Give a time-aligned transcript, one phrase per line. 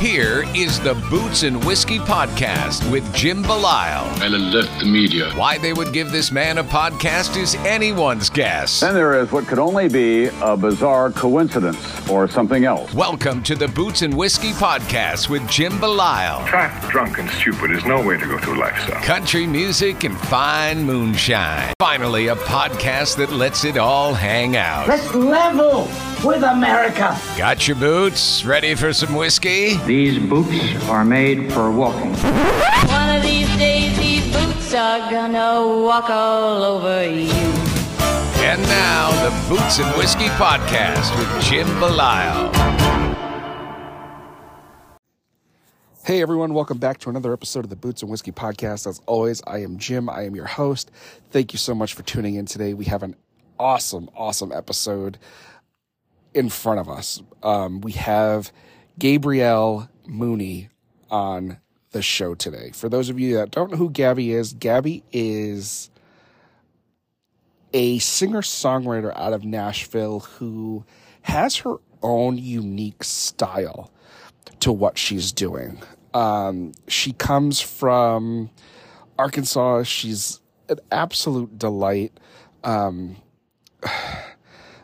[0.00, 4.22] here is the Boots and Whiskey Podcast with Jim Belisle.
[4.22, 5.30] and alert the media.
[5.34, 8.80] Why they would give this man a podcast is anyone's guess.
[8.80, 12.94] Then there is what could only be a bizarre coincidence or something else.
[12.94, 16.48] Welcome to the Boots and Whiskey Podcast with Jim Belisle.
[16.48, 18.94] Fat, drunk, and stupid is no way to go through life, sir.
[19.02, 21.74] Country music and fine moonshine.
[21.78, 24.88] Finally, a podcast that lets it all hang out.
[24.88, 25.88] Let's level
[26.24, 27.18] with America.
[27.36, 28.44] Got your boots?
[28.46, 29.76] Ready for some whiskey?
[29.90, 32.12] These boots are made for walking.
[32.12, 37.32] One of these days, these boots are gonna walk all over you.
[38.38, 42.54] And now, the Boots and Whiskey Podcast with Jim Belisle.
[46.04, 48.86] Hey everyone, welcome back to another episode of the Boots and Whiskey Podcast.
[48.86, 50.08] As always, I am Jim.
[50.08, 50.92] I am your host.
[51.30, 52.74] Thank you so much for tuning in today.
[52.74, 53.16] We have an
[53.58, 55.18] awesome, awesome episode
[56.32, 57.20] in front of us.
[57.42, 58.52] Um, we have
[59.00, 60.68] Gabrielle Mooney
[61.10, 61.56] on
[61.92, 62.70] the show today.
[62.72, 65.90] For those of you that don't know who Gabby is, Gabby is
[67.72, 70.84] a singer songwriter out of Nashville who
[71.22, 73.90] has her own unique style
[74.60, 75.80] to what she's doing.
[76.12, 78.50] Um, she comes from
[79.18, 79.84] Arkansas.
[79.84, 82.12] She's an absolute delight.
[82.64, 83.16] Um,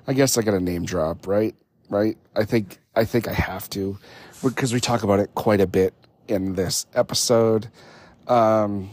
[0.08, 1.54] I guess I got a name drop, right?
[1.90, 2.16] Right?
[2.34, 3.98] I think I think I have to
[4.42, 5.94] because we talk about it quite a bit
[6.26, 7.68] in this episode.
[8.26, 8.90] Um,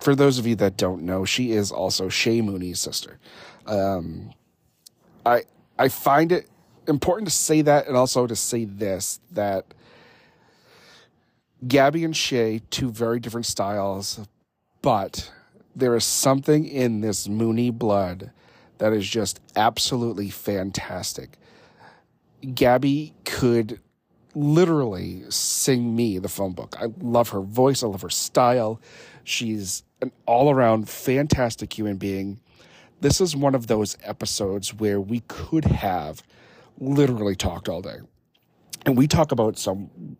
[0.00, 3.18] for those of you that don't know, she is also Shay Mooney's sister.
[3.66, 4.32] Um,
[5.24, 5.42] I
[5.78, 6.48] I find it
[6.86, 9.74] important to say that and also to say this that
[11.66, 14.20] Gabby and Shay, two very different styles,
[14.80, 15.32] but
[15.74, 18.30] there is something in this Mooney blood
[18.78, 21.38] that is just absolutely fantastic.
[22.54, 23.80] Gabby could
[24.34, 26.76] literally sing me the phone book.
[26.78, 28.80] I love her voice, I love her style.
[29.24, 32.40] She's an all around fantastic human being.
[33.00, 36.22] This is one of those episodes where we could have
[36.78, 37.98] literally talked all day.
[38.86, 40.16] And we talk about some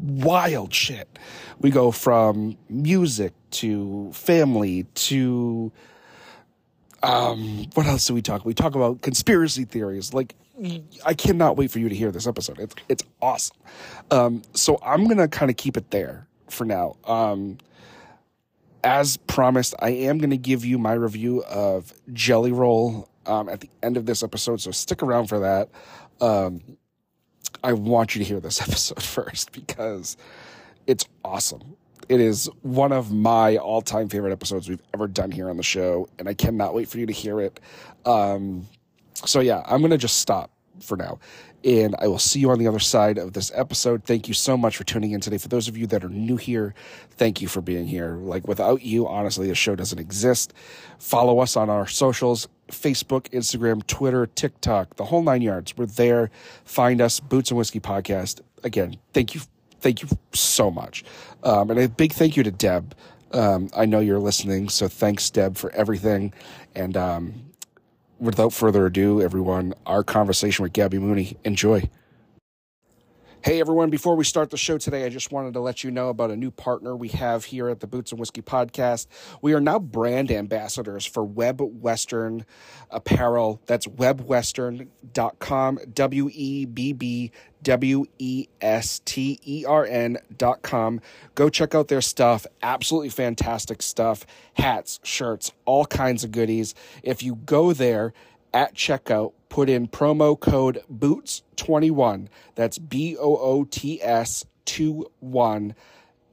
[0.00, 1.18] wild shit.
[1.60, 5.72] We go from music to family to
[7.02, 8.44] um what else do we talk?
[8.44, 10.12] We talk about conspiracy theories.
[10.12, 10.34] Like
[11.04, 12.58] I cannot wait for you to hear this episode.
[12.58, 13.56] It's it's awesome.
[14.10, 16.96] Um so I'm to kind of keep it there for now.
[17.04, 17.58] Um
[18.84, 23.68] as promised, I am to give you my review of Jelly Roll um, at the
[23.82, 25.68] end of this episode, so stick around for that.
[26.20, 26.60] Um,
[27.62, 30.16] I want you to hear this episode first because
[30.86, 31.76] it's awesome.
[32.08, 35.62] It is one of my all time favorite episodes we've ever done here on the
[35.62, 37.60] show, and I cannot wait for you to hear it.
[38.06, 38.66] Um,
[39.26, 41.18] so, yeah, I'm going to just stop for now.
[41.64, 44.04] And I will see you on the other side of this episode.
[44.04, 45.38] Thank you so much for tuning in today.
[45.38, 46.72] For those of you that are new here,
[47.10, 48.14] thank you for being here.
[48.14, 50.54] Like, without you, honestly, the show doesn't exist.
[50.98, 55.76] Follow us on our socials Facebook, Instagram, Twitter, TikTok, the whole nine yards.
[55.76, 56.30] We're there.
[56.64, 58.40] Find us, Boots and Whiskey Podcast.
[58.62, 59.40] Again, thank you.
[59.80, 61.04] Thank you so much.
[61.44, 62.94] Um, and a big thank you to Deb.
[63.32, 66.32] Um, I know you're listening, so thanks, Deb, for everything.
[66.74, 67.47] And um,
[68.18, 71.36] without further ado, everyone, our conversation with Gabby Mooney.
[71.44, 71.88] Enjoy.
[73.44, 76.08] Hey everyone, before we start the show today, I just wanted to let you know
[76.08, 79.06] about a new partner we have here at the Boots and Whiskey podcast.
[79.40, 82.44] We are now brand ambassadors for Webb Western
[82.90, 83.62] Apparel.
[83.66, 87.30] That's webbwestern.com, W E B B
[87.62, 91.00] W E S T E R N.com.
[91.36, 92.44] Go check out their stuff.
[92.60, 94.26] Absolutely fantastic stuff.
[94.54, 96.74] Hats, shirts, all kinds of goodies.
[97.04, 98.12] If you go there,
[98.52, 102.28] at checkout, put in promo code BOOTS21.
[102.54, 105.74] That's B O O T S 2 1.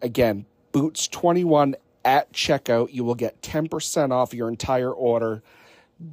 [0.02, 2.94] Again, BOOTS21 at checkout.
[2.94, 5.42] You will get 10% off your entire order.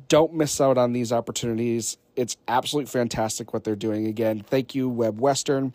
[0.09, 1.99] Don't miss out on these opportunities.
[2.15, 4.07] It's absolutely fantastic what they're doing.
[4.07, 5.75] Again, thank you, Webb Western.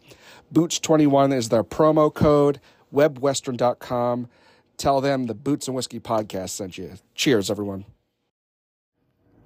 [0.54, 2.62] Boots21 is their promo code,
[2.94, 4.30] webbwestern.com.
[4.78, 6.94] Tell them the Boots and Whiskey podcast sent you.
[7.16, 7.86] Cheers, everyone.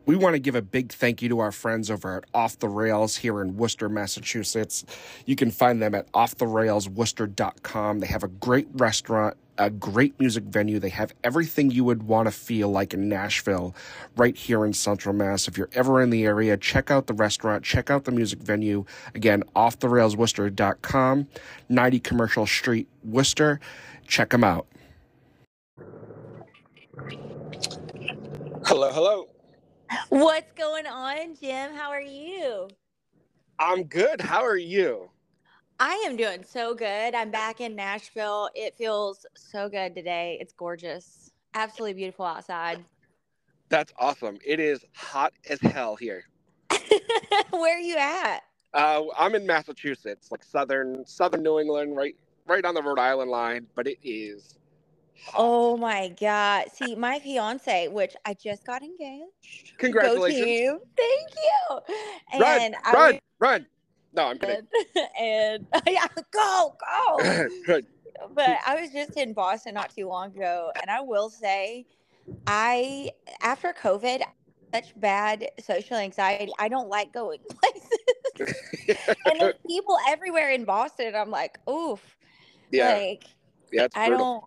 [0.05, 2.67] We want to give a big thank you to our friends over at Off the
[2.67, 4.83] Rails here in Worcester, Massachusetts.
[5.25, 7.99] You can find them at offtherailsworcester.com.
[7.99, 10.79] They have a great restaurant, a great music venue.
[10.79, 13.75] They have everything you would want to feel like in Nashville
[14.17, 15.47] right here in Central Mass.
[15.47, 18.85] If you're ever in the area, check out the restaurant, check out the music venue.
[19.13, 21.27] Again, offtherailsworcester.com,
[21.69, 23.59] 90 Commercial Street, Worcester.
[24.07, 24.67] Check them out.
[28.65, 29.30] Hello, hello.
[30.09, 31.73] What's going on, Jim?
[31.73, 32.69] How are you?
[33.59, 34.21] I'm good.
[34.21, 35.09] How are you?
[35.79, 37.13] I am doing so good.
[37.15, 38.49] I'm back in Nashville.
[38.55, 40.37] It feels so good today.
[40.39, 41.31] It's gorgeous.
[41.53, 42.83] Absolutely beautiful outside.
[43.69, 44.37] That's awesome.
[44.45, 46.23] It is hot as hell here.
[47.49, 48.41] Where are you at?
[48.73, 52.15] Uh, I'm in Massachusetts, like southern southern New England, right
[52.47, 54.57] right on the Rhode Island line, but it is.
[55.35, 56.65] Oh my God.
[56.73, 59.77] See, my fiance, which I just got engaged.
[59.77, 60.81] Congratulations.
[60.97, 62.39] Thank you.
[62.39, 63.65] Run, And I run, was- run.
[64.13, 64.67] No, I'm kidding.
[65.19, 67.79] and yeah, go, go.
[68.33, 71.85] But I was just in Boston not too long ago, and I will say,
[72.45, 73.09] I
[73.41, 74.21] after COVID,
[74.73, 76.51] such bad social anxiety.
[76.59, 78.55] I don't like going places,
[79.25, 81.15] and there's people everywhere in Boston.
[81.15, 82.01] I'm like, oof,
[82.71, 83.23] yeah, like
[83.71, 84.43] yeah, I don't,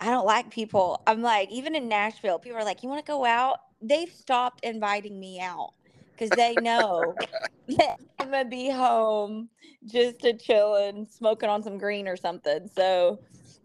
[0.00, 1.02] I don't like people.
[1.06, 3.58] I'm like, even in Nashville, people are like, you want to go out?
[3.80, 5.72] They've stopped inviting me out
[6.12, 7.14] because they know
[7.68, 9.48] that I'm gonna be home
[9.84, 12.68] just to chill and smoking on some green or something.
[12.74, 13.20] So.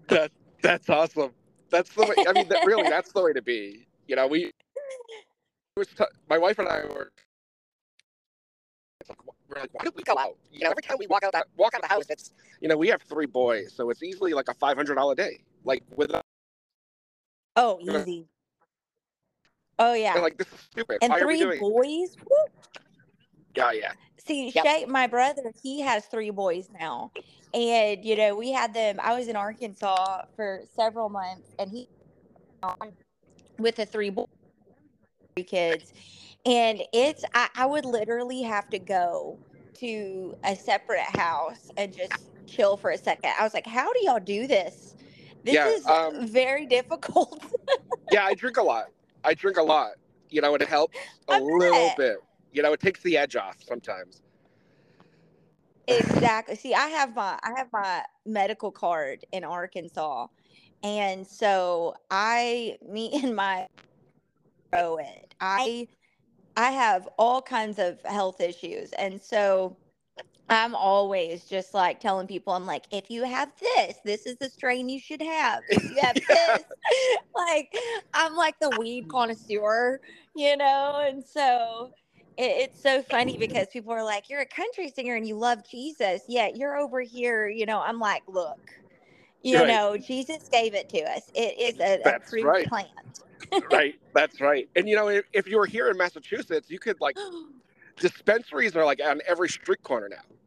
[0.08, 0.32] That
[0.62, 1.32] that's awesome.
[1.70, 2.26] That's the way.
[2.28, 3.88] I mean, that, really, that's the way to be.
[4.08, 4.52] You know, we.
[5.78, 7.12] was t- my wife and I were.
[9.08, 9.18] like,
[9.50, 10.38] We're like, why do we go out?
[10.52, 12.68] You know, every time we walk out that walk out of the house, it's you
[12.68, 15.40] know we have three boys, so it's easily like a five hundred dollar day.
[15.64, 16.12] Like with
[17.56, 18.28] Oh, easy.
[19.80, 20.14] Oh yeah.
[20.20, 21.00] like this is stupid.
[21.02, 21.60] and why are we three doing?
[21.60, 22.16] boys.
[22.30, 22.38] Woo.
[23.56, 23.92] Yeah, yeah.
[24.26, 24.66] See, Yep.
[24.66, 27.12] Shay, my brother, he has three boys now,
[27.54, 29.00] and you know we had them.
[29.02, 31.88] I was in Arkansas for several months, and he
[33.60, 34.28] with the three boys,
[35.36, 35.92] three kids,
[36.46, 39.40] and it's I, I would literally have to go
[39.80, 42.14] to a separate house and just
[42.46, 43.32] chill for a second.
[43.40, 44.96] I was like, how do y'all do this?
[45.44, 47.44] This Yeah, is um, very difficult.
[48.12, 48.88] Yeah, I drink a lot.
[49.24, 49.94] I drink a lot.
[50.30, 50.98] You know, it helps
[51.28, 51.98] a I little bet.
[51.98, 52.18] bit.
[52.52, 54.22] You know, it takes the edge off sometimes.
[55.88, 56.56] Exactly.
[56.56, 60.28] See, I have my I have my medical card in Arkansas.
[60.84, 63.68] And so I me and my
[64.74, 65.36] it.
[65.42, 65.88] I
[66.56, 68.92] I have all kinds of health issues.
[68.94, 69.78] And so
[70.52, 74.50] I'm always just like telling people, I'm like, if you have this, this is the
[74.50, 75.66] strain you should have.
[75.70, 76.66] If you have this,
[77.36, 77.74] like,
[78.16, 80.02] I'm like the weed connoisseur,
[80.36, 81.06] you know?
[81.08, 81.92] And so
[82.38, 85.60] it, it's so funny because people are like, you're a country singer and you love
[85.70, 87.82] Jesus, yet you're over here, you know?
[87.82, 88.60] I'm like, look,
[89.44, 89.68] you Right.
[89.68, 91.24] know, Jesus gave it to us.
[91.36, 92.70] It is a That's approved right.
[92.70, 92.90] plant.
[93.72, 93.96] right.
[94.14, 94.70] That's right.
[94.76, 97.18] And you know, if, if you were here in Massachusetts, you could like
[98.00, 100.41] dispensaries are like on every street corner now.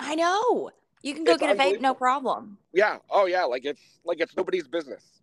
[0.00, 0.70] I know.
[1.02, 2.58] You can go It's get a vape, no problem.
[2.72, 2.98] Yeah.
[3.10, 3.44] Oh yeah.
[3.44, 5.20] Like it's like it's nobody's business.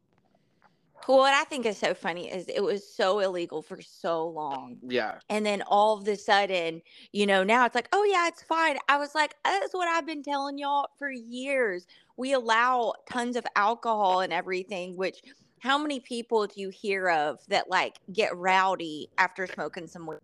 [1.07, 4.77] Well, what I think is so funny is it was so illegal for so long.
[4.81, 5.19] Yeah.
[5.29, 6.81] And then all of a sudden,
[7.13, 8.77] you know, now it's like, oh, yeah, it's fine.
[8.89, 11.85] I was like, that's what I've been telling y'all for years.
[12.17, 15.21] We allow tons of alcohol and everything, which
[15.59, 20.17] how many people do you hear of that like get rowdy after smoking some weed?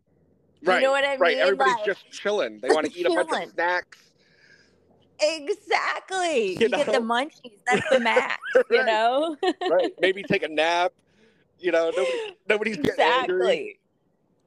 [0.63, 0.77] Right.
[0.77, 1.35] You know what I right.
[1.35, 1.43] mean?
[1.43, 2.59] Everybody's Like- just chilling.
[2.61, 3.99] They want to eat a bunch of snacks.
[5.19, 6.53] Exactly.
[6.53, 7.59] You You, get the munchies.
[7.67, 9.37] That's the max, you know?
[9.69, 9.93] Right.
[9.99, 10.93] Maybe take a nap.
[11.59, 12.17] You know, nobody,
[12.49, 12.77] nobody's.
[12.77, 13.79] Exactly.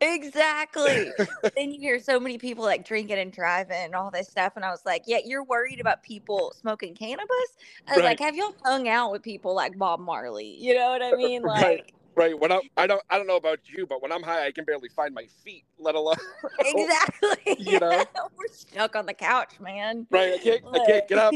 [0.00, 1.10] Exactly.
[1.56, 4.52] then you hear so many people like drinking and driving and all this stuff.
[4.56, 7.56] And I was like, yeah, you're worried about people smoking cannabis?
[7.88, 10.56] I was like, have y'all hung out with people like Bob Marley?
[10.60, 11.42] You know what I mean?
[11.42, 11.92] Like, Right.
[12.16, 12.38] Right.
[12.38, 14.64] When I, I don't, I don't know about you, but when I'm high, I can
[14.64, 16.16] barely find my feet, let alone.
[16.58, 17.56] exactly.
[17.58, 18.04] You know?
[18.36, 20.06] We're stuck on the couch, man.
[20.10, 20.34] Right.
[20.34, 21.34] I can't, I can't get up.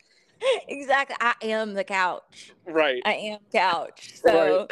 [0.68, 1.16] exactly.
[1.20, 2.52] I am the couch.
[2.66, 3.02] Right.
[3.04, 4.14] I am couch.
[4.14, 4.66] So,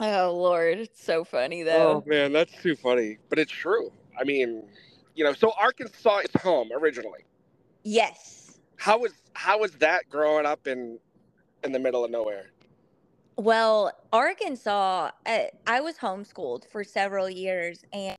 [0.00, 0.78] oh, Lord.
[0.78, 1.88] It's so funny, oh, though.
[1.88, 3.92] Oh man, that's too funny, but it's true.
[4.18, 4.62] I mean,
[5.14, 7.24] you know, so Arkansas is home originally.
[7.82, 8.58] Yes.
[8.76, 10.98] How was how was that growing up in
[11.64, 12.50] in the middle of nowhere?
[13.36, 18.16] Well, Arkansas, uh, I was homeschooled for several years and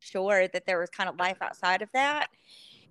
[0.00, 2.28] sure that there was kind of life outside of that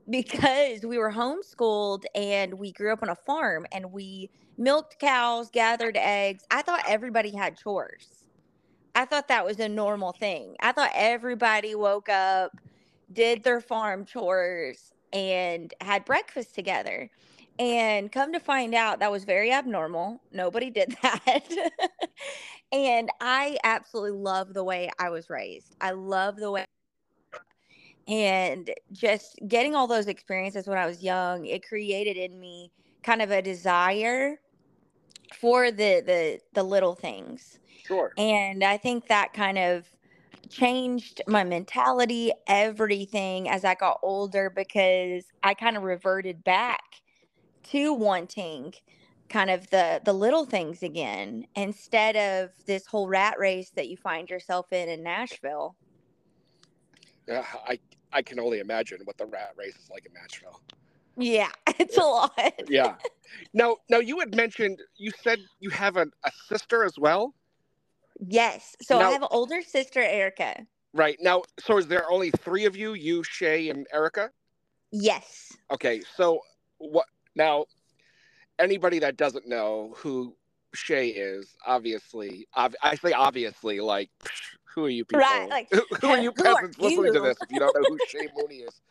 [0.10, 5.50] because we were homeschooled and we grew up on a farm and we milked cows,
[5.52, 6.44] gathered eggs.
[6.52, 8.26] I thought everybody had chores.
[8.96, 10.56] I thought that was a normal thing.
[10.62, 12.52] I thought everybody woke up,
[13.14, 17.10] did their farm chores, and had breakfast together.
[17.60, 20.22] And come to find out, that was very abnormal.
[20.32, 21.72] Nobody did that.
[22.72, 25.76] and I absolutely love the way I was raised.
[25.82, 26.66] I love the way.
[28.08, 32.72] And just getting all those experiences when I was young, it created in me
[33.04, 34.40] kind of a desire
[35.34, 38.12] for the the the little things Sure.
[38.18, 39.86] and i think that kind of
[40.50, 47.02] changed my mentality, everything as I got older because I kind of reverted back
[47.72, 48.74] to wanting
[49.30, 53.98] kind of the the little things again instead of this whole rat race that you
[53.98, 55.76] find yourself in in Nashville.
[57.28, 57.80] Yeah, I
[58.14, 60.62] I can only imagine what the rat race is like in Nashville.
[61.18, 62.54] Yeah, it's a lot.
[62.70, 62.96] Yeah.
[63.54, 67.34] Now, now you had mentioned you said you have a, a sister as well,
[68.26, 68.76] Yes.
[68.82, 70.66] So Now- I have an older sister, Erica.
[70.94, 71.18] right?
[71.22, 72.94] Now, so is there only three of you?
[72.94, 74.32] You, Shay, and Erica.
[74.92, 75.52] Yes.
[75.72, 76.02] Okay.
[76.16, 76.40] So
[76.80, 77.06] what
[77.38, 77.66] now?
[78.60, 80.36] Anybody that doesn't know who
[80.74, 84.10] Shay is, obviously, ob- I say obviously, like,
[84.64, 85.22] who are you people?
[85.22, 87.76] Right, like, who, who are you who are peasants listening to this if you don't
[87.76, 88.82] know who Shay Mooney is?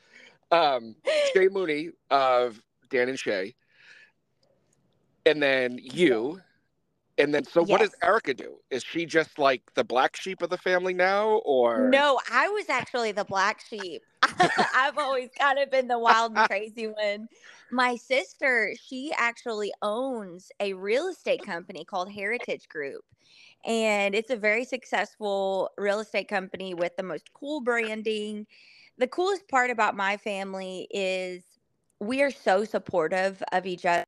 [0.51, 0.95] Um,
[1.35, 2.61] Shay Mooney of
[2.91, 3.55] Dan and Shay,
[5.27, 6.41] and then you,
[7.19, 8.57] and then so what does Erica do?
[8.71, 12.69] Is she just like the black sheep of the family now, or No, I was
[12.69, 14.03] actually the black sheep.
[14.75, 17.29] I've always kind of been the wild and crazy one.
[17.71, 23.03] My sister, she actually owns a real estate company called Heritage Group.
[23.65, 28.47] And it's a very successful real estate company with the most cool branding.
[28.99, 31.43] The coolest part about my family is
[32.01, 34.05] we are so supportive of each other,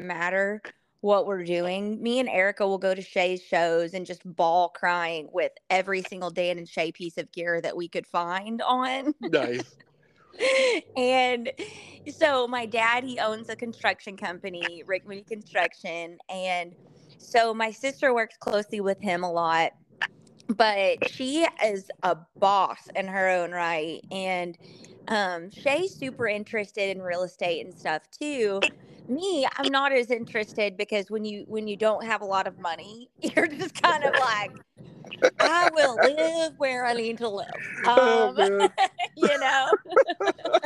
[0.00, 0.62] matter
[1.00, 2.02] what we're doing.
[2.02, 6.30] Me and Erica will go to Shay's shows and just bawl crying with every single
[6.30, 9.14] Dan and Shay piece of gear that we could find on.
[9.20, 9.76] nice?
[10.96, 11.50] and
[12.14, 16.18] so my dad, he owns a construction company, Rick Mooney Construction.
[16.28, 16.74] And
[17.18, 19.72] so my sister works closely with him a lot.
[20.50, 24.00] But she is a boss in her own right.
[24.10, 24.58] And
[25.08, 28.64] um, Shay's super interested in real estate and stuff too.
[29.08, 32.58] Me, I'm not as interested because when you when you don't have a lot of
[32.58, 34.52] money, you're just kind of like,
[35.40, 37.46] I will live where I need to live.
[37.96, 38.70] Oh, Um, man.
[39.16, 39.76] you know.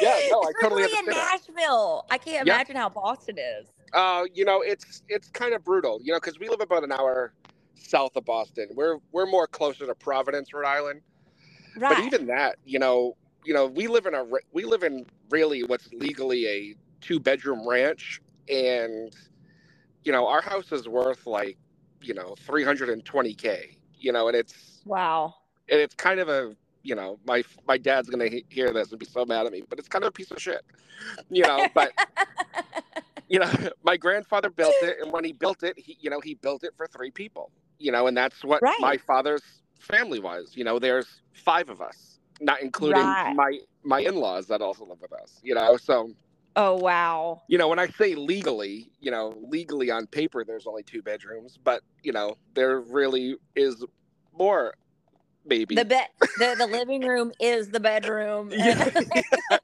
[0.00, 1.10] Yeah, no, I totally in.
[1.10, 2.06] Nashville.
[2.10, 2.54] I can't Yeah.
[2.54, 3.68] imagine how Boston is.
[3.92, 6.92] Uh, you know, it's it's kind of brutal, you know, because we live about an
[6.92, 7.34] hour
[7.80, 8.68] south of Boston.
[8.74, 11.02] We're we're more closer to Providence, Rhode Island.
[11.76, 11.96] Right.
[11.96, 15.62] But even that, you know, you know, we live in a we live in really
[15.62, 19.14] what's legally a two bedroom ranch, and
[20.04, 21.56] you know, our house is worth like
[22.02, 25.34] you know 320k, you know, and it's wow.
[25.68, 28.98] and it's kind of a you know my my dad's gonna he- hear this and
[28.98, 30.62] be so mad at me, but it's kind of a piece of shit,
[31.30, 31.66] you know.
[31.74, 31.92] But
[33.28, 33.50] you know,
[33.84, 36.74] my grandfather built it, and when he built it, he you know he built it
[36.76, 38.74] for three people, you know, and that's what Right.
[38.78, 39.42] my father's
[39.80, 40.52] family was.
[40.56, 43.34] You know, there's five of us, not including Right.
[43.34, 45.40] my my in-laws that also live with us.
[45.44, 46.12] You know, so
[46.56, 47.42] oh wow.
[47.48, 51.58] you know when I say legally, you know, legally on paper, there's only two bedrooms,
[51.62, 53.84] but you know, there really is
[54.38, 54.74] more.
[55.46, 58.52] Maybe The bed the, the living room is the bedroom.
[58.56, 58.74] yeah,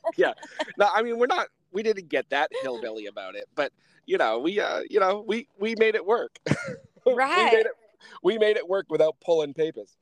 [0.16, 0.34] yeah.
[0.78, 1.48] No, I mean we're not.
[1.72, 3.72] We didn't get that hillbilly about it, but
[4.06, 6.38] you know, we uh, you know, we we made it work.
[7.06, 7.50] we Right.
[7.50, 7.72] made it.
[8.22, 9.96] We made it work without pulling papers.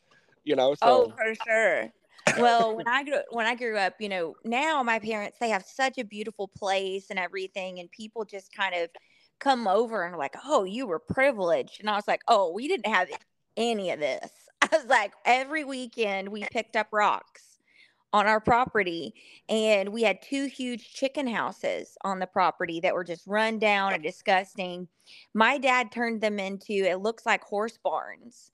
[0.44, 1.92] You know, Oh, so for sure.
[2.37, 5.64] Well, when I grew when I grew up, you know, now my parents they have
[5.64, 8.90] such a beautiful place and everything, and people just kind of
[9.38, 12.92] come over and like, "Oh, you were privileged," and I was like, "Oh, we didn't
[12.92, 13.08] have
[13.56, 14.30] any of this."
[14.62, 17.53] I was like, every weekend we picked up rocks
[18.14, 19.12] on our property,
[19.49, 23.92] and we had two huge chicken houses on the property that were just run down
[23.92, 24.87] and disgusting.
[25.35, 28.52] My dad turned them into it looks like horse barns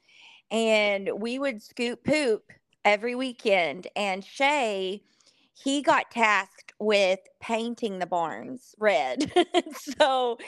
[0.51, 2.51] and we would scoop poop
[2.87, 3.87] every weekend.
[3.95, 5.03] And Shay,
[5.53, 9.31] he got tasked with painting the barns red.
[9.77, 10.39] so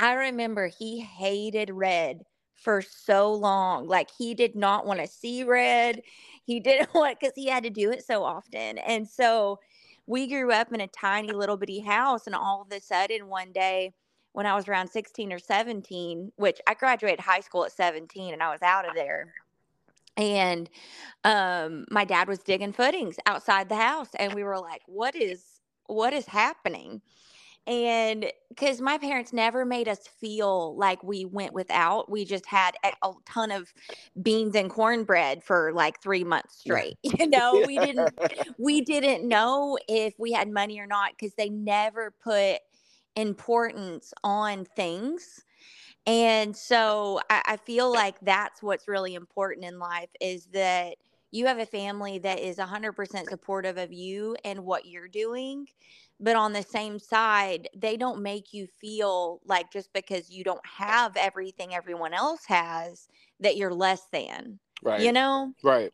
[0.00, 2.24] I remember he hated red
[2.56, 3.86] for so long.
[3.86, 6.02] Like he did not want to see red.
[6.46, 8.78] He didn't want because he had to do it so often.
[8.78, 9.60] And so
[10.06, 13.52] we grew up in a tiny little bitty house, and all of a sudden one
[13.52, 13.92] day
[14.32, 18.42] when I was around 16 or 17, which I graduated high school at 17 and
[18.42, 19.32] I was out of there.
[20.18, 20.70] And
[21.24, 25.60] um, my dad was digging footings outside the house, and we were like, "What is
[25.86, 27.02] what is happening?"
[27.66, 32.76] And because my parents never made us feel like we went without, we just had
[32.84, 33.72] a, ton of
[34.22, 36.96] beans and cornbread for like three months straight.
[37.18, 38.18] You know, we didn't
[38.58, 42.58] we didn't know if we had money or not because they never put
[43.16, 45.42] importance on things.
[46.06, 50.96] And so I, I feel like that's what's really important in life is that
[51.32, 55.66] you have a family that is 100% supportive of you and what you're doing.
[56.18, 60.64] But on the same side, they don't make you feel like just because you don't
[60.64, 63.08] have everything everyone else has,
[63.40, 64.58] that you're less than.
[64.82, 65.00] Right.
[65.00, 65.52] You know?
[65.62, 65.92] Right.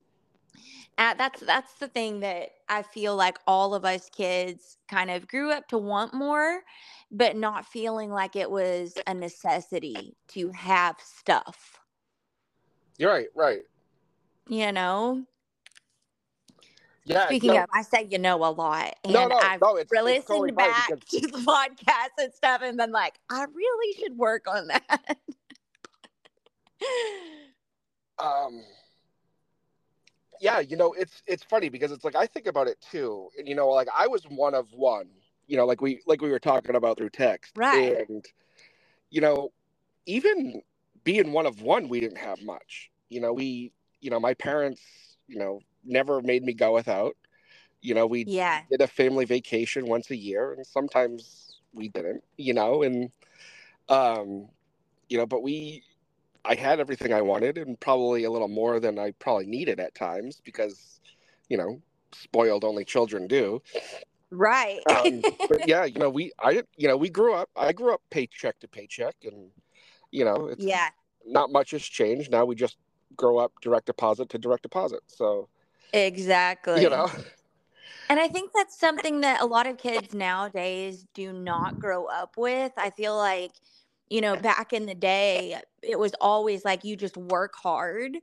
[0.99, 5.27] Uh, that's that's the thing that I feel like all of us kids kind of
[5.27, 6.61] grew up to want more,
[7.11, 11.81] but not feeling like it was a necessity to have stuff.
[12.99, 13.29] You're right.
[13.35, 13.63] Right.
[14.49, 15.25] You know.
[17.05, 17.27] Yeah.
[17.27, 19.77] Speaking no, of, I say you know a lot, and no, no, I've no.
[19.77, 23.45] It's, it's listened totally back because- to the podcast and stuff, and been like, I
[23.53, 25.17] really should work on that.
[28.19, 28.63] um
[30.41, 33.49] yeah you know it's it's funny because it's like i think about it too and
[33.49, 35.07] you know like i was one of one
[35.47, 38.09] you know like we like we were talking about through text Right.
[38.09, 38.25] and
[39.11, 39.53] you know
[40.07, 40.63] even
[41.05, 44.83] being one of one we didn't have much you know we you know my parents
[45.29, 47.17] you know never made me go without.
[47.81, 52.23] You know we yeah, did a family vacation once a year and sometimes we didn't
[52.37, 53.11] you know and
[53.89, 54.49] um
[55.09, 55.83] you know but we
[56.45, 59.95] i had everything i wanted and probably a little more than i probably needed at
[59.95, 61.01] times because
[61.49, 61.81] you know
[62.15, 63.61] spoiled only children do.
[64.31, 64.81] Right.
[64.87, 68.03] um, but yeah you know we i you know we grew up i grew up
[68.11, 69.51] paycheck to paycheck and
[70.11, 70.89] you know it's yeah,
[71.27, 72.31] not much has changed.
[72.31, 72.77] Now we just
[73.17, 75.01] grow up direct deposit to direct deposit.
[75.07, 75.49] So
[75.93, 76.83] exactly.
[76.83, 77.11] you know
[78.09, 82.37] And I think that's something that a lot of kids nowadays do not grow up
[82.37, 82.71] with.
[82.77, 83.53] I feel like,
[84.11, 88.19] you know, back in the day, it was always like you just work hard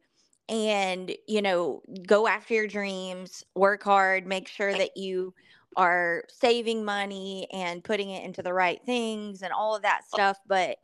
[0.48, 5.34] and, you know, go after your dreams, work hard, make sure that you
[5.76, 10.16] are saving money and putting it into the right things and all of that oh.
[10.16, 10.38] stuff.
[10.46, 10.78] But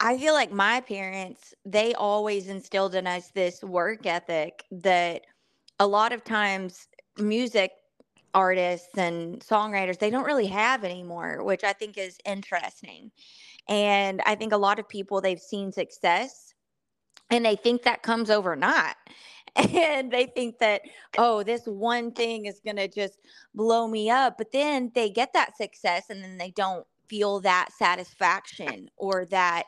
[0.00, 5.26] I feel like my parents, they always instilled in us this work ethic that
[5.78, 6.88] a lot of times
[7.18, 7.72] music
[8.34, 13.10] artists and songwriters they don't really have anymore which i think is interesting.
[13.68, 16.52] And i think a lot of people they've seen success
[17.32, 18.94] and they think that comes overnight.
[19.54, 20.80] And they think that
[21.18, 23.18] oh this one thing is going to just
[23.54, 24.38] blow me up.
[24.38, 29.64] But then they get that success and then they don't feel that satisfaction or that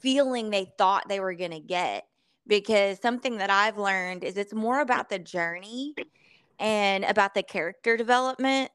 [0.00, 2.06] feeling they thought they were going to get
[2.50, 5.96] because something that i've learned is it's more about the journey
[6.58, 8.70] and about the character development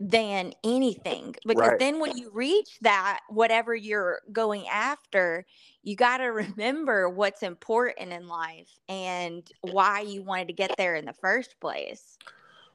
[0.00, 1.78] than anything because Right.
[1.78, 5.46] then when you reach that whatever you're going after
[5.82, 10.96] you got to remember what's important in life and why you wanted to get there
[10.96, 12.18] in the first place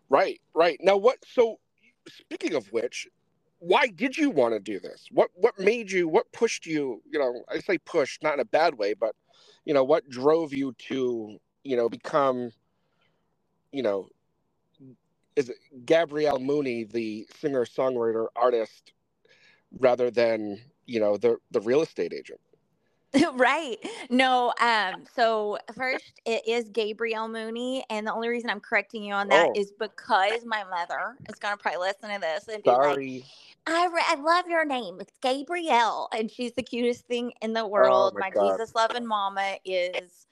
[0.09, 0.79] Right, right.
[0.81, 1.59] Now what so
[2.07, 3.07] speaking of which,
[3.59, 5.07] why did you want to do this?
[5.11, 8.45] What what made you what pushed you, you know, I say push not in a
[8.45, 9.15] bad way, but
[9.65, 12.51] you know, what drove you to, you know, become
[13.71, 14.09] you know,
[15.35, 15.51] is
[15.85, 18.93] Gabrielle Mooney, the singer, songwriter, artist,
[19.79, 22.39] rather than, you know, the the real estate agent?
[23.33, 23.77] right.
[24.09, 29.13] No, um, so first it is Gabrielle Mooney, and the only reason I'm correcting you
[29.13, 29.53] on that Oh.
[29.55, 33.25] is because my mother is gonna probably listen to this and be like, Sorry.
[33.65, 34.99] I, re- I love your name.
[34.99, 38.13] It's Gabrielle, and she's the cutest thing in the world.
[38.13, 40.27] Oh my my Jesus loving mama is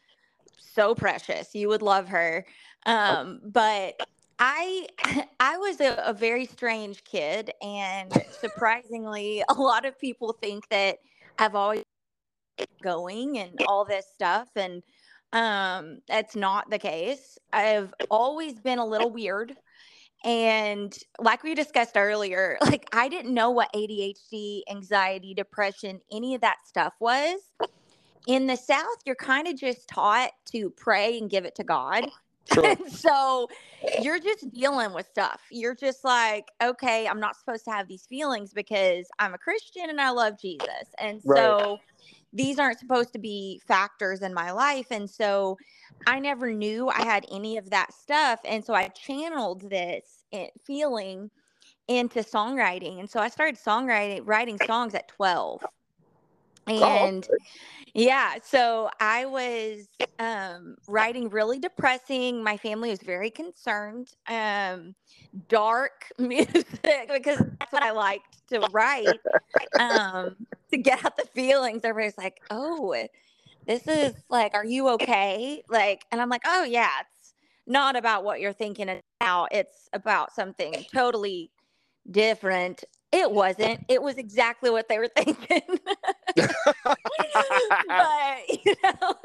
[0.58, 1.54] so precious.
[1.54, 2.46] You would love her.
[2.86, 4.02] Um, but
[4.40, 4.88] I
[5.40, 10.98] I was a, a very strange kid, and surprisingly, a lot of people think that
[11.40, 11.84] I've always
[12.82, 14.84] going and all this stuff, and
[15.34, 17.38] um, that's not the case.
[17.52, 19.56] I've always been a little weird.
[20.28, 26.42] And like we discussed earlier, like I didn't know what ADHD, anxiety, depression, any of
[26.44, 27.42] that stuff was.
[28.28, 32.06] In the South, you're kind of just taught to pray and give it to God.
[32.52, 32.78] Sure.
[32.80, 33.52] And so
[33.98, 35.42] you're just dealing with stuff.
[35.52, 39.90] You're just like, okay, I'm not supposed to have these feelings because I'm a Christian
[39.90, 40.94] and I love Jesus.
[41.00, 41.58] And Right.
[41.62, 41.82] so
[42.34, 44.88] these aren't supposed to be factors in my life.
[44.92, 45.60] And so
[46.08, 48.40] I never knew I had any of that stuff.
[48.46, 50.17] And so I channeled this
[50.66, 51.32] feeling
[51.88, 53.00] into songwriting.
[53.00, 55.62] And so I started songwriting, writing songs at 12.
[56.68, 57.28] Oh, And
[57.94, 59.88] yeah, so I was
[60.20, 62.44] um, writing really depressing.
[62.44, 64.12] My family was very concerned.
[64.28, 64.96] Um,
[65.48, 69.22] dark music because that's what I liked to write
[69.80, 70.36] um,
[70.72, 71.82] to get out the feelings.
[71.84, 72.96] Everybody's like, "Oh,
[73.66, 77.02] this is like, are you okay?" Like, and I'm like, "Oh yeah,
[77.68, 79.48] not about what you're thinking now.
[79.52, 81.52] It's about something totally
[82.10, 83.86] different." It wasn't.
[83.88, 85.62] It was exactly what they were thinking.
[86.36, 86.48] but
[88.66, 89.16] you know,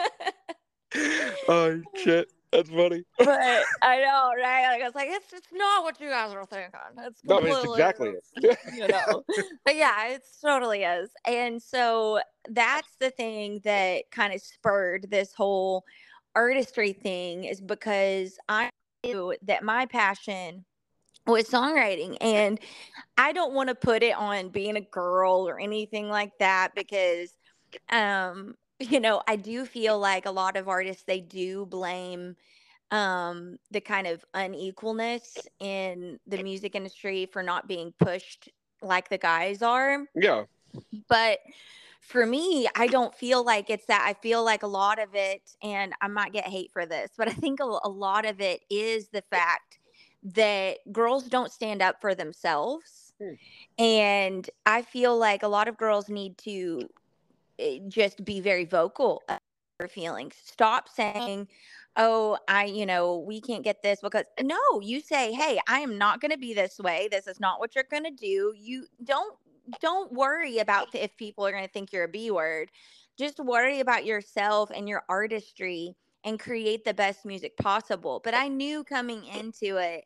[1.49, 2.33] oh shit.
[2.53, 3.03] That's funny.
[3.19, 4.69] but I know, right?
[4.69, 6.71] Like I was like, it's it's not what you guys are thinking.
[6.99, 8.59] It's No, it's exactly it.
[8.75, 9.25] you know.
[9.65, 11.11] but yeah, it totally is.
[11.27, 15.85] And so that's the thing that kind of spurred this whole
[16.35, 18.71] artistry thing is because I
[19.05, 20.65] knew that my passion
[21.27, 22.59] was songwriting and
[23.17, 27.37] I don't want to put it on being a girl or anything like that because
[27.91, 32.37] um you know, I do feel like a lot of artists they do blame
[32.91, 38.49] um the kind of unequalness in the music industry for not being pushed
[38.83, 40.05] like the guys are.
[40.15, 40.45] Yeah.
[41.09, 41.39] But
[42.03, 44.05] for me, I don't feel like it's that.
[44.05, 47.29] I feel like a lot of it, and I might get hate for this, but
[47.29, 49.79] I think a, a lot of it is the fact
[50.25, 53.13] that girls don't stand up for themselves.
[53.21, 53.35] Hmm.
[53.79, 56.89] And I feel like a lot of girls need to
[57.61, 59.41] eh, just be very vocal about
[59.79, 60.35] their feelings.
[60.45, 61.47] Stop saying,
[61.97, 65.99] oh, I, you know, we can't get this because no, you say, hey, I am
[65.99, 67.09] not going to be this way.
[67.11, 68.55] This is not what you're going to do.
[68.57, 69.37] You don't
[69.81, 72.71] don't worry about if people are going to think you're a B word.
[73.19, 75.95] Just worry about yourself and your artistry
[76.25, 78.21] and create the best music possible.
[78.23, 80.05] But I knew coming into it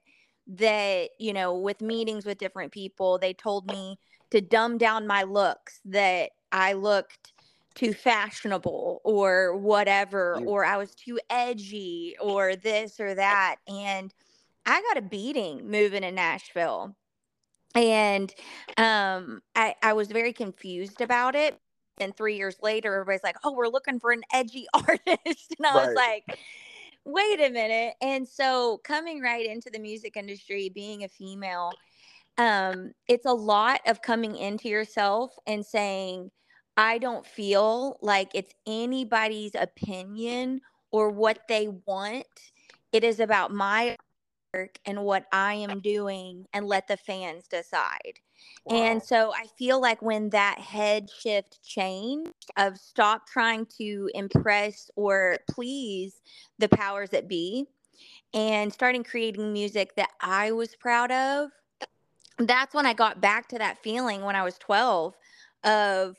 [0.48, 3.98] that, you know, with meetings with different people, they told me
[4.30, 7.32] to dumb down my looks, that I looked
[7.74, 13.56] too fashionable or whatever, or I was too edgy or this or that.
[13.68, 14.12] And
[14.64, 16.96] I got a beating moving to Nashville
[17.76, 18.34] and
[18.76, 21.56] um I, I was very confused about it.
[21.98, 25.54] And three years later everybody's like oh we're looking for an edgy artist.
[25.58, 26.24] And i was like
[27.04, 27.94] wait a minute.
[28.00, 31.72] And so coming right into the music industry being a female
[32.38, 36.30] um it's a lot of coming into yourself and saying
[36.76, 40.60] i don't feel like it's anybody's opinion
[40.90, 42.24] or what they want.
[42.92, 43.96] It is about my
[44.84, 48.20] and what I am doing and let the fans decide.
[48.68, 54.90] And so I feel like when that head shift changed of stop trying to impress
[54.96, 56.20] or please
[56.58, 57.66] the powers that be
[58.34, 61.50] and starting creating music that I was proud of,
[62.38, 65.14] that's when I got back to that feeling when I was 12
[65.64, 66.16] of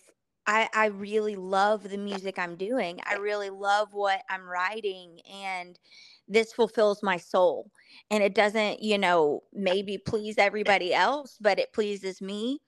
[0.47, 3.01] I, I really love the music I'm doing.
[3.05, 5.77] I really love what I'm writing and
[6.27, 7.71] this fulfills my soul
[8.11, 12.59] and it doesn't you know maybe please everybody else but it pleases me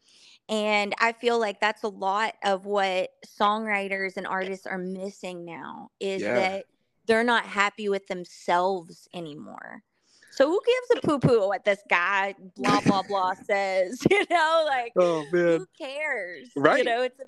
[0.48, 5.89] and i feel like that's a lot of what songwriters and artists are missing now
[6.00, 6.36] is Yeah.
[6.36, 6.65] that
[7.10, 9.82] they're not happy with themselves anymore.
[10.32, 14.65] So who gives a poo poo what this guy blah blah blah says you know
[14.67, 16.52] like Oh who cares?
[16.56, 16.78] Right.
[16.78, 17.19] you know it's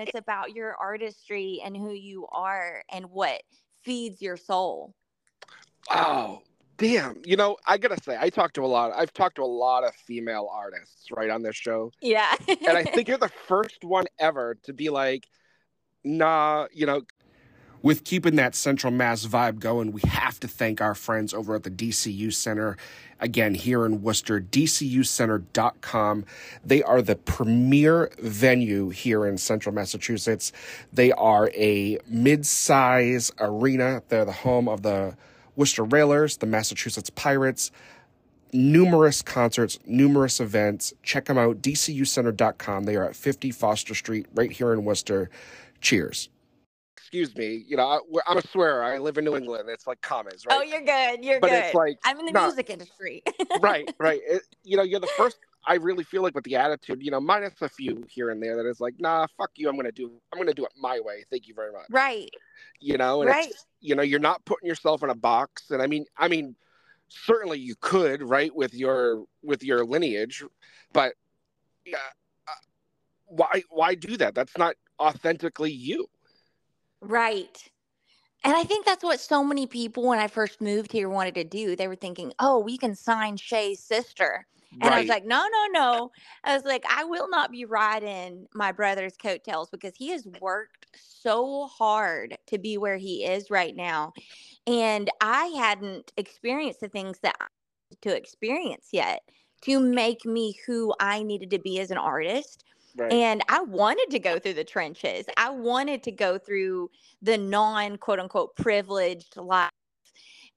[0.00, 3.42] it's about your artistry and who you are and what
[3.84, 4.94] feeds your soul
[5.90, 6.42] Wow.
[6.78, 7.20] Damn.
[7.24, 8.92] You know, I gotta say, I talked to a lot.
[8.96, 12.82] I've talked to a lot of female artists right on this show, yeah and I
[12.94, 15.28] think you're the first one ever to be like,
[16.04, 16.66] nah.
[16.72, 17.02] You know,
[17.82, 21.62] With keeping that Central Mass vibe going, we have to thank our friends over at
[21.64, 22.76] the DCU Center.
[23.20, 26.24] Again, here in Worcester, DCUcenter.com.
[26.64, 30.52] They are the premier venue here in central Massachusetts.
[30.92, 34.02] They are a mid size arena.
[34.08, 35.16] They're the home of the
[35.56, 37.70] Worcester Railers, the Massachusetts Pirates,
[38.52, 40.92] numerous concerts, numerous events.
[41.02, 42.84] Check them out, DCUcenter.com.
[42.84, 45.30] They are at 50 Foster Street, right here in Worcester.
[45.80, 46.28] Cheers.
[46.96, 47.64] excuse me.
[47.66, 48.82] You know, I, I'm a swearer.
[48.84, 49.68] I live in New England.
[49.68, 50.60] It's like commas, oh, right?
[50.60, 51.24] Oh, you're good.
[51.24, 51.64] You're but good.
[51.64, 53.22] it's like I'm in the nah, music industry.
[53.60, 54.20] right, right.
[54.26, 55.38] It, you know, you're the first.
[55.66, 58.56] I really feel like with the attitude, you know, minus a few here and there
[58.56, 59.68] that is like, nah, fuck you.
[59.68, 60.10] I'm gonna do.
[60.32, 61.24] I'm gonna do it my way.
[61.30, 61.86] Thank you very much.
[61.90, 62.30] right.
[62.80, 63.52] You know, and Right.
[63.82, 65.70] You know, you're not putting yourself in a box.
[65.70, 66.56] And I mean, I mean,
[67.08, 70.42] certainly you could, right, with your with your lineage,
[70.92, 71.14] but
[71.92, 71.98] uh,
[73.26, 74.34] why why do that?
[74.34, 76.06] That's not authentically you.
[77.00, 77.70] Right.
[78.44, 81.44] And I think that's what so many people when I first moved here wanted to
[81.44, 81.76] do.
[81.76, 84.46] They were thinking, oh, we can sign Shay's sister.
[84.80, 86.10] And I was like, no, no, no.
[86.44, 90.86] I was like, I will not be riding my brother's coattails because he has worked
[90.94, 94.12] so hard to be where he is right now.
[94.66, 97.46] And I hadn't experienced the things that I
[98.00, 99.20] to experience yet
[99.62, 102.64] to make me who I needed to be as an artist.
[102.96, 103.12] right.
[103.12, 105.26] And I wanted to go through the trenches.
[105.36, 109.71] I wanted to go through the non quote unquote privileged life.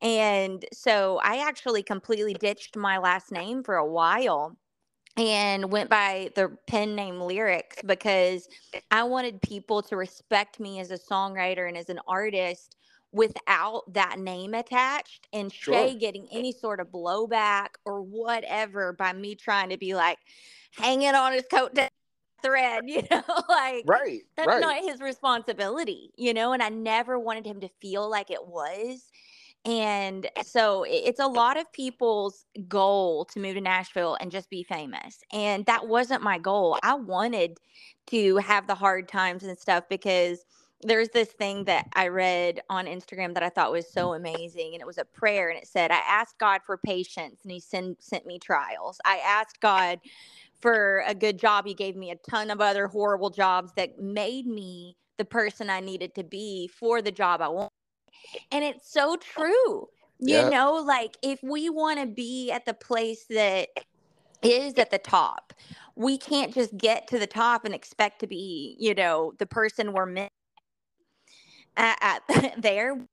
[0.05, 4.57] And so I actually completely ditched my last name for a while
[5.17, 8.47] and went by the pen name Lyrics because
[8.91, 12.75] I wanted people to respect me as a songwriter and as an artist
[13.13, 15.95] without that name attached and Shay Sure.
[15.95, 20.19] getting any sort of blowback or whatever by me trying to be like
[20.73, 21.77] hanging on his coat
[22.43, 24.23] thread, you know, like Right.
[24.37, 24.59] that's right.
[24.59, 29.11] not his responsibility, you know, and I never wanted him to feel like it was.
[29.65, 34.63] And so it's a lot of people's goal to move to Nashville and just be
[34.63, 35.19] famous.
[35.33, 36.77] And that wasn't my goal.
[36.83, 37.59] I wanted
[38.07, 40.45] to have the hard times and stuff because
[40.83, 44.73] there's this thing that I read on Instagram that I thought was so amazing.
[44.73, 45.49] And it was a prayer.
[45.49, 48.99] And it said, I asked God for patience and he sent, sent me trials.
[49.05, 49.99] I asked God
[50.61, 51.65] for a good job.
[51.65, 55.81] He gave me a ton of other horrible jobs that made me the person I
[55.81, 57.71] needed to be for the job I want.
[58.51, 59.89] And it's so true.
[60.19, 63.67] You know, like if we want to be at the place that
[64.41, 65.53] is at the top,
[65.95, 69.93] we can't just get to the top and expect to be, you know, the person
[69.93, 70.31] we're meant
[71.77, 73.05] at, at there.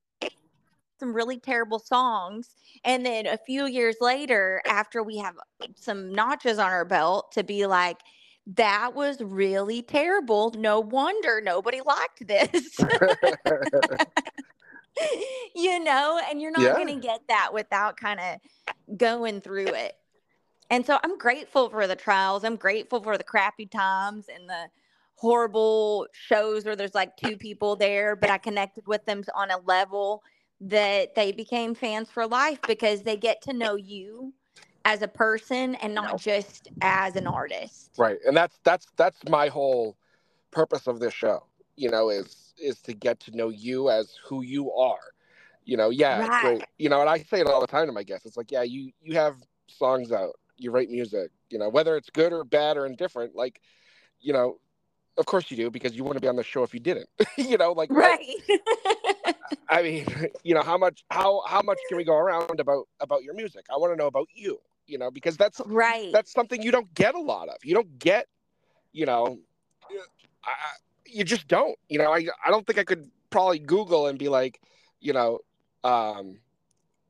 [1.00, 2.50] Some really terrible songs.
[2.84, 5.34] And then a few years later, after we have
[5.74, 7.98] some notches on our belt, to be like,
[8.46, 10.52] that was really terrible.
[10.56, 12.76] No wonder nobody liked this.
[15.54, 16.74] you know, and you're not Yeah.
[16.74, 19.94] going to get that without kind of going through it.
[20.70, 22.44] And so I'm grateful for the trials.
[22.44, 24.68] I'm grateful for the crappy times and the
[25.16, 29.58] horrible shows where there's like two people there, but I connected with them on a
[29.58, 30.22] level
[30.60, 34.32] that they became fans for life because they get to know you
[34.84, 37.92] as a person and not just as an artist.
[37.98, 38.18] Right.
[38.26, 39.96] And that's that's that's my whole
[40.50, 41.44] purpose of this show,
[41.76, 45.00] you know, is is to get to know you as who you are.
[45.64, 46.40] You know, yeah, Right.
[46.42, 46.64] great.
[46.78, 48.26] You know, and I say it all the time to my guests.
[48.26, 49.36] It's like, yeah, you you have
[49.68, 53.60] songs out, you write music, you know, whether it's good or bad or indifferent, like,
[54.20, 54.58] you know,
[55.18, 57.08] of course you do because you wouldn't be on the show if you didn't.
[57.36, 58.36] you know, like I- Right.
[59.68, 60.06] I mean,
[60.42, 63.64] you know, how much how how much can we go around about about your music?
[63.72, 66.12] I want to know about you, you know, because that's right.
[66.12, 67.56] that's something you don't get a lot of.
[67.64, 68.26] You don't get,
[68.92, 69.38] you know,
[70.44, 70.78] I, I-
[71.12, 71.78] you just don't.
[71.88, 74.60] You know, I I don't think I could probably Google and be like,
[75.00, 75.40] you know,
[75.84, 76.38] um,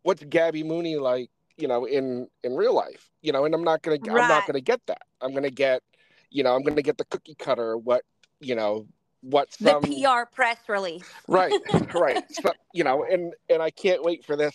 [0.03, 1.31] what's Gabby Mooney like?
[1.57, 3.11] You know, in in real life.
[3.23, 5.03] You know, and I'm not gonna I'm not gonna get that.
[5.21, 5.83] I'm gonna get,
[6.31, 7.77] you know, I'm gonna get the cookie cutter.
[7.77, 8.05] What
[8.41, 8.87] you know,
[9.23, 11.09] what the some PR press release.
[11.29, 11.53] right
[11.95, 14.55] right so, you know and and i can't wait for this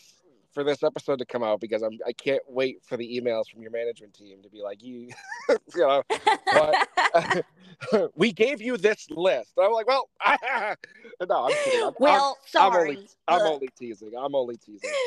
[0.57, 3.61] for this episode to come out because i'm i can't wait for the emails from
[3.61, 5.07] your management team to be like you
[5.49, 6.01] you know
[8.15, 10.09] we gave you this list and i'm like well
[11.29, 12.89] no i'm kidding I'm, well, I'm, sorry.
[12.89, 14.89] I'm only i'm only teasing i'm only teasing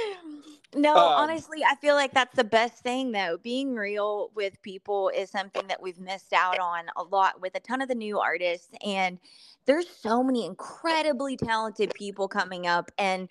[0.77, 3.39] No, Um, honestly, I feel like that's the best thing though.
[3.43, 7.59] Being real with people is something that we've missed out on a lot with a
[7.59, 8.69] ton of the new artists.
[8.87, 9.19] And
[9.67, 12.93] there's so many incredibly talented people coming up.
[12.99, 13.29] And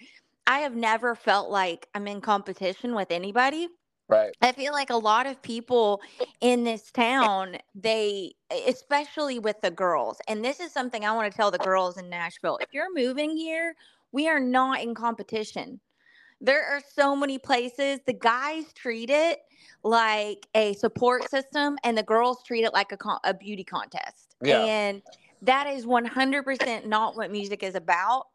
[0.48, 3.68] I have never felt like I'm in competition with anybody.
[4.08, 6.02] right I feel like a lot of people
[6.42, 8.34] in this town, they,
[8.68, 12.10] especially with the girls, and this is something I want to tell the girls in
[12.10, 13.76] Nashville if you're moving here,
[14.12, 15.80] we are not in competition.
[16.42, 18.00] There are so many places.
[18.06, 19.40] The guys treat it
[19.84, 24.36] like a support system, and the girls treat it like a, con- a beauty contest.
[24.42, 24.64] Yeah.
[24.64, 25.02] And
[25.42, 28.28] that is 100% not what music is about.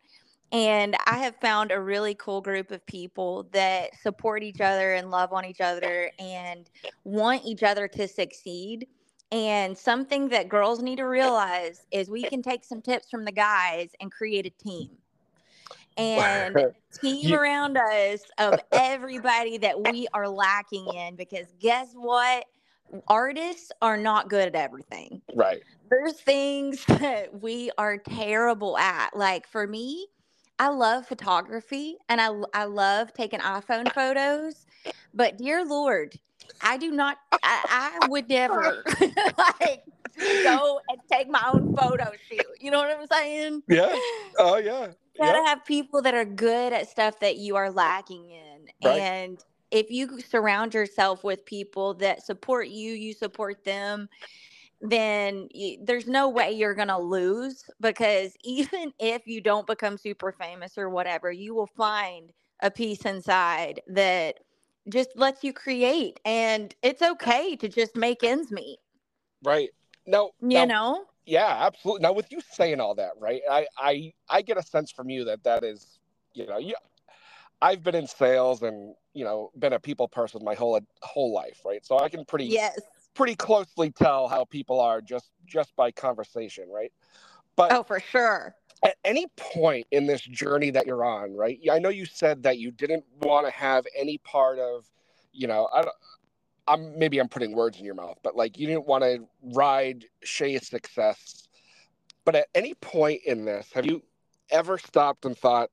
[0.55, 5.11] And I have found a really cool group of people that support each other and
[5.11, 6.71] love on each other and
[7.03, 8.87] want each other to succeed.
[9.33, 13.33] And something that girls need to realize is we can take some tips from the
[13.33, 14.91] guys and create a team.
[15.97, 21.89] And a team You- around us of everybody that we are lacking in because guess
[21.95, 22.45] what?
[23.09, 29.17] Artists are not good at everything right there's things that we are terrible at.
[29.17, 30.07] Like for me,
[30.59, 34.67] I love photography and I I love taking iPhone photos,
[35.15, 36.17] but dear Lord,
[36.61, 37.19] I do not.
[37.43, 38.87] I, I would never
[39.39, 39.83] like
[40.43, 42.47] go and take my own photo shoot.
[42.61, 43.63] You know what I'm saying?
[43.69, 44.01] yeah
[44.39, 45.45] oh yeah You gotta yeah.
[45.47, 49.07] have people that are good at stuff that you are lacking in Right.
[49.23, 54.09] and if you surround yourself with people that support you you support them
[54.91, 60.33] then y there's no way you're gonna lose because even if you don't become super
[60.33, 64.39] famous or whatever you will find a peace inside that
[64.89, 68.79] just lets you create and it's okay to just make ends meet
[69.43, 69.71] right
[70.07, 72.03] no you no, know Yeah, absolutely.
[72.03, 73.43] Now, with you saying all that, right?
[73.51, 75.99] I I I get a sense from you that that is,
[76.35, 76.75] you know, you.
[77.63, 81.61] I've been in sales and you know been a people person my whole whole life,
[81.65, 81.85] right?
[81.85, 82.81] So I can pretty yes
[83.15, 86.93] pretty closely tell how people are just just by conversation, right?
[87.57, 91.59] But oh for sure at any point in this journey that you're on, right?
[91.73, 94.85] I know you said that you didn't want to have any part of,
[95.33, 95.95] you know, I don't,
[96.69, 100.05] I'm maybe I'm putting words in your mouth, but like you didn't want to ride
[100.23, 101.49] Shay's success.
[102.25, 104.03] But at any point in this, have you
[104.51, 105.71] ever stopped and thought,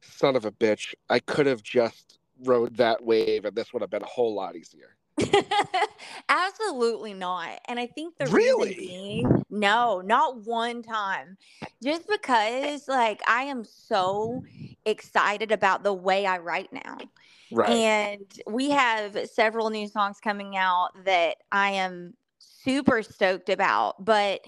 [0.00, 3.90] "Son of a bitch, I could have just rode that wave, and this would have
[3.90, 4.96] been a whole lot easier."
[6.28, 7.60] Absolutely not.
[7.68, 8.70] And I think the Really?
[8.70, 11.36] reason being, no, not one time.
[11.82, 14.42] Just because, like, I am so
[14.84, 17.10] excited about the way I write now.
[17.50, 17.68] Right.
[17.70, 24.04] And we have several new songs coming out that I am super stoked about.
[24.04, 24.40] But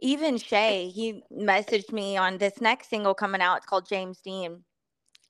[0.00, 3.58] even Shay, he messaged me on this next single coming out.
[3.58, 4.64] It's called James Dean.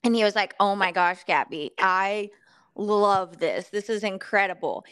[0.04, 2.30] And he was like, Oh my gosh, Gabby, I
[2.78, 3.68] love this.
[3.68, 4.84] This is incredible.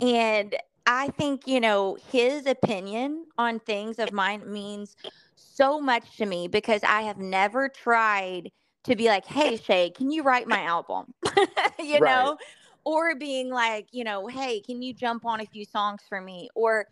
[0.00, 4.96] And I think, you know, his opinion on things of mine means
[5.36, 8.50] so much to me because I have never tried
[8.84, 11.14] to be like, hey, Shay, can you write my album?
[11.78, 12.02] you Right.
[12.02, 12.38] know?
[12.84, 16.50] Or being like, you know, hey, can you jump on a few songs for me?
[16.54, 16.86] Or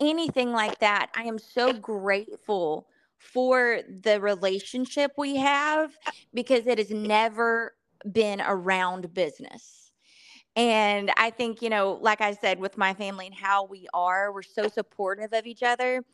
[0.00, 1.10] anything like that.
[1.14, 2.86] I am so grateful
[3.18, 5.92] for the relationship we have
[6.32, 7.74] because it has never
[8.10, 9.83] been around business.
[10.56, 14.32] And I think, you know, like I said, with my family and how we are,
[14.32, 16.04] we're so supportive of each other.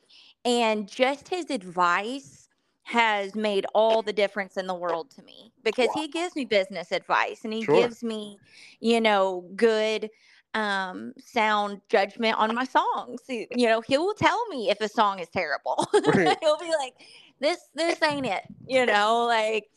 [0.45, 2.49] And just his advice
[2.85, 6.91] has made all the difference in the world to me because he gives me business
[6.91, 7.67] advice and he Sure.
[7.67, 8.41] gives me,
[8.81, 10.11] you know, good
[10.55, 13.23] um sound judgment on my songs.
[13.29, 15.87] You know, he will tell me if a song is terrible.
[16.41, 16.95] He'll be like,
[17.41, 19.71] This this ain't it, you know, like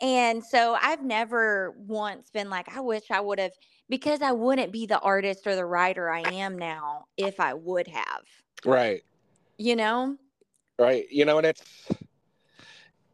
[0.00, 3.52] and so I've never once been like, I wish I would have,
[3.88, 7.88] because I wouldn't be the artist or the writer I am now if I would
[7.88, 8.22] have,
[8.64, 9.02] right.
[9.58, 10.16] you know?
[10.78, 11.06] Right.
[11.10, 11.62] You know, and it's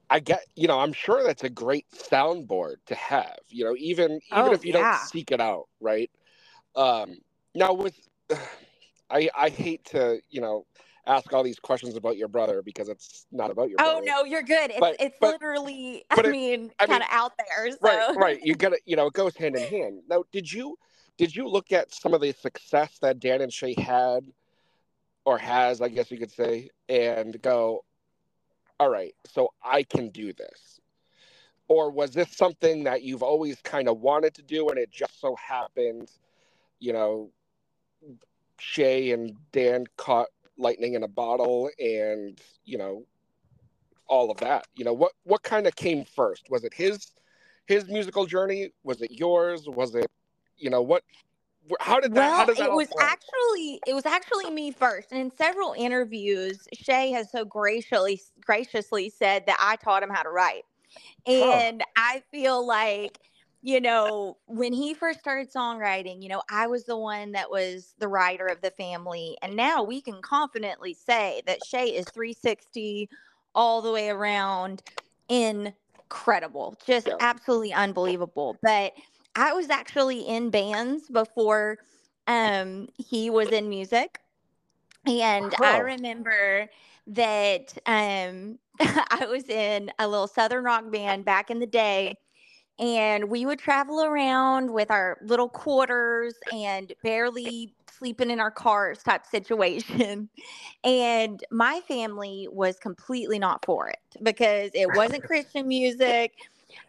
[0.09, 4.21] I get, you know, I'm sure that's a great soundboard to have, you know, even
[4.31, 4.83] even Oh, if you yeah.
[4.93, 6.11] don't seek it out, right?
[6.77, 7.19] Um
[7.55, 7.97] now with
[9.11, 10.67] I I hate to, you know,
[11.07, 14.07] ask all these questions about your brother because it's not about your Oh brother.
[14.07, 14.71] no, you're good.
[14.71, 17.71] It's But- it's but- literally, but I it- mean, I mean- kind of out there.
[17.73, 18.41] So Right, right.
[18.43, 20.03] You gotta you know, it goes hand in hand.
[20.09, 20.79] Now, did you
[21.17, 24.31] did you look at some of the success that Dan and Shay had
[25.25, 27.85] or has, I guess you could say, and go,
[28.79, 30.81] all right, so I can do this?
[31.69, 35.19] Or was this something that you've always kind of wanted to do and it just
[35.21, 36.13] so happened,
[36.81, 37.31] you know,
[38.59, 43.05] Shay and Dan caught lightning in a bottle and, you know,
[44.09, 44.67] all of that.
[44.75, 46.51] You know, what what kind of came first?
[46.51, 47.13] Was it his
[47.67, 48.71] his musical journey?
[48.85, 49.67] Was it yours?
[49.67, 50.11] Was it,
[50.59, 51.03] you know, what?
[51.81, 52.21] How did that?
[52.21, 53.05] well, how did that it was play?
[53.05, 55.11] actually it was actually me first.
[55.11, 60.23] And in several interviews, Shay has so graciously graciously said that I taught him how
[60.23, 60.63] to write.
[61.27, 63.19] And I feel like,
[63.67, 67.97] you know, when he first started songwriting, you know, I was the one that was
[67.99, 69.37] the writer of the family.
[69.43, 73.11] And now we can confidently say that Shay is 360
[73.57, 74.85] all the way around
[75.29, 76.79] incredible.
[76.87, 77.17] Just Yeah.
[77.19, 78.57] absolutely unbelievable.
[78.63, 78.93] But
[79.35, 81.79] I was actually in bands before
[82.29, 84.21] um he was in music.
[85.07, 86.69] And I remember
[87.09, 92.15] that um I was in a little southern rock band back in the day
[92.79, 99.03] and we would travel around with our little quarters and barely sleeping in our cars
[99.03, 100.29] type situation
[100.85, 106.33] and my family was completely not for it because it wasn't christian music.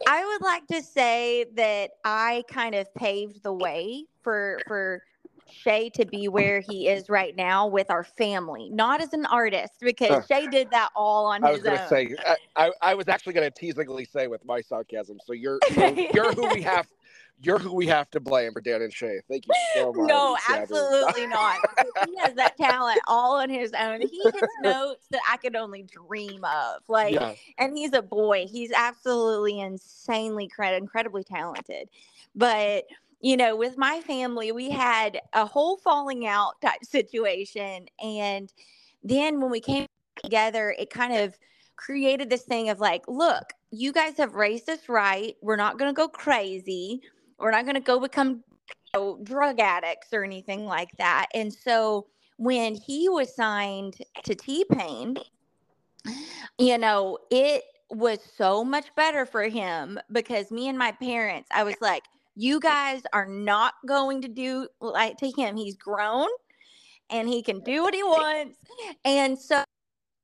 [0.05, 5.01] I would like to say that i kind of paved the way for for
[5.51, 9.73] Shay to be where he is right now with our family, not as an artist,
[9.81, 10.25] because.
[10.27, 11.89] Shay did that all on I his was gonna own.
[11.89, 15.17] say I, I, I was actually gonna teasingly say with my sarcasm.
[15.25, 16.87] So you're so you're who we have
[17.39, 19.19] you're who we have to blame for Dan and Shay.
[19.29, 20.07] Thank you so much.
[20.07, 21.57] No, absolutely not.
[22.07, 24.01] he has that talent all on his own.
[24.01, 26.81] He hits notes that I could only dream of.
[26.87, 27.33] Like, yeah.
[27.59, 28.47] and he's a boy.
[28.47, 31.89] He's absolutely insanely incredibly talented.
[32.35, 32.85] But
[33.21, 38.51] you know, with my family, we had a whole falling out type situation, and
[39.03, 39.87] then when we came
[40.23, 41.37] together, it kind of
[41.75, 45.35] created this thing of like, look, you guys have raised us right.
[45.41, 47.01] We're not going to go crazy.
[47.37, 51.27] We're not going to go become you know, drug addicts or anything like that.
[51.33, 52.07] And so
[52.37, 55.17] when he was signed to T Pain,
[56.57, 61.63] you know, it was so much better for him because me and my parents, I
[61.63, 62.03] was like,
[62.37, 65.57] you guys are not going to do like to him.
[65.57, 66.27] He's grown
[67.09, 68.59] and he can do what he wants.
[69.03, 69.63] And so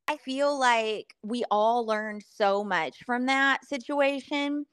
[0.08, 4.66] I feel like we all learned so much from that situation.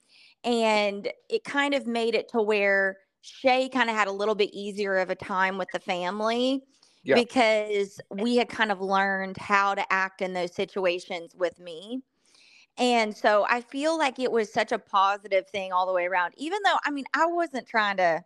[0.45, 4.51] And it kind of made it to where Shay kind of had a little bit
[4.53, 6.63] easier of a time with the family
[7.05, 7.15] Yeah.
[7.15, 12.03] because we had kind of learned how to act in those situations with me.
[12.79, 16.35] And so I feel like it was such a positive thing all the way around,
[16.37, 18.25] even though, I mean, I wasn't trying to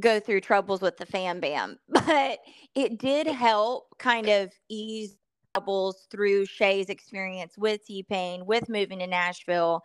[0.00, 2.40] go through troubles with the fan bam, but
[2.74, 5.16] it did help kind of ease
[5.54, 9.82] troubles through Shay's experience with T Pain, with moving to Nashville,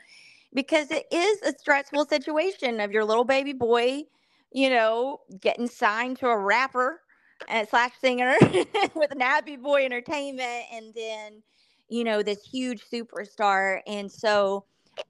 [0.54, 4.04] because it is a stressful situation of your little baby boy,
[4.52, 7.02] you know, getting signed to a rapper
[7.48, 8.36] and slash singer
[8.96, 11.44] with Nappy Boy Entertainment, and then,
[11.92, 13.82] you know, this huge superstar.
[13.88, 14.66] And so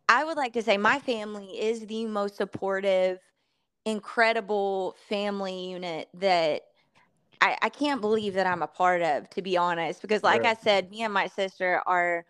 [0.09, 3.19] I would like to say my family is the most supportive
[3.86, 6.63] incredible family unit that
[7.41, 10.01] I, I can't believe that I'm a part of, to be honest.
[10.01, 10.45] Because, like Right.
[10.45, 12.25] I said, me and my sister are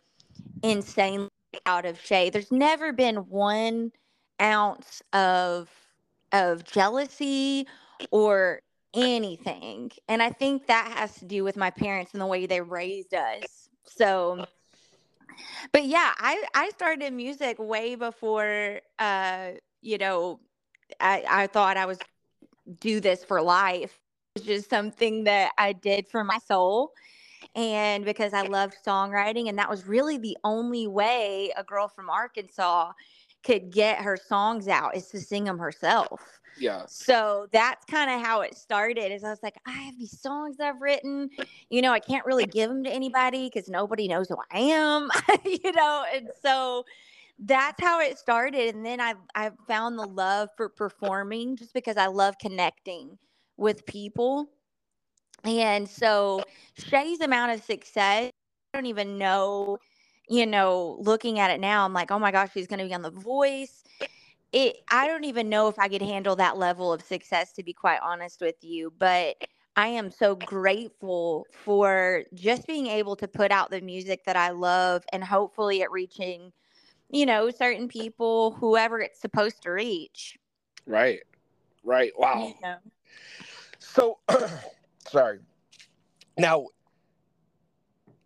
[0.63, 1.29] insanely
[1.65, 2.33] out of shape.
[2.33, 3.91] There's never been one
[4.41, 5.69] ounce of
[6.33, 7.67] of jealousy
[8.11, 8.61] or
[8.95, 12.61] anything, and I think that has to do with my parents and the way they
[12.61, 13.69] raised us.
[13.85, 14.45] So,
[15.71, 19.51] but yeah, I I started music way before, uh,
[19.81, 20.39] you know,
[20.99, 21.99] I, I thought I was
[22.79, 23.99] do this for life.
[24.35, 26.91] It's just something that I did for my soul
[27.55, 29.49] and because I loved songwriting.
[29.49, 32.91] And that was really the only way a girl from Arkansas
[33.43, 36.39] could get her songs out is to sing them herself.
[36.57, 36.85] Yeah.
[36.87, 39.11] So that's kind of how it started.
[39.11, 41.29] Is I was like, I have these songs I've written.
[41.69, 45.09] You know, I can't really give them to anybody because nobody knows who I am.
[45.45, 46.85] you know, and so
[47.39, 48.75] that's how it started.
[48.75, 53.17] And then I I found the love for performing just because I love connecting
[53.57, 54.49] with people.
[55.43, 56.43] And so
[56.77, 58.31] Shay's amount of success,
[58.73, 59.79] I don't even know,
[60.31, 62.93] you know, looking at it now, I'm like, oh my gosh, she's going to be
[62.93, 63.83] on The Voice.
[64.53, 67.73] It, I don't even know if I could handle that level of success, to be
[67.73, 68.93] quite honest with you.
[68.97, 69.35] But
[69.75, 74.51] I am so grateful for just being able to put out the music that I
[74.51, 76.53] love and hopefully it reaching,
[77.09, 80.39] you know, certain people, whoever it's supposed to reach.
[80.87, 81.19] Right.
[81.83, 82.13] Right.
[82.17, 82.47] Wow.
[82.47, 82.77] You know?
[83.79, 84.19] So,
[85.09, 85.39] sorry.
[86.37, 86.67] Now,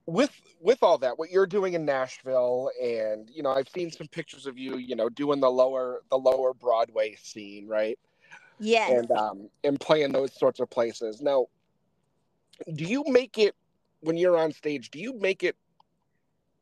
[0.05, 4.07] with with all that, what you're doing in Nashville, and you know, I've seen some
[4.07, 7.99] pictures of you, you know, doing the lower the lower Broadway scene, right?
[8.59, 8.89] Yes.
[8.91, 11.21] And um, and playing those sorts of places.
[11.21, 11.45] Now,
[12.73, 13.53] do you make it
[14.01, 14.89] when you're on stage?
[14.89, 15.55] Do you make it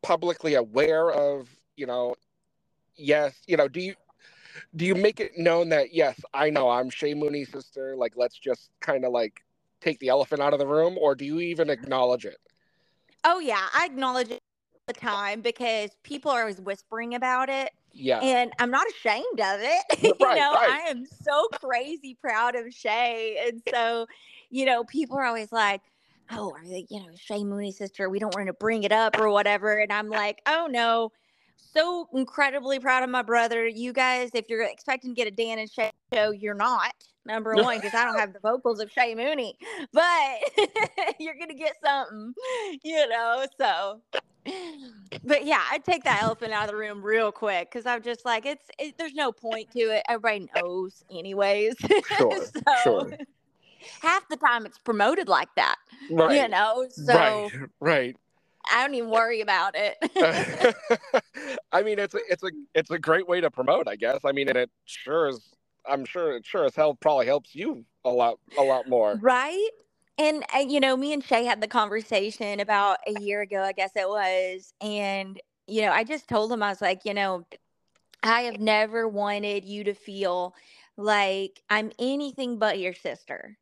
[0.02, 1.48] publicly aware of,
[1.78, 2.16] you know,
[2.98, 3.96] yes, you know, do you
[4.76, 7.96] do you make it known that yes, I know I'm Shay Mooney's sister?
[7.96, 9.46] Like, let's just kind of like
[9.80, 12.38] take the elephant out of the room, or do you even acknowledge it?
[13.24, 14.40] Oh yeah, I acknowledge it
[14.74, 19.40] all the time because people are always whispering about it, Yeah, and I'm not ashamed
[19.40, 20.20] of it.
[20.20, 20.68] you know, right.
[20.68, 24.08] I am so crazy proud of Shay, and so,
[24.50, 25.82] you know, people are always like,
[26.32, 28.10] "Oh, are they, you know, Shay Mooney's sister?
[28.10, 31.12] We don't want to bring it up or whatever," and I'm like, "Oh no."
[31.56, 33.68] So incredibly proud of my brother.
[33.68, 36.94] You guys, if you're expecting to get a Dan and Shay show, you're not.
[37.26, 39.58] Number one, because I don't have the vocals of Shay Mooney,
[39.94, 40.40] but
[41.20, 42.34] you're gonna get something,
[42.84, 43.46] you know.
[43.58, 44.02] So,
[45.24, 48.26] but yeah, I'd take that elephant out of the room real quick because I'm just
[48.26, 50.04] like, it's it, there's no point to it.
[50.10, 51.76] Everybody knows, anyways.
[52.18, 53.18] Sure, so, sure.
[54.02, 55.78] half the time it's promoted like that,
[56.12, 56.88] right, you know.
[56.90, 58.18] So right, right.
[58.72, 59.98] I don't even worry about it.
[61.72, 64.22] I mean, it's a, it's a it's a great way to promote, I guess.
[64.26, 65.40] I mean, and it sure is.
[65.86, 69.20] I'm sure it sure as hell probably helps you a lot a lot more.
[69.22, 69.70] Right.
[70.18, 73.72] And, uh, you know, me and Shay had the conversation about a year ago, I
[73.72, 74.74] guess it was.
[74.80, 77.46] And, you know, I just told him, I was like, you know,
[78.22, 80.56] I have never wanted you to feel
[80.98, 83.58] like I'm anything but your sister.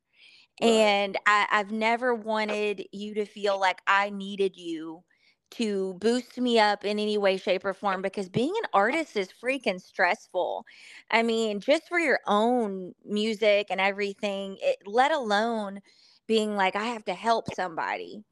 [0.62, 0.92] Right.
[0.92, 5.04] And I, I've never wanted you to feel like I needed you
[5.52, 9.30] to boost me up in any way, shape, or form because being an artist is
[9.30, 10.66] freaking stressful.
[11.10, 15.82] I mean, just for your own music and everything, it, let alone
[16.28, 18.24] being like, I have to help somebody.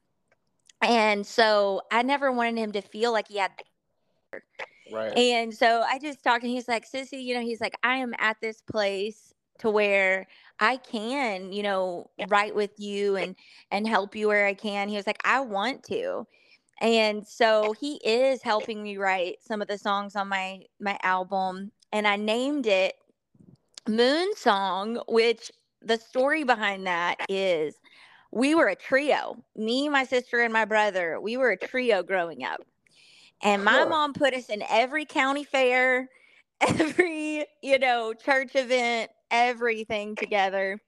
[0.82, 3.52] And so I never wanted him to feel like he had
[4.90, 5.16] Right.
[5.16, 8.14] and so I just talked and he's like, Sissy, you know, he's like, I am
[8.18, 10.26] at this place to where
[10.60, 13.36] I can, you know, write with you and
[13.70, 14.88] and help you where I can.
[14.88, 16.26] He was like, I want to.
[16.80, 21.72] And so he is helping me write some of the songs on my my album.
[21.92, 22.94] And I named it
[23.88, 25.50] Moon Song, which
[25.82, 27.76] the story behind that is
[28.32, 29.44] we were a trio.
[29.56, 31.20] Me, my sister, and my brother.
[31.20, 32.60] We were a trio growing up.
[33.42, 33.86] And my Huh.
[33.86, 36.08] mom put us in every county fair,
[36.60, 40.80] every, you know, church event, everything together.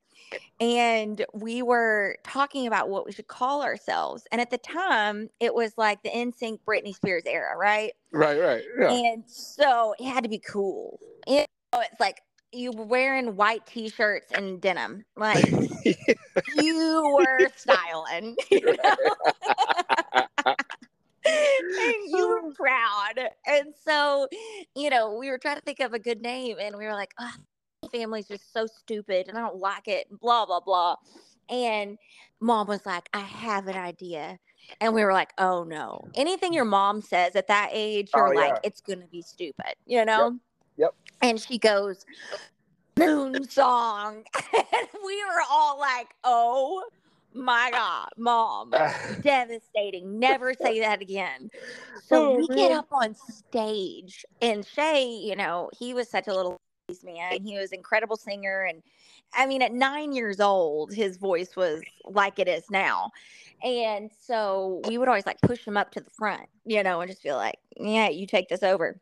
[0.61, 4.27] And we were talking about what we should call ourselves.
[4.33, 7.93] And at the time, it was like the NSYNC Britney Spears era, right?
[8.13, 8.63] Right, right.
[8.79, 8.91] Yeah.
[8.93, 10.99] And so it had to be cool.
[11.27, 12.23] You know, it's like
[12.53, 15.05] you were wearing white t-shirts and denim.
[15.17, 15.45] Like
[16.57, 18.37] you were styling.
[18.51, 18.97] You know?
[21.25, 23.29] and you were proud.
[23.47, 24.27] And so,
[24.75, 27.15] you know, we were trying to think of a good name and we were like,
[27.21, 27.33] oh,
[27.93, 30.97] family's just so stupid and I don't like it, blah, blah, blah.
[31.49, 31.99] And
[32.41, 34.39] mom was like, I have an idea.
[34.81, 36.05] And we were like, oh no.
[36.15, 38.61] Anything your mom says at that age, you're Oh, like, yeah.
[38.65, 40.39] it's going to be stupid, you know?
[40.79, 40.95] Yep.
[41.23, 42.07] And she goes,
[42.99, 44.25] Moon Song.
[44.55, 46.85] and we were all like, oh
[47.35, 48.73] my God, mom
[49.23, 50.19] devastating.
[50.19, 51.51] Never say that again.
[52.03, 56.35] So Oh, we get up on stage, and Shay, you know, he was such a
[56.35, 56.61] little
[57.03, 57.43] man.
[57.43, 58.83] He was an incredible singer, and
[59.35, 63.11] I mean, at nine years old, his voice was like it is now.
[63.63, 67.11] And so we would always like push him up to the front, you know, and
[67.11, 69.01] just feel like, "Yeah, you take this over."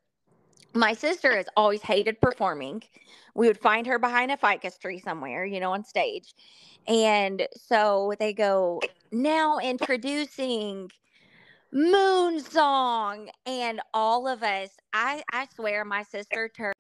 [0.75, 2.83] My sister has always hated performing.
[3.35, 6.35] We would find her behind a ficus tree somewhere, you know, on stage.
[6.87, 8.81] And so they go,
[9.13, 10.91] now introducing
[11.73, 13.31] Moon Song.
[13.47, 16.75] And all of us, I, I swear, my sister turned.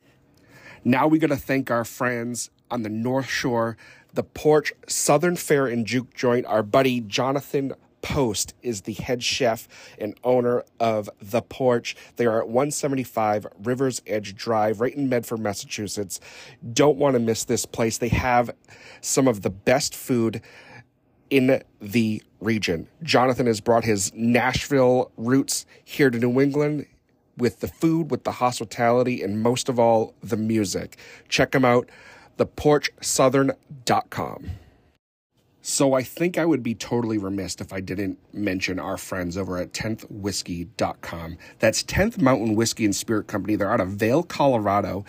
[0.84, 3.76] Now we got to thank our friends on the North Shore,
[4.14, 6.46] the Porch Southern Fare and Juke Joint.
[6.46, 9.68] Our buddy Jonathan Post is the head chef
[9.98, 11.94] and owner of The Porch.
[12.16, 16.18] They are at 175 Rivers Edge Drive, right in Medford, Massachusetts.
[16.72, 17.98] Don't want to miss this place.
[17.98, 18.50] They have
[19.02, 20.40] some of the best food
[21.28, 22.88] in the region.
[23.02, 26.86] Jonathan has brought his Nashville roots here to New England
[27.40, 30.96] with the food, with the hospitality, and most of all, the music.
[31.28, 31.88] Check them out,
[32.38, 34.50] theporchsouthern.com.
[35.62, 39.58] So I think I would be totally remiss if I didn't mention our friends over
[39.58, 41.36] at 10thwhiskey.com.
[41.58, 43.56] That's 10th Mountain Whiskey and Spirit Company.
[43.56, 45.04] They're out of Vail, Colorado.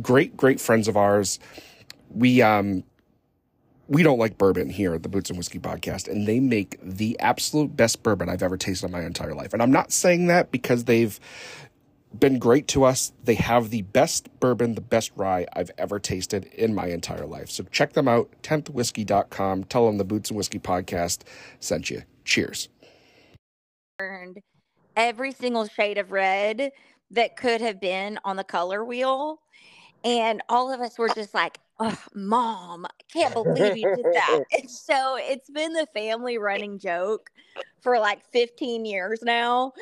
[0.00, 1.40] Great, great friends of ours.
[2.10, 2.84] We um
[3.88, 7.18] we don't like bourbon here at the Boots and Whiskey podcast, and they make the
[7.20, 9.54] absolute best bourbon I've ever tasted in my entire life.
[9.54, 11.18] And I'm not saying that because they've
[12.18, 13.12] been great to us.
[13.24, 17.50] They have the best bourbon, the best rye I've ever tasted in my entire life.
[17.50, 19.64] So check them out, 10thwhiskey.com.
[19.64, 21.20] Tell them the Boots and Whiskey podcast
[21.60, 22.02] sent you.
[22.24, 22.68] Cheers.
[23.98, 24.38] Burned
[24.96, 26.72] every single shade of red
[27.10, 29.40] that could have been on the color wheel.
[30.04, 34.44] And all of us were just like, oh, mom, I can't believe you did that.
[34.58, 37.30] And so it's been the family running joke
[37.80, 39.72] for like 15 years now.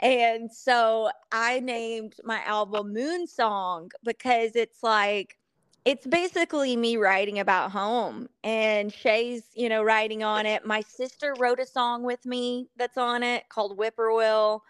[0.00, 5.38] And so I named my album Moon Song because it's like,
[5.84, 10.66] it's basically me writing about home and Shay's, you know, writing on it.
[10.66, 14.64] My sister wrote a song with me that's on it called Whippoorwill.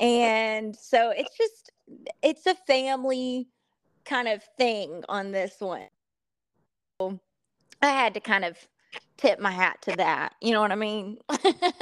[0.00, 1.70] And so it's just,
[2.20, 3.46] it's a family
[4.04, 5.88] kind of thing on this one.
[7.00, 7.18] So
[7.82, 8.56] I had to kind of
[9.16, 10.34] tip my hat to that.
[10.40, 11.18] You know what I mean?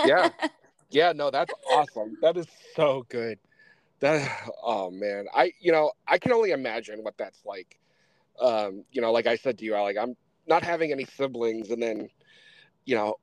[0.05, 0.31] Yeah.
[0.95, 2.19] Yeah, no, that's awesome.
[2.21, 2.45] That is
[2.77, 3.39] so good.
[4.01, 4.31] That
[4.63, 5.25] oh man.
[5.35, 7.81] I you know, I can only imagine what that's like.
[8.39, 10.17] Um, you know, like I said to you, like I'm
[10.47, 12.09] not having any siblings and then,
[12.85, 13.17] you know,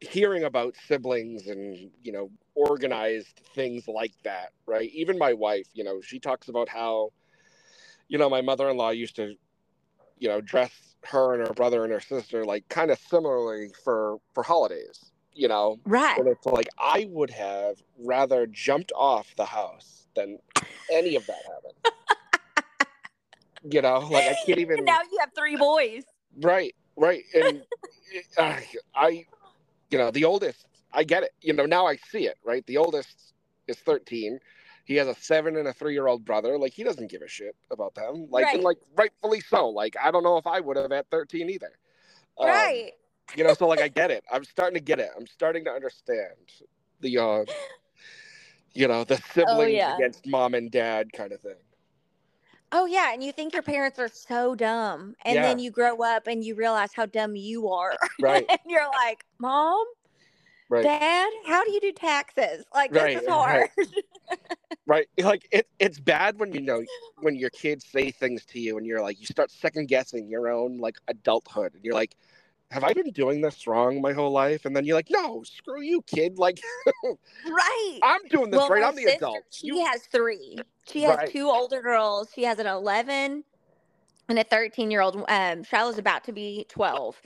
[0.00, 4.90] hearing about siblings and, you know, organized things like that, right?
[4.92, 7.10] Even my wife, you know, she talks about how,
[8.08, 9.34] you know, my mother-in-law used to,
[10.18, 10.70] you know, dress
[11.06, 15.48] her and her brother and her sister like kind of similarly for for holidays you
[15.48, 15.78] know?
[15.84, 16.18] Right.
[16.18, 20.38] and it's like i would have rather jumped off the house than
[20.90, 21.74] any of that happened.
[23.68, 23.98] You know?
[23.98, 26.04] Like i can't even now you have three boys.
[26.40, 27.24] right right.
[27.34, 27.62] And
[28.38, 28.56] uh,
[28.94, 29.26] i
[29.90, 31.32] you know the oldest i get it.
[31.40, 32.64] You know now i see it right?
[32.66, 33.34] The oldest
[33.66, 34.38] is 13
[34.86, 36.56] he has a seven and a three year old brother.
[36.58, 38.28] Like he doesn't give a shit about them.
[38.30, 39.68] Like and like rightfully so.
[39.68, 41.72] Like i don't know if i would have at 13 either.
[42.38, 42.92] Um, right.
[43.34, 44.24] you know so like i get it.
[44.32, 45.10] I'm starting to get it.
[45.18, 46.34] I'm starting to understand
[47.00, 47.44] the uh
[48.72, 49.96] you know the siblings Oh, yeah.
[49.96, 51.56] against mom and dad kind of thing.
[52.72, 56.26] Oh yeah, and you think your parents are so dumb, and then you grow up
[56.26, 58.44] and you realize how dumb you are, right.
[58.48, 59.84] And you're like, "Mom,
[60.68, 62.64] right Dad, how do you do taxes?
[62.74, 63.68] Like this Right, is hard."
[64.86, 66.82] right like it, it's bad when you know
[67.20, 70.48] when your kids say things to you and you're like you start second guessing your
[70.48, 72.16] own like adulthood and you're like
[72.70, 75.80] have i been doing this wrong my whole life and then you're like no screw
[75.82, 76.60] you kid like
[77.46, 77.98] right.
[78.04, 80.56] i'm doing this well, right i'm the sister, adult She You- has three.
[80.88, 81.30] She has Right.
[81.30, 82.28] two older girls.
[82.32, 83.42] She has an 11
[84.28, 85.16] and a 13 year old.
[85.28, 87.20] Um, Shiloh's about to be 12,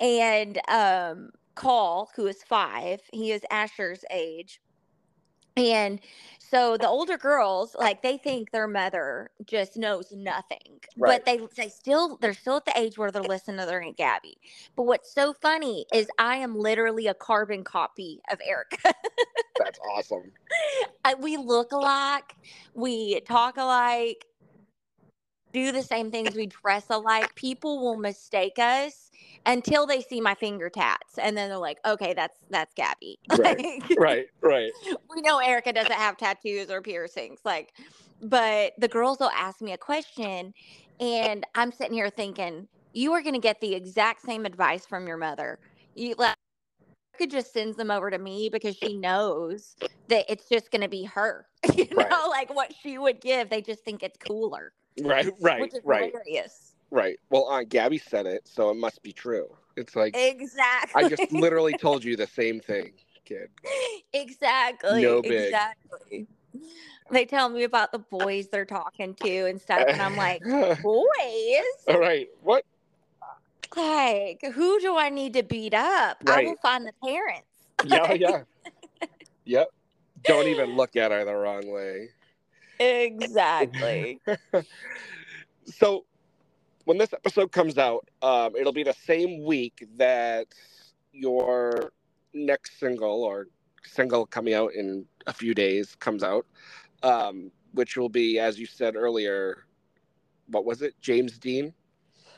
[0.00, 4.60] and um, Call, who is five, he is Asher's age.
[5.56, 6.00] And
[6.40, 11.24] so the older girls, like they think their mother just knows nothing, Right.
[11.24, 13.96] but they they still they're still at the age where they're listening to their aunt
[13.96, 14.36] Gabby.
[14.74, 18.94] But what's so funny is I am literally a carbon copy of Erica.
[19.56, 20.32] That's awesome.
[21.04, 22.34] I, we look alike,
[22.74, 24.24] we talk alike,
[25.54, 27.34] do the same things, we dress alike.
[27.36, 29.10] People will mistake us
[29.46, 33.66] until they see my finger tats, and then they're like, "Okay, that's that's Gabby." Right.
[33.90, 34.72] Like, Right, right.
[35.10, 37.74] we know Erica doesn't have tattoos or piercings, like,
[38.22, 40.54] but the girls will ask me a question,
[41.00, 45.08] and I'm sitting here thinking, you are going to get the exact same advice from
[45.08, 45.60] your mother.
[45.96, 46.36] You like.
[47.18, 49.76] Could just sends them over to me because she knows
[50.08, 51.46] that it's just going to be her.
[51.76, 52.28] You know, Right.
[52.30, 53.50] like what she would give.
[53.50, 56.74] They just think it's cooler, Right, right, right, hilarious.
[56.90, 57.18] right.
[57.30, 59.48] Well, Aunt Gabby said it, so it must be true.
[59.76, 61.04] It's like Exactly.
[61.04, 62.92] I just literally told you the same thing,
[63.24, 63.48] kid.
[64.12, 65.02] exactly.
[65.02, 65.32] No big.
[65.32, 66.26] Exactly.
[67.10, 70.42] They tell me about the boys they're talking to and stuff, and I'm like,
[70.82, 71.04] boys?
[71.88, 72.28] All right.
[72.42, 72.64] What?
[73.76, 76.22] Like, who do I need to beat up?
[76.28, 77.48] I will find the parents.
[77.84, 78.42] Yeah, yeah.
[79.44, 79.68] yep.
[80.22, 82.10] Don't even look at her the wrong way.
[82.84, 84.20] Exactly.
[85.66, 86.04] So,
[86.84, 90.46] when this episode comes out, um, it'll be the same week that
[91.12, 91.90] your
[92.34, 93.46] next single or
[93.82, 96.44] single coming out in a few days comes out,
[97.02, 99.64] um, which will be, as you said earlier,
[100.48, 100.94] what was it?
[101.00, 101.72] James Dean.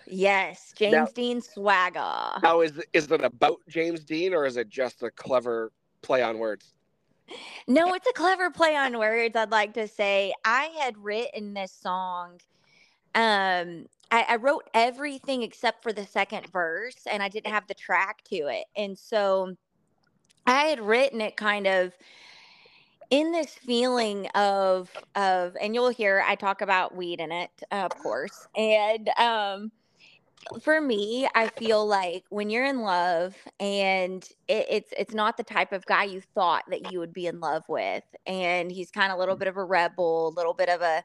[0.07, 2.39] yes, James Now- Dean swagger.
[2.45, 5.73] Now, is is it about James Dean or is it just a clever
[6.03, 6.75] play on words?
[7.67, 9.37] No, it's a clever play on words.
[9.37, 12.41] I'd like to say I had written this song.
[13.15, 17.75] Um, I, I wrote everything except for the second verse, and I didn't have the
[17.75, 19.57] track to it, and so
[20.47, 21.93] I had written it kind of
[23.11, 27.91] in this feeling of of, and you'll hear I talk about weed in it, of
[27.99, 29.73] course, and um
[30.63, 35.45] for me, I feel like when you're in love and it, it's it's not the
[35.45, 39.13] type of guy you thought that you would be in love with, and he's kind
[39.13, 41.05] of a little bit of a rebel, a little bit of a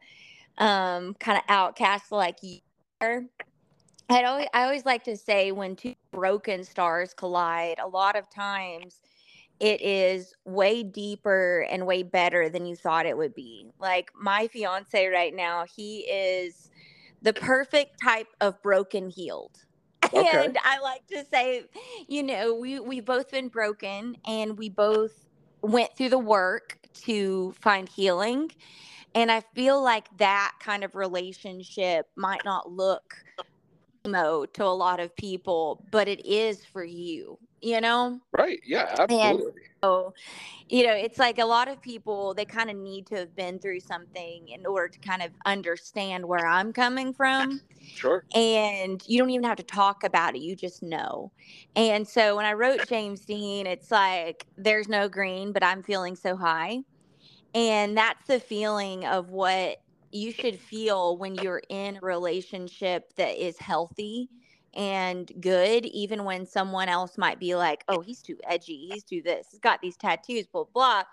[0.63, 2.59] um kind of outcast like you
[3.01, 3.23] are.
[4.09, 8.29] I always I always like to say when two broken stars collide, a lot of
[8.29, 9.01] times
[9.59, 13.67] it is way deeper and way better than you thought it would be.
[13.79, 16.70] Like my fiance right now, he is
[17.22, 19.57] the perfect type of broken healed.
[20.13, 20.45] Okay.
[20.45, 21.63] And I like to say,
[22.09, 25.13] you know, we we've both been broken and we both
[25.61, 28.51] went through the work to find healing.
[29.15, 33.15] And I feel like that kind of relationship might not look
[34.05, 38.20] emo to a lot of people, but it is for you, you know?
[38.34, 38.59] Right.
[38.66, 38.95] Yeah.
[38.99, 39.62] Absolutely.
[39.84, 40.14] So,
[40.70, 43.59] you know, it's like a lot of people, they kind of need to have been
[43.59, 47.62] through something in order to kind of understand where I'm coming from.
[47.93, 48.24] Sure.
[48.36, 51.32] And you don't even have to talk about it, you just know.
[51.76, 56.16] And so when I wrote James Dean, it's like, there's no green, but I'm feeling
[56.16, 56.80] so high.
[57.53, 59.78] And that's the feeling of what
[60.12, 64.30] you should feel when you're in a relationship that is healthy
[64.74, 69.22] and good, even when someone else might be like, oh, he's too edgy, he's too
[69.22, 71.03] this, he's got these tattoos, blah, blah.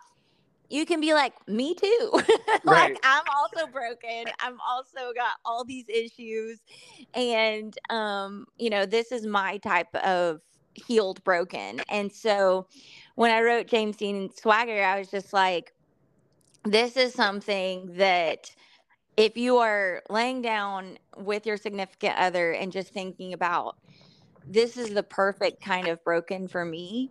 [0.70, 2.12] You can be like, me too.
[2.64, 2.90] Right.
[2.90, 4.24] like, I'm also broken.
[4.40, 6.58] I'm also got all these issues.
[7.14, 10.40] And, um, you know, this is my type of
[10.74, 11.80] healed broken.
[11.88, 12.66] And so
[13.14, 15.72] when I wrote James Dean Swagger, I was just like,
[16.64, 18.50] this is something that
[19.18, 23.76] if you are laying down with your significant other and just thinking about
[24.46, 27.10] this is the perfect kind of broken for me,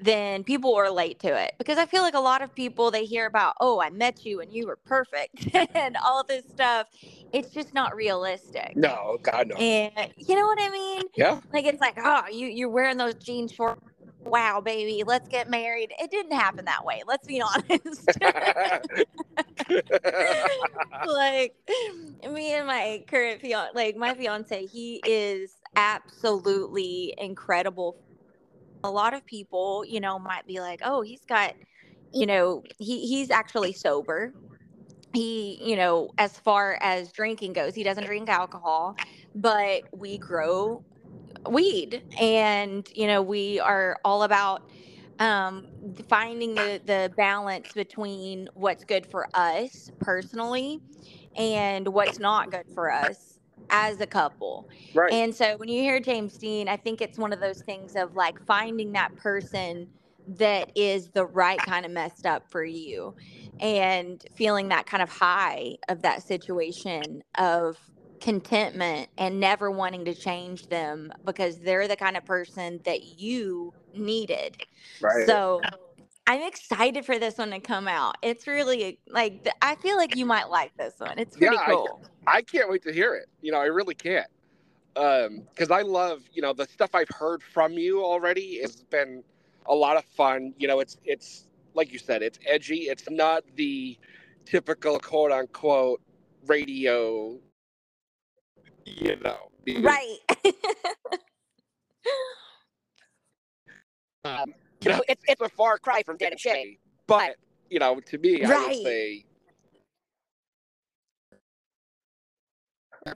[0.00, 1.52] then people will relate to it.
[1.56, 4.40] Because I feel like a lot of people they hear about, oh, I met you
[4.40, 6.88] and you were perfect and all this stuff.
[7.32, 8.74] It's just not realistic.
[8.74, 9.16] No.
[9.22, 9.54] God no.
[9.56, 11.02] And you know what I mean?
[11.16, 11.40] Yeah.
[11.52, 13.78] Like it's like, oh, you you're wearing those jeans short.
[14.26, 15.92] Wow, baby, let's get married.
[16.00, 17.02] It didn't happen that way.
[17.06, 18.18] Let's be honest.
[21.06, 21.52] like
[22.32, 27.96] me and my current fiance, like my fiance, he is absolutely incredible.
[28.84, 31.54] A lot of people, you know, might be like, "Oh, he's got,
[32.12, 34.34] you know, he he's actually sober."
[35.14, 38.96] He, you know, as far as drinking goes, he doesn't drink alcohol,
[39.34, 40.82] but we grow
[41.52, 44.62] weed and you know we are all about
[45.18, 45.66] um
[46.08, 50.80] finding the the balance between what's good for us personally
[51.36, 53.38] and what's not good for us
[53.70, 54.68] as a couple.
[54.94, 55.12] Right.
[55.12, 58.14] And so when you hear James Dean, I think it's one of those things of
[58.14, 59.88] like finding that person
[60.28, 63.14] that is the right kind of messed up for you
[63.60, 67.78] and feeling that kind of high of that situation of
[68.20, 73.72] contentment and never wanting to change them because they're the kind of person that you
[73.94, 74.56] needed.
[75.00, 75.26] right.
[75.26, 75.62] So
[76.26, 78.16] I'm excited for this one to come out.
[78.22, 81.18] It's really like I feel like you might like this one.
[81.18, 82.02] It's pretty Yeah, I- cool.
[82.26, 83.26] I can't wait to hear it.
[83.42, 84.26] You know, I really can't.
[84.96, 89.22] Um, because I love, you know, the stuff I've heard from you already has been
[89.66, 90.54] a lot of fun.
[90.58, 92.84] You know, it's it's like you said, it's edgy.
[92.88, 93.98] It's not the
[94.46, 96.00] typical quote unquote
[96.46, 97.38] radio.
[98.86, 99.50] You know,
[99.82, 100.18] Right.
[104.24, 107.36] Um, you know, it's it's a far cry from Dan and Shay, but
[107.70, 108.68] you know, to me, I Right.
[108.68, 109.24] would say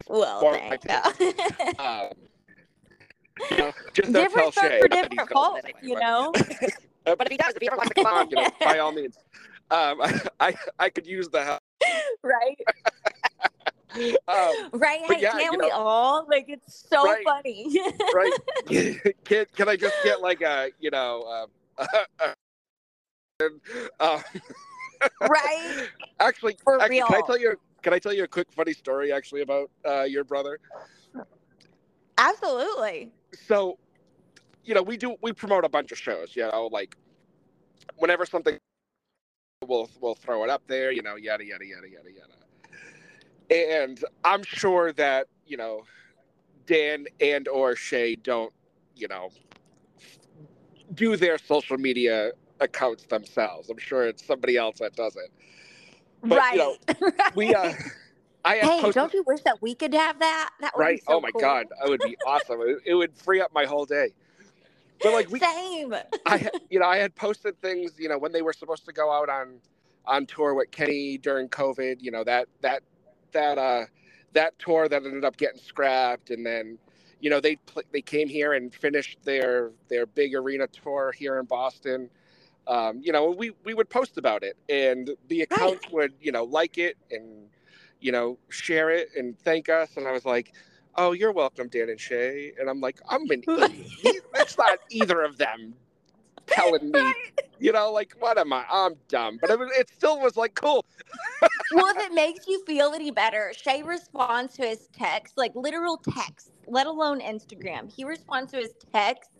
[0.08, 0.78] well, my
[1.78, 2.10] um,
[3.50, 5.20] you know, just don't different tell Shay for different
[5.82, 6.32] you know.
[7.06, 8.78] Uh, but if he does, if he ever wants to come on, you know, by
[8.78, 9.16] all means.
[9.70, 11.60] Um, I, I, I could use the help.
[12.22, 12.58] right.
[14.28, 15.00] Um, Right.
[15.00, 16.26] Hey, yeah, can't you we all?
[16.28, 17.24] Like it's so Right.
[17.24, 17.80] funny.
[18.14, 18.32] right?
[19.24, 21.48] can, can I just get like a, you know,
[21.80, 21.88] um,
[24.00, 24.20] uh,
[25.28, 25.88] right.
[26.20, 27.56] actually, For actually, can I tell you?
[27.82, 30.58] Can I tell you a quick funny story actually about uh, your brother?
[32.18, 33.10] Absolutely.
[33.46, 33.78] so
[34.64, 36.96] you know we do we promote a bunch of shows you know like
[37.96, 38.58] whenever something
[39.66, 42.39] we'll we'll throw it up there you know yada yada yada yada yada
[43.50, 45.82] and i'm sure that you know
[46.66, 48.52] dan and or shay don't
[48.96, 49.30] you know
[50.94, 52.30] do their social media
[52.60, 55.30] accounts themselves i'm sure it's somebody else that does it
[56.22, 56.52] But, right.
[56.52, 56.76] you know,
[57.34, 57.72] we uh
[58.44, 60.50] i hey, posted don't you wish that we could have that?
[60.60, 61.40] That would right so oh my cool.
[61.40, 64.12] god that would be awesome it, it would free up my whole day
[65.02, 65.94] but like we Same.
[66.26, 69.10] I you know I had posted things you know when they were supposed to go
[69.12, 69.60] out on
[70.06, 72.82] on tour with Kenny during COVID you know that that
[73.32, 73.84] that uh
[74.32, 76.30] that tour that ended up getting scrapped.
[76.30, 76.78] And then
[77.20, 77.58] you know they
[77.92, 82.10] they came here and finished their their big arena tour here in Boston.
[82.66, 86.44] Um, you know we we would post about it and the accounts would you know
[86.44, 87.48] like it and
[88.00, 89.96] you know share it and thank us.
[89.96, 90.52] And I was like
[90.96, 92.52] oh you're welcome Dan and Shay.
[92.58, 94.24] And I'm like I'm an idiot.
[94.34, 95.74] That's not either of them
[96.50, 97.12] telling me
[97.58, 98.64] you know like what am I?
[98.70, 99.38] I'm dumb.
[99.40, 100.84] But it, was, it still was like cool.
[101.72, 105.98] Well, if it makes you feel any better, Shay responds to his text, like literal
[105.98, 107.92] texts, let alone Instagram.
[107.94, 109.30] He responds to his texts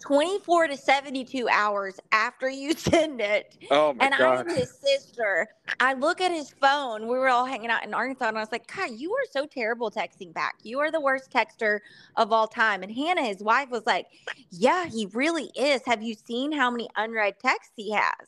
[0.00, 3.56] 24 to 72 hours after you send it.
[3.70, 5.48] oh my and god I'm his sister.
[5.78, 7.02] I look at his phone.
[7.02, 9.46] We were all hanging out in Arkansas, and I was like, God, you are so
[9.46, 10.56] terrible texting back.
[10.62, 11.80] You are the worst texter
[12.16, 12.82] of all time.
[12.82, 14.06] And Hannah, his wife, was like,
[14.50, 15.82] Yeah, he really is.
[15.86, 18.26] Have you seen how many unread texts he has?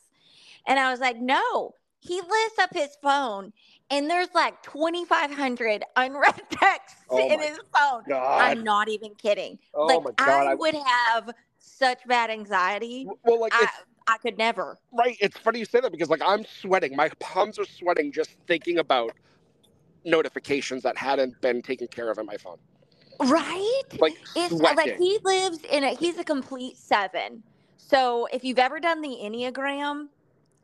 [0.66, 1.75] And I was like, No.
[2.05, 3.53] He lifts up his phone,
[3.89, 8.03] and there's like 2,500 unread texts Oh in his phone.
[8.09, 9.57] god I'm not even kidding.
[9.73, 11.31] oh like, my god I I, would have
[11.73, 13.07] such bad anxiety.
[13.25, 13.68] well like I,
[14.07, 14.79] I could never.
[14.93, 18.37] right it's funny you say that because like I'm sweating my palms are sweating just
[18.47, 19.12] thinking about
[20.05, 22.59] notifications that hadn't been taken care of in my phone
[23.20, 23.83] Right?
[24.01, 27.43] like It's uh, sweating like he lives in a he's a complete seven.
[27.77, 30.09] So if you've ever done the Enneagram,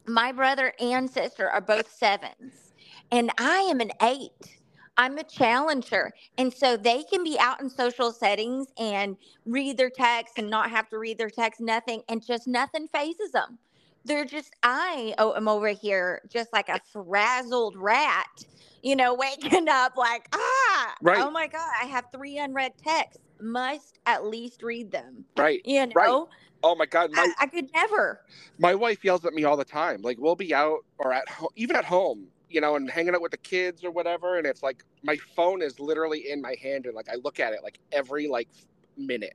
[0.07, 2.73] my brother and sister are both sevens.
[3.11, 4.58] And I am an eight.
[4.99, 6.13] I'm a challenger.
[6.39, 10.71] And so they can be out in social settings and read their text and not
[10.71, 13.59] have to read their text, nothing, and just nothing fazes them.
[14.07, 18.47] They're just, I oh, am over here just like a frazzled rat,
[18.83, 21.27] you know, waking up like, ah, Right.
[21.27, 23.23] oh my God, I have three unread texts.
[23.41, 25.27] Must at least read them.
[25.37, 26.17] right You know, Right.
[26.65, 28.21] oh my god my I, I could never.
[28.59, 30.03] my wife yells at me all the time.
[30.03, 33.23] Like we'll be out or at home, even at home, you know, and hanging out
[33.23, 34.39] with the kids or whatever.
[34.39, 37.53] And it's like my phone is literally in my hand, and like I look at
[37.55, 38.49] it like every like
[38.97, 39.35] minute.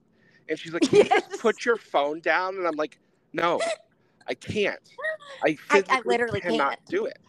[0.49, 2.99] And she's like, "Can you put your phone down?" And I'm like,
[3.34, 3.61] "No,
[4.28, 4.80] I can't.
[5.43, 6.86] I I- I literally cannot can't.
[6.88, 7.20] do it."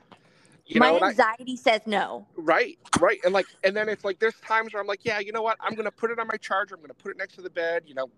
[0.67, 2.29] You My know, and I- anxiety says no.
[2.37, 3.21] Right, right.
[3.25, 5.59] And like and then it's like there's times where I'm like, yeah, you know what?
[5.61, 7.85] I'm gonna put it on my charger, I'm gonna put it next to the bed,
[7.87, 8.11] you know,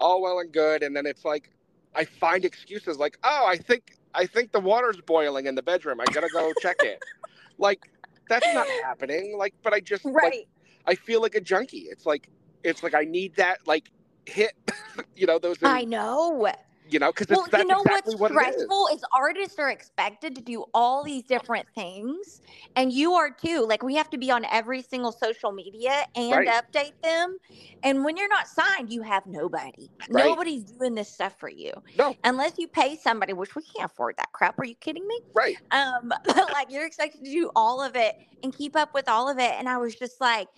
[0.00, 0.84] all well and good.
[0.84, 1.50] And then it's like
[1.96, 6.00] I find excuses like, oh, I think I think the water's boiling in the bedroom.
[6.00, 7.02] I gotta go check it.
[7.60, 7.90] Like,
[8.28, 9.36] that's not happening.
[9.36, 10.48] Like, but I just like Right.
[10.86, 11.88] I feel like a junkie.
[11.90, 12.28] It's like
[12.62, 13.90] it's like I need that like
[14.26, 14.52] hit,
[15.16, 16.52] you know, those I know.
[16.90, 18.66] You know, because Well, that's you know exactly what's what it is.
[18.66, 19.04] stressful is.
[19.12, 22.40] artists are expected to do all these different things,
[22.76, 23.66] and you are too.
[23.68, 26.48] Like we have to be on every single social media and Right.
[26.48, 27.38] update them.
[27.82, 29.90] And when you're not signed, you have nobody.
[30.10, 30.24] Right.
[30.30, 34.16] Nobody's doing this stuff for you No, unless you pay somebody, which we can't afford
[34.18, 34.58] that crap.
[34.58, 35.20] Are you kidding me?
[35.34, 35.60] right.
[35.70, 39.28] Um, but like you're expected to do all of it and keep up with all
[39.30, 39.52] of it.
[39.58, 40.48] And I was just like,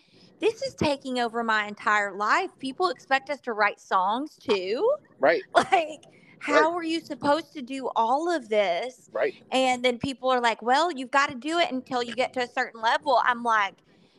[0.40, 2.50] this is taking over my entire life.
[2.60, 4.88] People expect us to write songs too.
[5.18, 6.00] Right, Like,
[6.40, 9.08] how are you supposed to do all of this?
[9.12, 9.34] right.
[9.52, 12.40] And then people are like, well, you've got to do it until you get to
[12.40, 13.20] a certain level.
[13.24, 13.74] I'm like,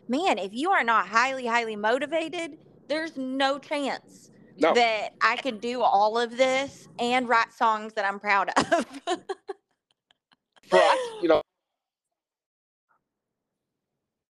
[0.07, 2.57] man, if you are not highly, highly motivated,
[2.88, 8.05] there's no chance No, that I can do all of this and write songs that
[8.05, 8.86] I'm proud of.
[10.67, 11.41] for us, you know,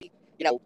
[0.02, 0.62] you know,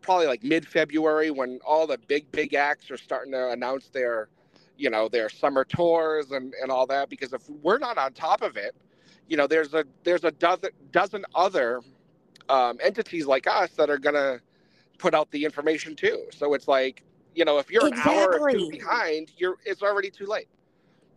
[0.00, 4.28] probably like mid-February when all the big, big acts are starting to announce their,
[4.76, 7.08] you know, their summer tours and and all that.
[7.08, 8.74] Because if we're not on top of it,
[9.28, 11.80] you know, there's a there's a dozen dozen other
[12.48, 14.40] um, entities like us that are gonna
[14.98, 16.26] put out the information too.
[16.32, 17.02] So it's like,
[17.34, 20.48] you know, if you're an hour or two behind, you're it's already too late.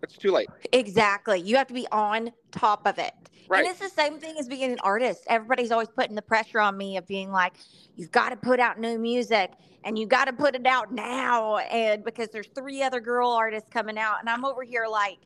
[0.04, 0.48] It's too late.
[0.72, 1.40] Exactly.
[1.42, 3.14] You have to be on top of it.
[3.50, 3.60] Right.
[3.66, 5.24] And it's the same thing as being an artist.
[5.28, 7.54] Everybody's always putting the pressure on me of being like,
[7.96, 9.54] you've got to put out new music
[9.86, 11.58] and you got to put it out now.
[11.58, 14.20] And because there's three other girl artists coming out.
[14.20, 15.20] And I'm over here like,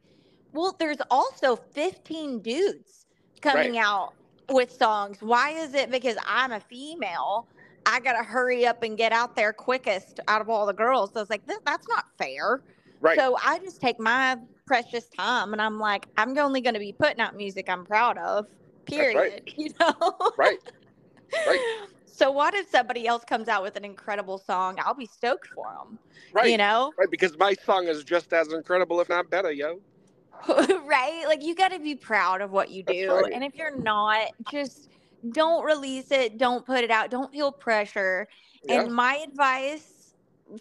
[0.53, 3.05] well, there's also 15 dudes
[3.41, 3.81] coming Right.
[3.83, 4.13] out
[4.49, 5.17] with songs.
[5.21, 7.47] Why is it because I'm a female?
[7.85, 11.11] I got to hurry up and get out there quickest out of all the girls.
[11.13, 12.61] So I was like, that's not fair.
[12.99, 13.17] Right.
[13.17, 14.37] So I just take my
[14.71, 18.17] precious time and I'm like, I'm only going to be putting out music I'm proud
[18.17, 18.45] of,
[18.85, 19.17] period.
[19.17, 19.53] right.
[19.57, 20.13] You know?
[20.37, 20.59] right.
[21.45, 21.87] Right.
[22.05, 24.77] So what if somebody else comes out with an incredible song?
[24.79, 25.99] I'll be stoked for them.
[26.31, 26.51] Right.
[26.51, 26.93] You know?
[26.97, 29.81] Right, because my song is just as incredible, if not better, yo.
[30.47, 31.23] right?
[31.27, 33.11] Like you got to be proud of what you do.
[33.11, 33.33] right.
[33.33, 34.89] And if you're not, just
[35.33, 38.25] don't release it, don't put it out, don't feel pressure.
[38.63, 38.83] Yeah.
[38.83, 40.00] And my advice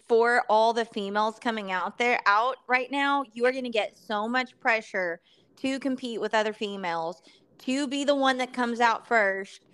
[0.07, 3.97] for all the females coming out there out right now, you are going to get
[3.97, 5.19] so much pressure
[5.57, 7.21] to compete with other females,
[7.59, 9.65] to be the one that comes out first.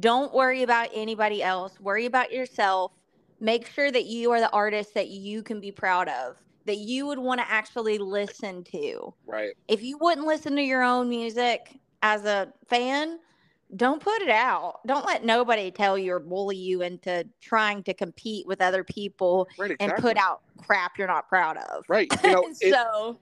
[0.00, 1.78] Don't worry about anybody else.
[1.80, 2.92] Worry about yourself.
[3.40, 7.06] Make sure that you are the artist that you can be proud of, that you
[7.06, 9.14] would want to actually listen to.
[9.26, 9.54] Right.
[9.68, 13.18] If you wouldn't listen to your own music as a fan,
[13.74, 14.80] don't put it out.
[14.86, 19.48] Don't let nobody tell you or bully you into trying to compete with other people
[19.58, 19.74] Right.
[19.80, 21.84] and put out crap you're not proud of.
[21.88, 22.08] Right.
[22.22, 23.18] You know, it, so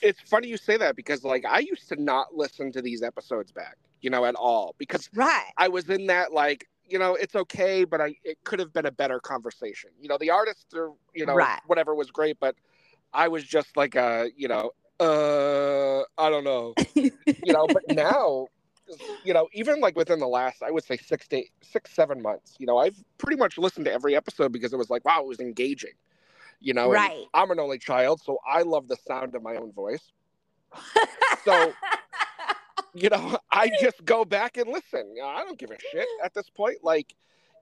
[0.00, 3.50] it's funny you say that because, like, I used to not listen to these episodes
[3.50, 5.52] back, you know, at all because right.
[5.56, 8.86] I was in that, like, you know, it's okay, but I it could have been
[8.86, 9.90] a better conversation.
[10.00, 11.60] You know, the artists are, you know, Right.
[11.66, 12.54] whatever was great, but
[13.12, 14.70] I was just like, a, you know,
[15.00, 18.46] uh, I don't know, you know, but now.
[19.24, 22.22] You know, even like within the last, I would say six to eight, six, seven
[22.22, 22.56] months.
[22.58, 25.26] You know, I've pretty much listened to every episode because it was like, wow, it
[25.26, 25.92] was engaging.
[26.60, 27.26] You know, Right.
[27.34, 30.12] I'm an only child, so I love the sound of my own voice.
[31.44, 31.72] So,
[32.94, 35.14] you know, I just go back and listen.
[35.22, 36.78] I don't give a shit at this point.
[36.82, 37.14] Like,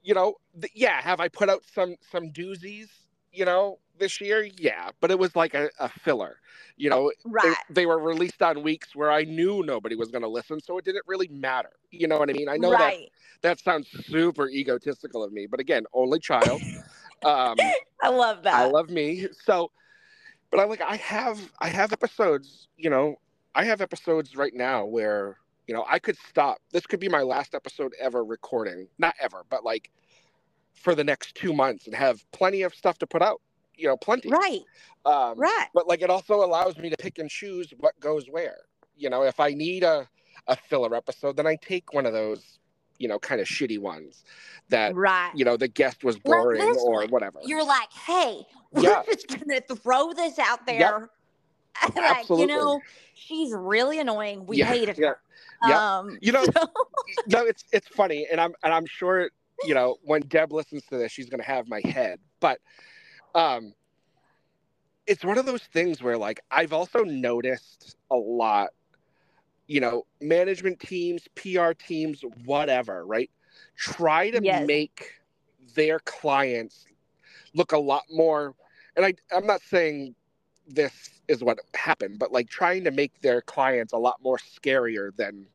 [0.03, 2.89] you know, th- yeah, have I put out some some doozies?
[3.37, 6.39] You know, this year, yeah, but it was like a, a filler.
[6.77, 7.57] You know, they, right.
[7.71, 10.85] they were released on weeks where I knew nobody was going to listen, so it
[10.85, 11.73] didn't really matter.
[11.91, 12.49] You know what I mean?
[12.49, 13.11] I know that right.
[13.43, 16.61] that sounds super egotistical of me, but again, only child.
[17.25, 17.57] um,
[18.03, 18.55] I love that.
[18.55, 19.27] I love me.
[19.45, 19.71] So,
[20.51, 22.69] but I like I have I have episodes.
[22.77, 23.17] You know,
[23.55, 26.59] I have episodes right now where you know I could stop.
[26.73, 28.89] This could be my last episode ever recording.
[28.99, 29.91] Not ever, but like
[30.77, 33.41] for the next two months and have plenty of stuff to put out.
[33.77, 34.31] You know, plenty.
[34.31, 34.61] right.
[35.05, 35.67] Um, Right.
[35.75, 38.59] But like it also allows me to pick and choose what goes where.
[38.97, 40.09] You know, if I need a
[40.49, 42.59] a filler episode, then I take one of those.
[42.99, 44.25] You know, kind of shitty ones
[44.71, 45.31] that Right.
[45.35, 47.09] you know the guest was boring this or one.
[47.11, 47.41] whatever.
[47.45, 48.41] You're like, hey,
[48.73, 50.81] we're just gonna throw this out there.
[51.83, 51.95] Yep.
[51.95, 52.55] like, Absolutely.
[52.55, 52.81] you know,
[53.13, 54.47] she's really annoying.
[54.47, 55.13] We Yeah, hated yeah,
[55.61, 55.75] her.
[55.75, 56.73] Um, You know, so-
[57.27, 59.29] no, it's it's funny, and I'm and I'm sure
[59.63, 62.21] you know when Deb listens to this, she's gonna have my head.
[62.41, 62.61] But
[63.35, 63.75] um,
[65.07, 68.71] it's one of those things where like I've also noticed a lot,
[69.67, 73.31] you know, management teams, PR teams, whatever, right?
[73.77, 74.67] Try to Yes.
[74.67, 75.13] make
[75.75, 76.87] their clients
[77.55, 78.55] look a lot more.
[78.97, 80.15] And I I'm not saying
[80.67, 85.15] this is what happened, but like trying to make their clients a lot more scarier
[85.17, 85.47] than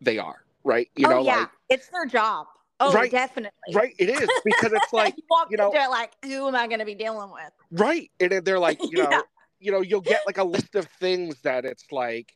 [0.00, 0.90] they are, right?
[0.96, 2.46] You oh know, yeah, like it's their job.
[2.80, 3.10] Oh, Right.
[3.10, 3.74] definitely.
[3.74, 6.66] right, it is because it's like you walk you know- it like, who am I
[6.68, 7.50] going to be dealing with?
[7.72, 9.20] right, and they're like, you know, Yeah.
[9.58, 12.34] you know, you'll get like a list of things that it's like,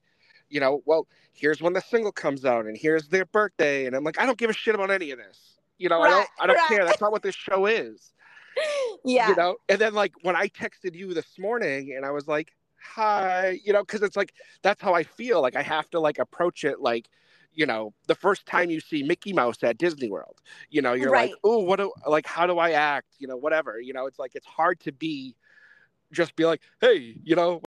[0.48, 3.86] you know, well, here's when the single comes out and here's their birthday.
[3.86, 5.58] And I'm like, I don't give a shit about any of this.
[5.78, 6.68] You know, I don't I don't right.
[6.68, 6.84] care.
[6.84, 8.12] That's not what this show is.
[9.04, 9.30] Yeah.
[9.30, 12.52] You know, and then like when I texted you this morning and I was like,
[12.80, 14.32] hi, you know, because it's like
[14.62, 15.40] that's how I feel.
[15.40, 17.08] Like I have to like approach it like,
[17.54, 20.40] you know, the first time you see Mickey Mouse at Disney World,
[20.70, 23.08] you know, you're like, oh, what do like how do I act?
[23.18, 23.80] You know, whatever.
[23.80, 25.36] You know, it's like it's hard to be
[26.12, 27.62] just be like, hey, you know,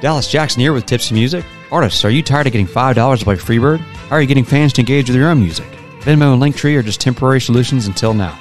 [0.00, 1.44] Dallas Jackson here with Tipsy Music.
[1.72, 3.78] Artists, are you tired of getting $5 to play Freebird?
[3.78, 5.66] How are you getting fans to engage with your own music?
[6.00, 8.38] Venmo and Linktree are just temporary solutions until now.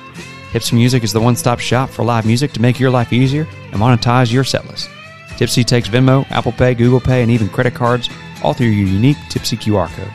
[0.51, 3.47] Tipsy Music is the one stop shop for live music to make your life easier
[3.71, 4.89] and monetize your setlist.
[5.37, 8.09] Tipsy takes Venmo, Apple Pay, Google Pay, and even credit cards,
[8.45, 10.11] all through your unique Tipsee QR code.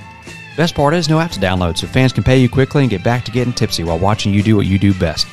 [0.57, 3.03] Best part is no app to download, so fans can pay you quickly and get
[3.03, 5.27] back to getting tipsy while watching you do what you do best.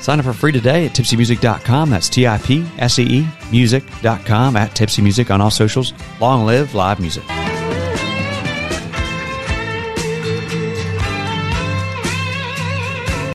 [0.00, 1.90] Sign up for free today at tipseemusic.com.
[1.90, 5.92] That's T I P S E E music.com at Tipsee Music on all socials.
[6.20, 7.24] Long live live music.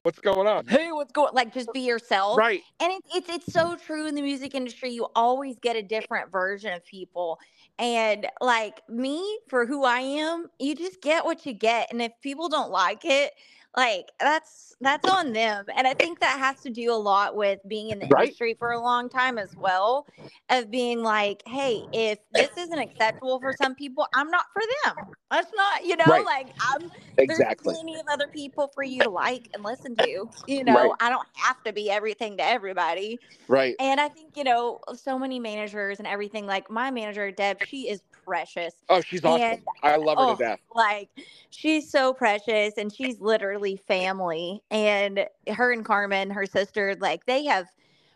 [0.06, 0.66] what's going on?
[0.68, 1.34] Hey, what's going?
[1.34, 2.38] Like, just be yourself.
[2.38, 2.62] Right.
[2.80, 4.92] And it, it's it's so true in the music industry.
[4.92, 7.40] You always get a different version of people.
[7.78, 11.92] And like me, for who I am, you just get what you get.
[11.92, 13.34] And if people don't like it,
[13.76, 15.66] like that's that's on them.
[15.76, 18.28] And I think that has to do a lot with being in the Right.
[18.28, 20.08] industry for a long time as well.
[20.50, 25.08] Of being like, hey, if this isn't acceptable for some people, I'm not for them.
[25.32, 26.26] That's not, you know, Right.
[26.26, 27.74] like I'm Exactly.
[27.74, 30.30] there's plenty of other people for you to like and listen to.
[30.48, 30.92] You know, Right.
[31.00, 33.20] I don't have to be everything to everybody.
[33.48, 33.76] Right.
[33.80, 37.90] And I think, you know, so many managers and everything, like my manager, Deb, she
[37.90, 38.74] is precious.
[38.90, 39.42] Oh, she's awesome.
[39.42, 40.60] And- I love her oh, to death.
[40.74, 41.10] Like
[41.50, 44.62] she's so precious and she's literally family.
[44.72, 47.68] And her and Carmen, her sister, like they have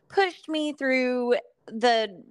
[0.10, 1.36] pushed me through
[1.68, 2.24] the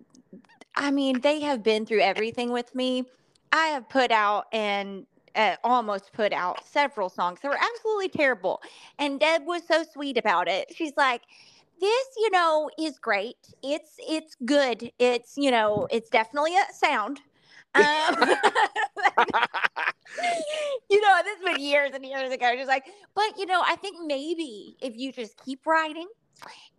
[0.74, 3.05] I mean, they have been through everything with me.
[3.53, 8.61] I have put out and uh, almost put out several songs that were absolutely terrible.
[8.99, 10.72] And Deb was so sweet about it.
[10.74, 11.22] She's like,
[11.81, 13.37] this, you know, is great.
[13.62, 14.91] It's it's good.
[14.99, 17.20] It's, you know, it's definitely a sound.
[17.75, 17.83] Um,
[20.91, 22.55] you know, this was years and years ago.
[22.57, 26.09] Just like, but you know, I think maybe if you just keep writing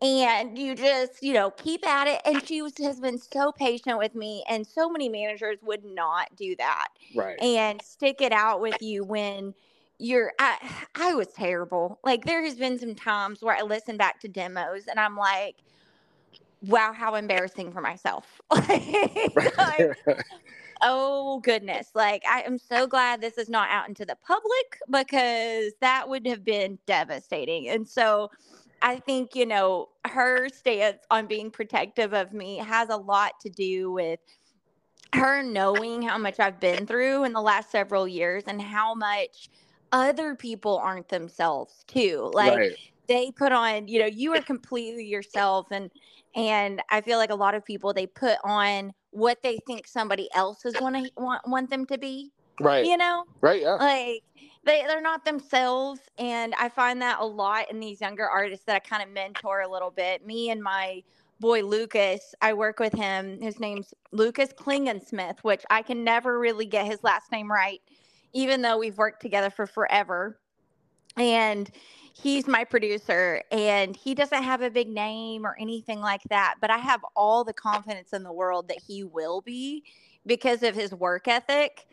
[0.02, 2.22] and you just, you know, keep at it.
[2.26, 6.36] And she was, has been so patient with me, and so many managers would not
[6.36, 7.42] do that right.
[7.42, 9.54] and stick it out with you when
[10.00, 10.58] you're I,
[10.96, 14.88] I was terrible like there has been some times where i listen back to demos
[14.88, 15.58] and i'm like
[16.62, 19.98] wow how embarrassing for myself like,
[20.82, 25.74] oh goodness like i am so glad this is not out into the public because
[25.82, 28.30] that would have been devastating and so
[28.82, 33.50] i think you know her stance on being protective of me has a lot to
[33.50, 34.20] do with
[35.14, 39.50] her knowing how much I've been through in the last several years and how much
[39.92, 42.30] other people aren't themselves too.
[42.34, 42.72] Like right.
[43.08, 45.90] they put on, you know, you are completely yourself and
[46.36, 50.30] and I feel like a lot of people they put on what they think somebody
[50.34, 52.86] else is going to want, want them to be, Right.
[52.86, 53.24] you know?
[53.42, 53.62] Right.
[53.62, 53.74] Yeah.
[53.76, 54.24] like
[54.64, 58.76] they, they're not themselves and i find that a lot in these younger artists that
[58.76, 61.02] i kind of mentor a little bit me and my
[61.40, 66.66] boy lucas i work with him his name's lucas klingensmith which i can never really
[66.66, 67.80] get his last name right
[68.34, 70.38] even though we've worked together for forever
[71.18, 71.72] and
[72.14, 76.70] he's my producer and he doesn't have a big name or anything like that but
[76.70, 79.84] i have all the confidence in the world that he will be
[80.26, 81.88] because of his work ethic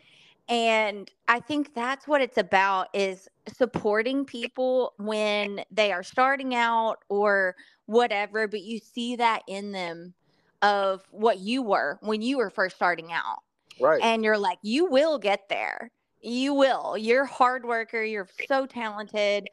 [0.49, 6.97] and i think that's what it's about is supporting people when they are starting out
[7.09, 7.55] or
[7.85, 10.13] whatever but you see that in them
[10.61, 13.39] of what you were when you were first starting out
[13.79, 14.01] Right.
[14.01, 15.91] and you're like you will get there.
[16.21, 16.97] You will.
[16.97, 18.03] You're a hard worker.
[18.03, 19.47] You're so talented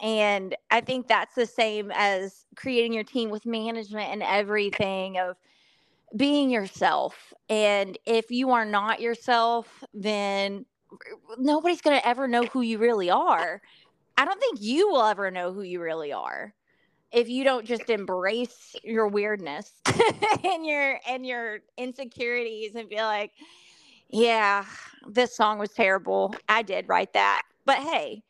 [0.00, 5.36] and i think that's the same as creating your team with management and everything of
[6.16, 7.32] being yourself.
[7.48, 10.66] And if you are not yourself then
[11.38, 13.62] nobody's going to ever know who you really are.
[14.16, 16.52] I don't think you will ever know who you really are
[17.12, 19.72] if you don't just embrace your weirdness
[20.44, 23.32] and your and your insecurities and be like
[24.10, 24.64] yeah
[25.08, 26.34] this song was terrible.
[26.48, 27.42] I did write that.
[27.64, 28.22] But hey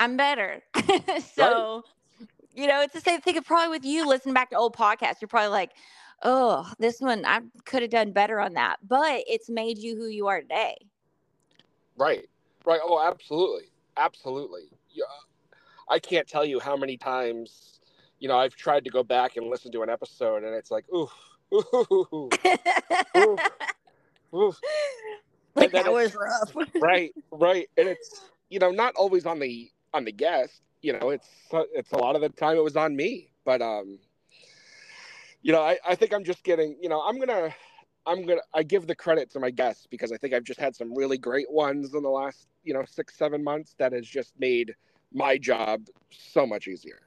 [0.00, 0.62] i'm better
[1.34, 1.84] so
[2.54, 5.28] you know it's the same thing probably with you listening back to old podcasts you're
[5.28, 5.72] probably like
[6.22, 10.06] oh this one i could have done better on that but it's made you who
[10.06, 10.76] you are today
[11.96, 12.28] Right.
[12.64, 12.80] Right.
[12.82, 13.68] Oh, absolutely.
[13.96, 14.62] Absolutely.
[14.90, 15.04] Yeah.
[15.88, 17.80] I can't tell you how many times,
[18.18, 20.84] you know, I've tried to go back and listen to an episode and it's like,
[20.92, 21.08] ooh,
[21.52, 22.28] Ooh,
[23.16, 23.40] oof,
[24.34, 24.60] oof.
[25.54, 26.56] like that was rough.
[26.80, 30.62] right, right, and it's you know not always on the on the guest.
[30.82, 31.30] You know, it's
[31.74, 33.30] it's a lot of the time it was on me.
[33.44, 34.00] But um,
[35.42, 36.76] you know, I I think I'm just getting.
[36.80, 37.54] You know, I'm gonna
[38.06, 40.76] I'm gonna I give the credit to my guests because I think I've just had
[40.76, 44.34] some really great ones in the last you know six seven months that has just
[44.38, 44.74] made
[45.12, 47.02] my job so much easier.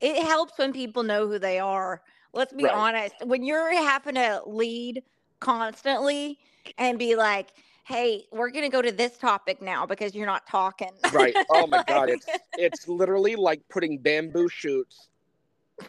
[0.00, 2.02] it helps when people know who they are.
[2.32, 2.70] Let's be Right.
[2.70, 3.14] honest.
[3.24, 5.02] When you're having to lead
[5.40, 6.38] constantly
[6.78, 7.50] and be like,
[7.84, 11.34] "Hey, we're gonna go to this topic now because you're not talking." Right.
[11.50, 12.26] Oh my god, it's
[12.56, 15.08] it's literally like putting bamboo shoots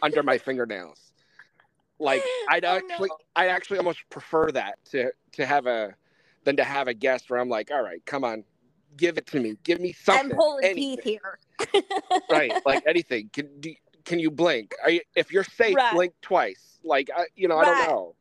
[0.02, 1.12] under my fingernails.
[1.98, 3.16] Like I'd Oh, actually no.
[3.36, 5.94] I actually almost prefer that to to have a
[6.44, 8.44] than to have a guest where I'm like, all right, come on,
[8.96, 10.32] give it to me, give me something.
[10.32, 11.38] I'm pulling anything." teeth here.
[12.30, 12.52] right?
[12.66, 13.30] Like anything.
[13.32, 13.74] Can do,
[14.04, 14.74] can you blink?
[14.82, 15.92] Are you, if you're safe, Right.
[15.92, 16.78] blink twice.
[16.84, 18.14] Like I, you know, I don't know.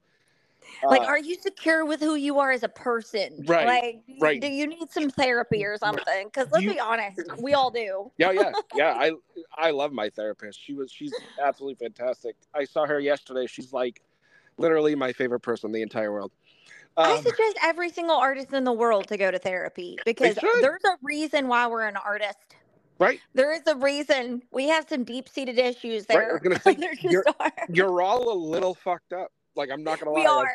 [0.83, 3.43] Like, Uh, are you secure with who you are as a person?
[3.47, 4.41] Right, Like, right.
[4.41, 6.25] do you need some therapy or something?
[6.25, 8.11] Because let's You- be honest, we all do.
[8.17, 8.93] yeah, yeah, yeah.
[8.97, 9.11] I
[9.57, 10.59] I love my therapist.
[10.61, 12.35] She was she's absolutely fantastic.
[12.53, 13.45] I saw her yesterday.
[13.47, 14.01] She's like
[14.57, 16.31] literally my favorite person in the entire world.
[16.95, 20.83] I Um, suggest every single artist in the world to go to therapy because there's
[20.85, 22.37] a reason why we're an artist.
[22.99, 23.19] right?
[23.33, 26.39] There is a reason we have some deep seated issues Right, I there.
[26.39, 27.23] gonna say, you're-.
[27.69, 29.31] You're all a little fucked up.
[29.55, 30.21] Like I'm not gonna lie.
[30.21, 30.47] We like.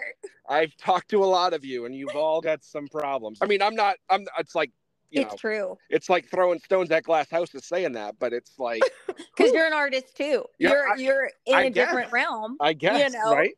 [0.49, 3.39] I've talked to a lot of you, and you've all got some problems.
[3.41, 3.97] I mean, I'm not.
[4.11, 4.27] I'm.
[4.39, 4.71] It's like
[5.11, 8.59] you It's know, true it's like throwing stones at glass houses saying that, but it's
[8.59, 10.45] like because you're an artist too.
[10.59, 12.57] Yeah, you're I- you're in I a different realm.
[12.61, 13.55] I guess You know, right.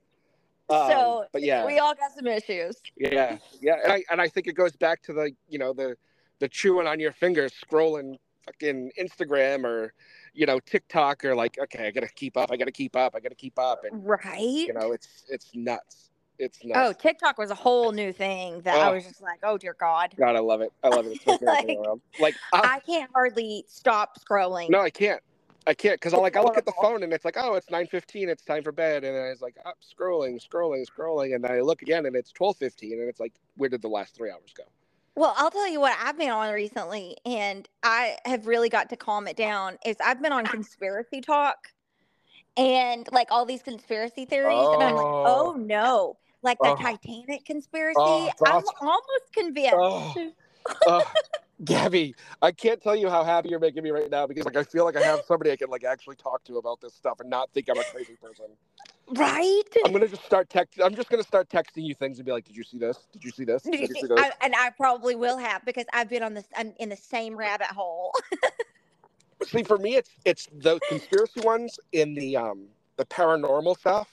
[0.68, 2.76] Um, so but yeah, we all got some issues.
[2.96, 5.96] Yeah, yeah, and I and I think it goes back to the you know the
[6.38, 8.16] the chewing on your fingers, scrolling
[8.46, 9.92] fucking Instagram or
[10.34, 13.20] you know TikTok or like okay, I gotta keep up, I gotta keep up, I
[13.20, 14.66] gotta keep up, and Right.
[14.66, 16.90] you know it's it's nuts, it's nuts.
[16.90, 16.92] oh.
[16.92, 18.94] TikTok was a whole new thing that I Oh.
[18.94, 20.14] was just like, oh dear God.
[20.16, 20.72] God, I love it.
[20.82, 21.12] I love it.
[21.12, 22.00] It's my in the Like, world.
[22.18, 24.70] Like, I, I can't hardly stop scrolling.
[24.70, 25.20] no, I can't.
[25.66, 27.70] I can't because I like I look at the phone and it's like, oh, it's
[27.70, 31.44] nine fifteen, it's time for bed, and I was like up scrolling, scrolling, scrolling, and
[31.44, 34.14] then I look again and it's twelve fifteen, and it's like, where did the last
[34.16, 34.64] three hours go?
[35.20, 38.96] Well, I'll tell you what I've been on recently, and I have really got to
[38.96, 39.76] calm it down.
[39.84, 41.58] Is I've been on conspiracy talk,
[42.56, 45.52] and like all these conspiracy theories, and I'm like, Oh.
[45.52, 46.76] oh no, like the Oh.
[46.76, 47.96] Titanic conspiracy.
[47.98, 49.74] Oh, I'm almost convinced.
[49.74, 50.32] Oh.
[50.86, 51.04] uh,
[51.66, 54.62] Gabby, I can't tell you how happy you're making me right now because like I
[54.62, 57.28] feel like I have somebody I can like actually talk to about this stuff and
[57.28, 58.46] not think I'm a crazy person.
[59.12, 59.62] Right?
[59.84, 60.80] I'm gonna just start text.
[60.82, 62.96] I'm just gonna start texting you things and be like, "Did you see this?
[63.12, 63.62] Did you see this?
[63.62, 66.46] Did you see- this?" I, and I probably will have because I've been on this.
[66.56, 68.12] I'm in the same rabbit hole.
[69.46, 74.08] See, for me, it's it's the conspiracy ones in the um the paranormal stuff.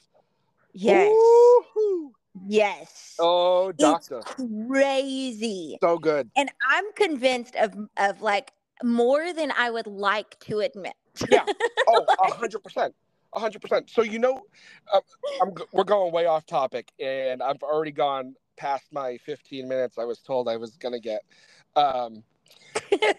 [0.74, 1.10] Yes.
[1.10, 2.14] Woo-hoo.
[2.48, 3.16] Yes.
[3.20, 5.78] Oh, It's doctor, crazy.
[5.82, 6.30] so good.
[6.38, 8.52] And I'm convinced of of like
[8.84, 10.94] more than I would like to admit.
[11.30, 11.46] Yeah.
[11.90, 12.94] Oh, a hundred percent,
[13.34, 13.90] hundred percent.
[13.90, 14.42] So you know,
[14.94, 15.02] uh,
[15.42, 20.04] I'm we're going way off topic, and I've already gone past my 15 minutes I
[20.04, 21.22] was told I was gonna get.
[21.76, 22.24] Um,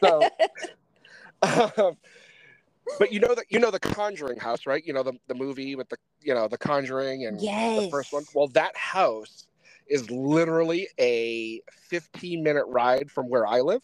[0.03, 0.29] so,
[1.43, 1.97] um,
[2.99, 4.85] but you know that you know the Conjuring house, right?
[4.85, 8.25] You know the the movie with the you know the Conjuring and the first one.
[8.35, 9.47] Well, that house
[9.89, 13.83] is literally a 15 minute ride from where I live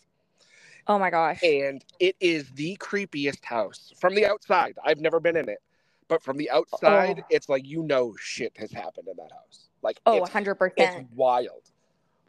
[0.86, 1.40] Oh my gosh.
[1.42, 4.76] and it is the creepiest house from the outside.
[4.84, 5.58] I've never been in it,
[6.08, 7.26] but from the outside, Oh.
[7.30, 9.68] it's like you know shit has happened in that house.
[9.82, 10.72] Like Oh, it's, 100%.
[10.76, 11.70] it's wild,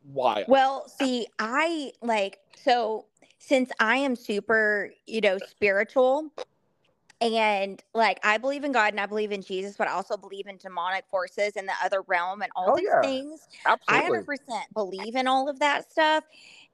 [0.06, 0.46] wild.
[0.48, 3.06] Well, see, I like so
[3.40, 6.32] since I am super, you know, spiritual
[7.22, 10.48] and like I believe in God and I believe in Jesus, but I also believe
[10.48, 13.02] in demonic forces in the other realm and all Oh, these yeah.
[13.02, 13.48] things.
[13.66, 14.26] I 100%
[14.74, 16.24] believe in all of that stuff.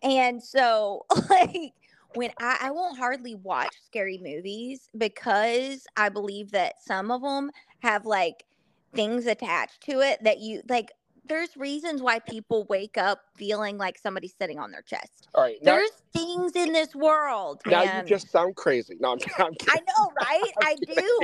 [0.01, 1.73] And so, like,
[2.15, 7.51] when I, I won't hardly watch scary movies because I believe that some of them
[7.79, 8.45] have like
[8.93, 10.91] things attached to it that you like.
[11.23, 15.29] There's reasons why people wake up feeling like somebody's sitting on their chest.
[15.35, 17.61] All right, now, There's things in this world.
[17.67, 18.97] now you just sound crazy.
[18.99, 19.81] No, I'm, I'm kidding.
[19.87, 20.51] I know, right?
[20.63, 21.19] I do.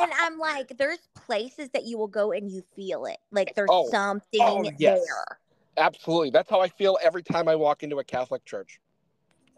[0.00, 3.18] And I'm like, there's places that you will go and you feel it.
[3.30, 5.00] Like there's Oh, oh something oh, yes.
[5.06, 5.38] there.
[5.76, 6.30] Absolutely.
[6.30, 8.80] That's how I feel every time I walk into a Catholic church.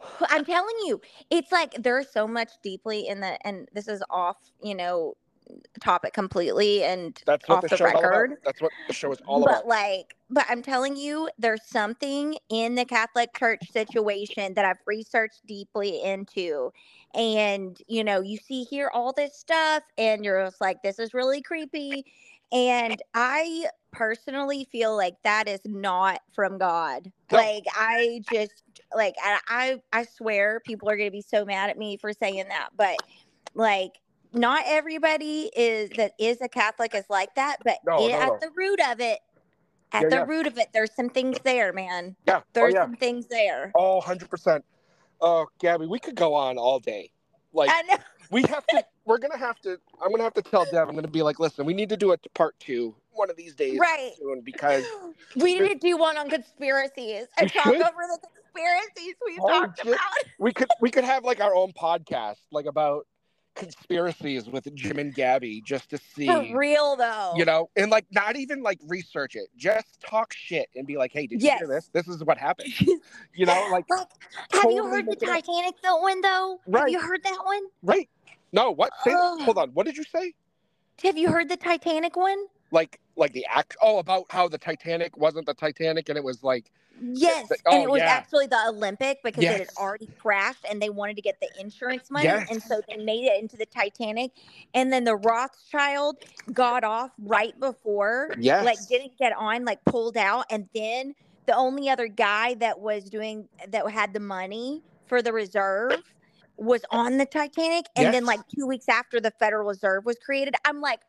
[0.28, 1.00] I'm telling you,
[1.30, 5.14] it's like there's so much deeply in the, and this is off, you know,
[5.80, 8.38] topic completely and That's off the, the record.
[8.44, 9.62] That's what the show is all but about.
[9.62, 14.80] But like, but I'm telling you, there's something in the Catholic Church situation that I've
[14.86, 16.72] researched deeply into.
[17.14, 21.14] And, you know, you see here all this stuff and you're just like, this is
[21.14, 22.04] really creepy.
[22.52, 27.10] And I personally feel like that is not from God.
[27.32, 27.38] No.
[27.38, 28.62] Like I just
[28.94, 32.46] like I I, I swear people are gonna be so mad at me for saying
[32.48, 32.98] that, but
[33.54, 33.92] like
[34.32, 38.40] not everybody is that is a Catholic is like that, but No, it- no, at
[38.40, 39.18] the root of it,
[39.92, 40.24] at Yeah, the yeah.
[40.26, 42.16] root of it, there's some things there, man.
[42.26, 42.38] Yeah.
[42.38, 42.84] Oh, There's yeah.
[42.84, 43.72] some things there.
[43.74, 44.62] Oh, 100%.
[45.20, 47.10] Oh, Gabby, we could go on all day.
[47.52, 47.70] Like,
[48.30, 51.08] we have to, we're to have to, I'm to have to tell Deb, I'm to
[51.08, 54.12] be like, listen, we need to do a part two one of these days Right.
[54.18, 54.84] soon because,
[55.36, 59.82] We need to do one on conspiracies and talk over the conspiracies we Oh, talked
[59.82, 59.98] about.
[60.38, 63.06] we could, we could have like our own podcast, like about
[63.54, 67.34] conspiracies with Jim and Gabby just to see, For real though.
[67.36, 71.12] you know, and like not even like research it, just talk shit and be like,
[71.12, 71.88] hey, did you hear this?
[71.92, 72.72] This is what happened.
[73.34, 74.06] you know, like, Like,
[74.52, 75.34] have you heard the make it up.
[75.44, 76.60] Titanic though one though?
[76.66, 76.92] Have Right.
[76.92, 77.62] you heard that one?
[77.82, 78.08] right.
[78.52, 78.92] No, what?
[79.04, 79.40] Say, Ugh.
[79.42, 79.70] hold on.
[79.70, 80.32] What did you say?
[81.02, 82.38] Have you heard the Titanic one?
[82.72, 86.42] like like the act oh about how the titanic wasn't the titanic and it was
[86.42, 88.06] like Yes, the- and oh, it was yeah.
[88.10, 92.10] actually the Olympic because it had already crashed, and they wanted to get the insurance
[92.10, 94.30] money, and so they made it into the Titanic.
[94.72, 96.16] And then the Rothschild
[96.54, 98.64] got off right before, Yes.
[98.64, 101.14] like didn't get on, like pulled out, and then
[101.44, 106.02] the only other guy that was doing that had the money for the reserve
[106.58, 110.54] was on the Titanic, and then like two weeks after the Federal Reserve was created,
[110.66, 111.00] I'm like,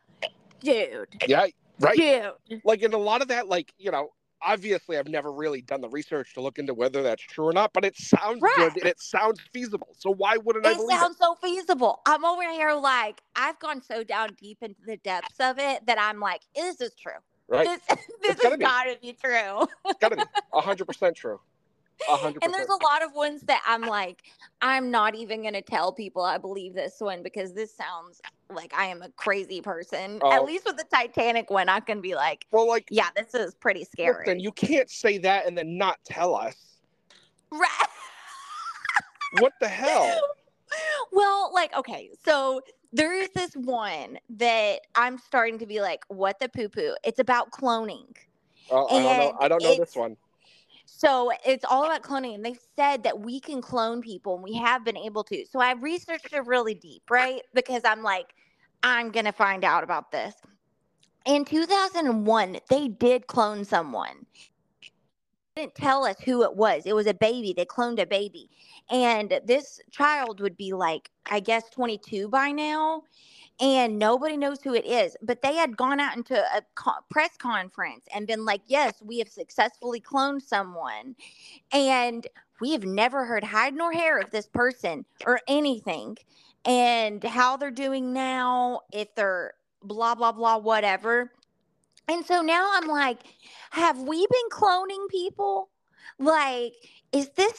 [0.62, 1.48] dude, yeah
[1.80, 2.34] right dude,
[2.64, 4.10] like in a lot of that like you know
[4.44, 7.74] obviously i've never really done the research to look into whether that's true or not
[7.74, 8.50] but it sounds Right.
[8.50, 12.02] good and it sounds feasible so why wouldn't i it believe sounds so feasible.
[12.06, 16.00] I'm over here like I've gone so down deep into the depths of it that
[16.00, 17.14] I'm like, this is true.
[17.50, 17.82] right This
[18.22, 18.66] this gotta has be.
[18.66, 19.68] got to be true.
[19.90, 21.40] it's gotta be 100% true
[22.10, 24.24] 100% And there's a lot of ones that I'm like,
[24.62, 28.86] I'm not even gonna tell people I believe this one because this sounds like I
[28.86, 30.20] am a crazy person.
[30.22, 30.32] Oh.
[30.32, 33.56] At least with the Titanic one, I can be like, well like yeah, this is
[33.56, 34.26] pretty scary.
[34.26, 36.56] listen, you can't say that and then not tell us
[37.52, 37.88] Right.
[39.40, 40.20] what the hell
[41.12, 42.62] well, like, okay, so
[42.94, 46.96] there is this one that I'm starting to be like, what the poo poo?
[47.04, 48.16] It's about cloning.
[48.70, 50.18] Uh, i don't know i don't know this one
[50.90, 52.36] So it's all about cloning.
[52.36, 55.46] And they've said that we can clone people and we have been able to.
[55.46, 57.42] So I researched it really deep, right?
[57.54, 58.34] Because I'm like,
[58.84, 60.34] I'm going to find out about this.
[61.26, 64.26] In 2001, they did clone someone.
[65.56, 66.84] They didn't tell us who it was.
[66.86, 67.54] It was a baby.
[67.56, 68.50] They cloned a baby.
[68.90, 73.04] And this child would be like, I guess 22 by now.
[73.60, 75.18] And nobody knows who it is.
[75.22, 79.18] But they had gone out into a co- press conference and been like, yes, we
[79.20, 81.16] have successfully cloned someone.
[81.72, 82.28] And
[82.62, 86.18] we have never heard hide nor hair of this person or anything.
[86.66, 91.32] And how they're doing now, if they're blah, blah, blah, whatever.
[92.08, 93.20] And so now I'm like,
[93.72, 95.70] have we been cloning people?
[96.20, 96.74] Like,
[97.12, 97.54] is this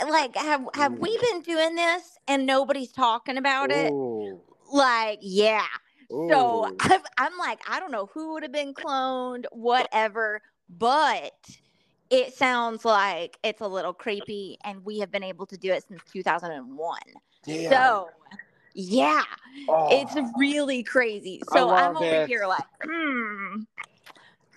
[0.00, 1.20] a like have have we mm.
[1.20, 3.92] been doing this and nobody's talking about it?
[3.92, 4.40] Ooh.
[4.74, 5.66] Like, yeah.
[6.10, 11.32] So I'm, I'm like, I don't know who would have been cloned, whatever, but
[12.10, 15.84] it sounds like it's a little creepy, and we have been able to do it
[15.86, 16.98] since 2001.
[17.46, 17.70] Damn.
[17.70, 18.08] So,
[18.74, 19.22] yeah,
[19.68, 19.88] Oh.
[19.92, 21.40] it's really crazy.
[21.52, 22.26] So I'm over it.
[22.26, 23.60] here like, hmm,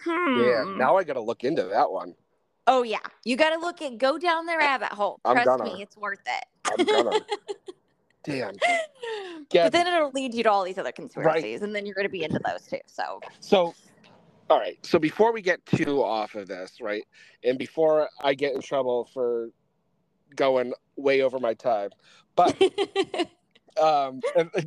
[0.04, 0.40] hmm.
[0.40, 2.16] Yeah, now I gotta look into that one.
[2.66, 5.20] oh yeah, you got to look at go down the rabbit hole.
[5.24, 5.64] I'm Trust gonna.
[5.76, 7.24] me, it's worth it.
[8.28, 8.56] I'm
[9.52, 12.12] but then it'll lead you to all these other conspiracies, and then you're going to
[12.12, 12.80] be into those too.
[12.86, 13.74] So So,
[14.50, 14.78] all right.
[14.86, 17.04] So before we get too off of this, right,
[17.44, 19.50] and before I get in trouble for
[20.36, 21.90] going way over my time,
[22.36, 22.56] but
[23.82, 24.20] um,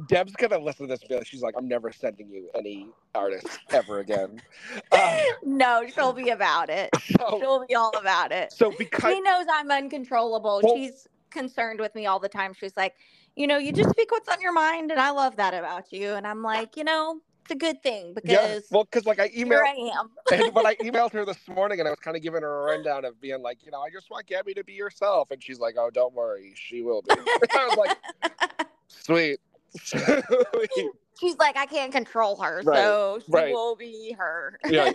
[0.09, 1.11] Deb's gonna listen to this.
[1.11, 4.41] like- She's like, I'm never sending you any artists ever again.
[4.93, 6.91] Um, no, she'll be about it.
[7.19, 8.53] so, She'll be all about it.
[8.53, 10.61] so because She knows I'm uncontrollable.
[10.62, 12.53] Well- She's concerned with me all the time.
[12.55, 12.95] She's like,
[13.36, 16.15] you know, you just speak what's on your mind, and I love that about you.
[16.15, 19.28] And I'm like, you know, it's a good thing yeah, because well, because like I
[19.31, 19.65] emailed.
[19.65, 20.11] I am.
[20.32, 22.65] and when I emailed her this morning and I was kind of giving her a
[22.65, 25.31] rundown of being like, you know, I just want Gabby to be herself.
[25.31, 27.11] And she's like, oh, don't worry, she will be.
[27.52, 29.40] I was like, sweet.
[29.82, 30.90] Sweet.
[31.19, 33.52] She's like, I can't control her, Right, so she right.
[33.52, 34.59] will be her.
[34.69, 34.93] Yeah.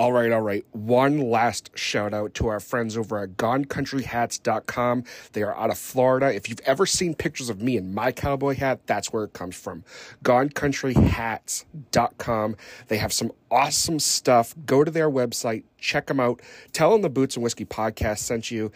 [0.00, 0.64] All right, all right.
[0.72, 5.04] One last shout out to our friends over at GoneCountryHats.com.
[5.34, 6.34] They are out of Florida.
[6.34, 9.56] If you've ever seen pictures of me in my cowboy hat, that's where it comes
[9.56, 9.84] from.
[10.24, 12.56] GoneCountryHats.com.
[12.88, 14.54] They have some awesome stuff.
[14.64, 16.40] Go to their website, check them out.
[16.72, 18.72] Tell them the Boots and Whiskey podcast sent you.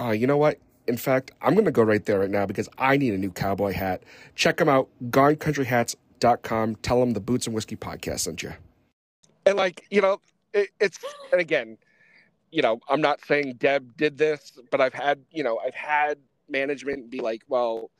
[0.00, 0.60] Uh, you know what?
[0.86, 3.32] In fact, I'm going to go right there right now because I need a new
[3.32, 4.04] cowboy hat.
[4.36, 5.96] Check them out, GoneCountryHats.com
[6.42, 6.76] com.
[6.76, 8.52] Tell them the Boots and Whiskey podcast sent you.
[9.46, 10.20] And like, you know,
[10.52, 10.98] it, it's
[11.32, 11.78] and again,
[12.50, 16.18] you know, I'm not saying Deb did this, but I've had, you know, I've had
[16.48, 17.90] management be like, well,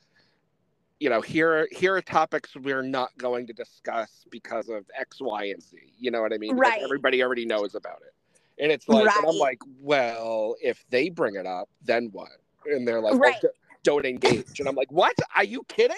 [0.99, 5.45] you know, here here are topics we're not going to discuss because of X, Y,
[5.45, 5.77] and Z.
[5.97, 6.55] You know what I mean?
[6.57, 6.81] Right.
[6.83, 8.13] Everybody already knows about it.
[8.61, 12.29] And it's like, and I'm like, well, if they bring it up, then what?
[12.65, 13.35] And they're like, Right.
[13.41, 13.51] well,
[13.83, 14.59] don't engage.
[14.59, 15.15] And I'm like, what?
[15.35, 15.97] Are you kidding?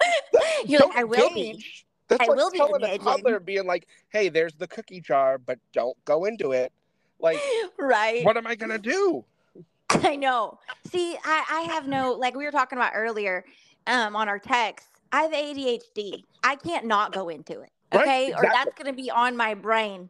[0.66, 1.50] You're like, Don't I will be.
[1.50, 1.84] engage.
[2.08, 3.04] That's I like will be telling a engaging.
[3.04, 6.72] toddler being like, hey, there's the cookie jar, but don't go into it.
[7.20, 7.38] Like,
[7.78, 8.24] Right.
[8.24, 9.24] what am I gonna do?
[9.90, 10.58] I know.
[10.90, 13.44] See, I, I have no like we were talking about earlier
[13.86, 14.88] um on our text.
[15.12, 16.24] I have ADHD.
[16.44, 17.70] I can't not go into it.
[17.92, 18.32] Right, Okay?
[18.34, 20.08] Or that's gonna be on my brain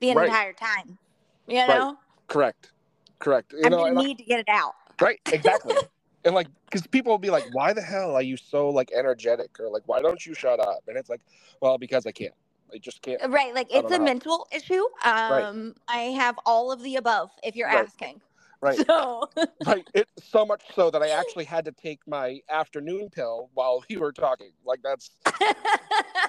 [0.00, 0.26] the Right.
[0.28, 0.98] entire time.
[1.46, 1.68] You Right.
[1.68, 1.96] know?
[2.28, 2.72] Correct.
[3.18, 3.52] Correct.
[3.52, 4.74] You I'm know, gonna and I- need to get it out.
[5.00, 5.76] right, exactly.
[6.24, 9.58] and like, because people will be like, why the hell are you so like energetic?
[9.58, 10.82] Or like, why don't you shut up?
[10.86, 11.20] And it's like,
[11.60, 12.34] well, because I can't.
[12.72, 13.20] I just can't.
[13.28, 14.04] Right, like it's a know.
[14.04, 14.84] mental issue.
[15.04, 17.86] Um I have all of the above if you're Right.
[17.86, 18.20] asking.
[18.60, 18.84] Right.
[18.86, 19.28] So
[19.66, 19.86] right.
[19.94, 23.96] It's so much so that I actually had to take my afternoon pill while we
[23.96, 24.52] were talking.
[24.64, 25.10] Like that's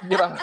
[0.10, 0.38] you know.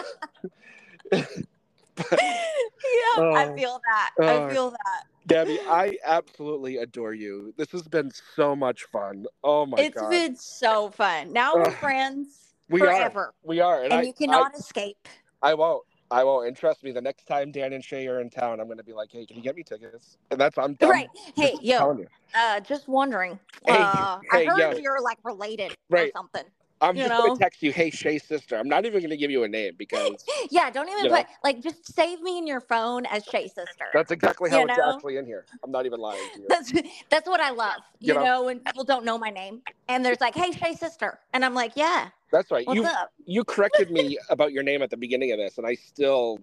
[1.11, 1.23] yeah,
[2.21, 3.55] I Oh.
[3.55, 4.11] feel that.
[4.21, 4.47] Oh.
[4.47, 5.03] I feel that.
[5.29, 7.53] Debbie, I absolutely adore you.
[7.57, 9.27] This has been so much fun.
[9.43, 10.15] Oh my It's god.
[10.17, 11.33] It's been so fun.
[11.33, 12.87] Now we're friends We forever.
[12.87, 13.33] are.
[13.43, 13.83] We are.
[13.83, 15.07] And, And I, you cannot escape.
[15.43, 15.85] I, I won't.
[16.11, 16.47] I won't.
[16.47, 18.85] And trust me, the next time Dan and Shay are in town, I'm going to
[18.85, 20.17] be like, hey, can you get me tickets?
[20.31, 21.09] And that's, I'm, I'm Right.
[21.35, 21.91] Hey, yo,
[22.35, 23.39] uh, just wondering.
[23.65, 24.73] Hey, uh, hey, I heard yo.
[24.77, 26.13] you're like related Right.
[26.13, 26.45] or something.
[26.81, 28.55] I'm you just gonna text you, hey, Shay's sister.
[28.55, 31.17] I'm not even going to give you a name because Yeah, don't even You know.
[31.17, 33.85] put like just save me in your phone as Shay sister.
[33.93, 34.93] that's exactly how You it's know?
[34.95, 35.45] actually in here.
[35.63, 36.45] I'm not even lying to you.
[36.49, 36.71] That's
[37.09, 37.81] that's what I love.
[37.99, 38.23] You You, know?
[38.23, 38.43] know?
[38.45, 41.73] when people don't know my name and there's like, "Hey, Shay sister," and I'm like,
[41.75, 42.65] "Yeah, That's right.
[42.69, 45.75] You up?" you corrected me about your name at the beginning of this, and I
[45.75, 46.39] still,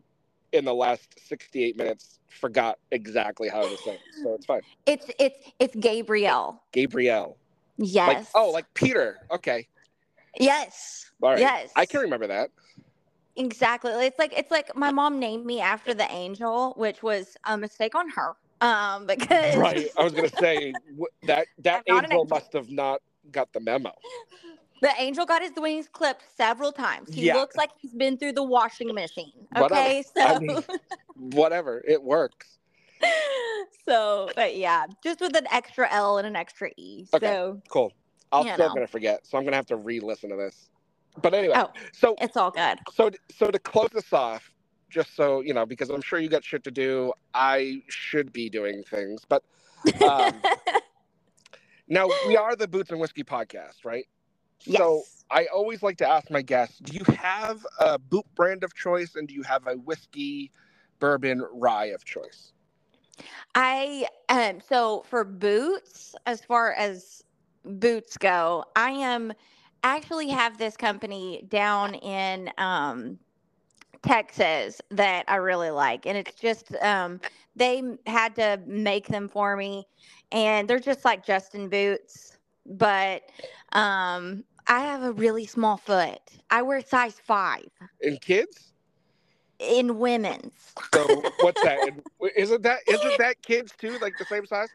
[0.53, 4.01] in the last 68 minutes, forgot exactly how to say it.
[4.23, 4.61] So it's fine.
[4.85, 6.63] It's it's it's Gabrielle.
[6.73, 7.37] Gabrielle.
[7.79, 8.09] Yes.
[8.09, 9.19] Like, oh, like Peter.
[9.31, 9.69] Okay.
[10.39, 11.11] Yes.
[11.21, 11.39] Right.
[11.39, 11.71] Yes.
[11.77, 12.51] I can remember that.
[13.37, 13.93] Exactly.
[14.07, 17.95] It's like it's like my mom named me after the angel, which was a mistake
[17.95, 18.33] on her.
[18.63, 19.89] Um, because Right.
[19.99, 20.73] I was gonna say
[21.25, 22.25] that that angel angel.
[22.31, 23.93] must have not got the memo.
[24.81, 27.13] the angel got his wings clipped several times.
[27.13, 27.35] He Yeah.
[27.35, 29.33] looks like he's been through the washing machine.
[29.53, 29.75] Whatever.
[29.75, 30.65] Okay, so I mean-
[31.15, 31.83] Whatever.
[31.87, 32.57] It works.
[33.87, 37.07] so but yeah, just with an extra L and an extra E.
[37.13, 37.27] Okay.
[37.27, 37.93] So Cool.
[38.33, 40.69] I'm You still gonna forget, so I'm gonna have to re-listen to this.
[41.23, 42.79] But anyway, oh, so it's all good.
[42.93, 44.51] so so to close this off,
[44.91, 47.13] just so you know, because I'm sure you got shit to do.
[47.35, 49.43] I should be doing things, but
[50.03, 50.43] um,
[51.89, 54.07] now we are the Boots and Whiskey podcast, right?
[54.65, 54.79] Yes.
[54.79, 58.75] So I always like to ask my guests: Do you have a boot brand of
[58.75, 60.51] choice, and do you have a whiskey,
[60.99, 62.53] bourbon, rye of choice?
[63.55, 67.23] I um so for boots, as far as
[67.67, 69.33] boots go, I am
[69.83, 73.19] actually have this company down in um
[74.03, 77.21] Texas that I really like and it's just um
[77.57, 79.87] they had to make them for me
[80.33, 83.23] and they're just like Justin boots but
[83.73, 86.21] um I have a really small foot.
[86.51, 87.63] I wear size 5
[88.01, 88.73] In kids?
[89.59, 90.75] in women's.
[90.93, 91.81] So what's that?
[92.37, 93.99] Isn't that isn't that kids too?
[93.99, 94.69] Like the same size?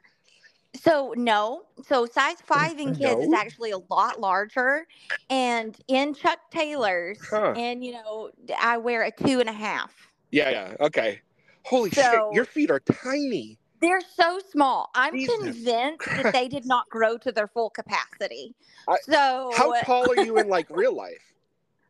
[0.73, 4.87] So no, so size five in kids is actually a lot larger,
[5.29, 7.53] and in Chuck Taylor's, Huh.
[7.57, 9.91] and you know, I wear a two and a half.
[10.31, 10.75] Yeah, yeah.
[10.79, 11.19] Okay.
[11.65, 12.19] Holy So- shit!
[12.33, 13.57] Your feet are tiny.
[13.81, 14.89] They're so small.
[14.95, 18.55] I'm Jesus convinced that they did not grow to their full capacity.
[18.87, 21.33] I- so How tall are you in like real life?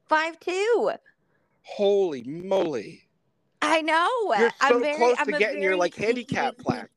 [0.07, 0.91] five two.
[1.61, 3.03] Holy moly!
[3.61, 4.09] I know.
[4.39, 6.89] You're so I'm very, close I'm to a getting your, like, handicap plaque.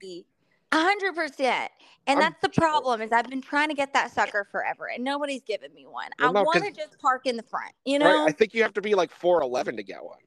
[0.75, 1.71] A hundred percent.
[2.07, 5.03] And I'm that's the problem is I've been trying to get that sucker forever, and
[5.05, 6.09] nobody's given me one.
[6.19, 7.73] Well, I no, want to just park in the front.
[7.85, 8.29] You know, Right?
[8.29, 10.19] I think you have to be like four eleven to get one.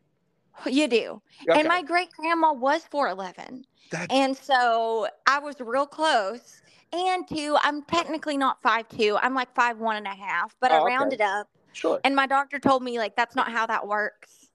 [0.66, 1.22] you do.
[1.48, 1.60] Okay.
[1.60, 3.64] And my great grandma was 4'11.
[3.92, 6.62] That's- And so I was real close.
[6.92, 9.20] And two, I'm technically not 5'2.
[9.22, 10.88] I'm like 5'1 and a half, but Oh, I okay.
[10.96, 11.48] rounded up.
[11.74, 12.00] Sure.
[12.04, 14.48] And my doctor told me, like, that's not how that works.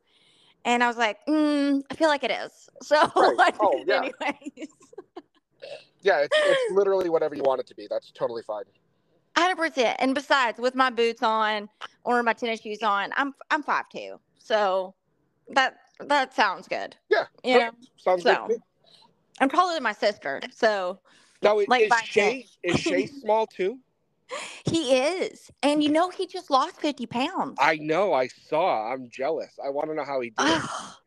[0.65, 2.69] And I was like, mm, I feel like it is.
[2.83, 3.37] So Right.
[3.39, 4.09] I did Oh, yeah.
[4.23, 4.69] anyways.
[6.03, 7.87] Yeah, it's, it's literally whatever you want it to be.
[7.89, 8.65] That's totally fine.
[9.37, 9.97] 100%.
[9.99, 11.69] And besides, with my boots on
[12.05, 14.19] or my tennis shoes on, I'm I'm 5'2.
[14.39, 14.95] So
[15.51, 15.77] that
[16.07, 16.97] that sounds good.
[17.09, 17.25] Yeah.
[17.45, 18.37] You know, Sounds good.
[18.37, 18.57] so me.
[19.41, 20.41] I'm taller than my sister.
[20.55, 20.99] So
[21.43, 23.79] Now, like is Shay is Shay small too?
[24.67, 25.51] He is.
[25.63, 27.59] And you know, he just lost 50 pounds.
[27.61, 28.13] I know.
[28.13, 28.93] I saw.
[28.93, 29.53] I'm jealous.
[29.65, 30.63] I want to know how he did.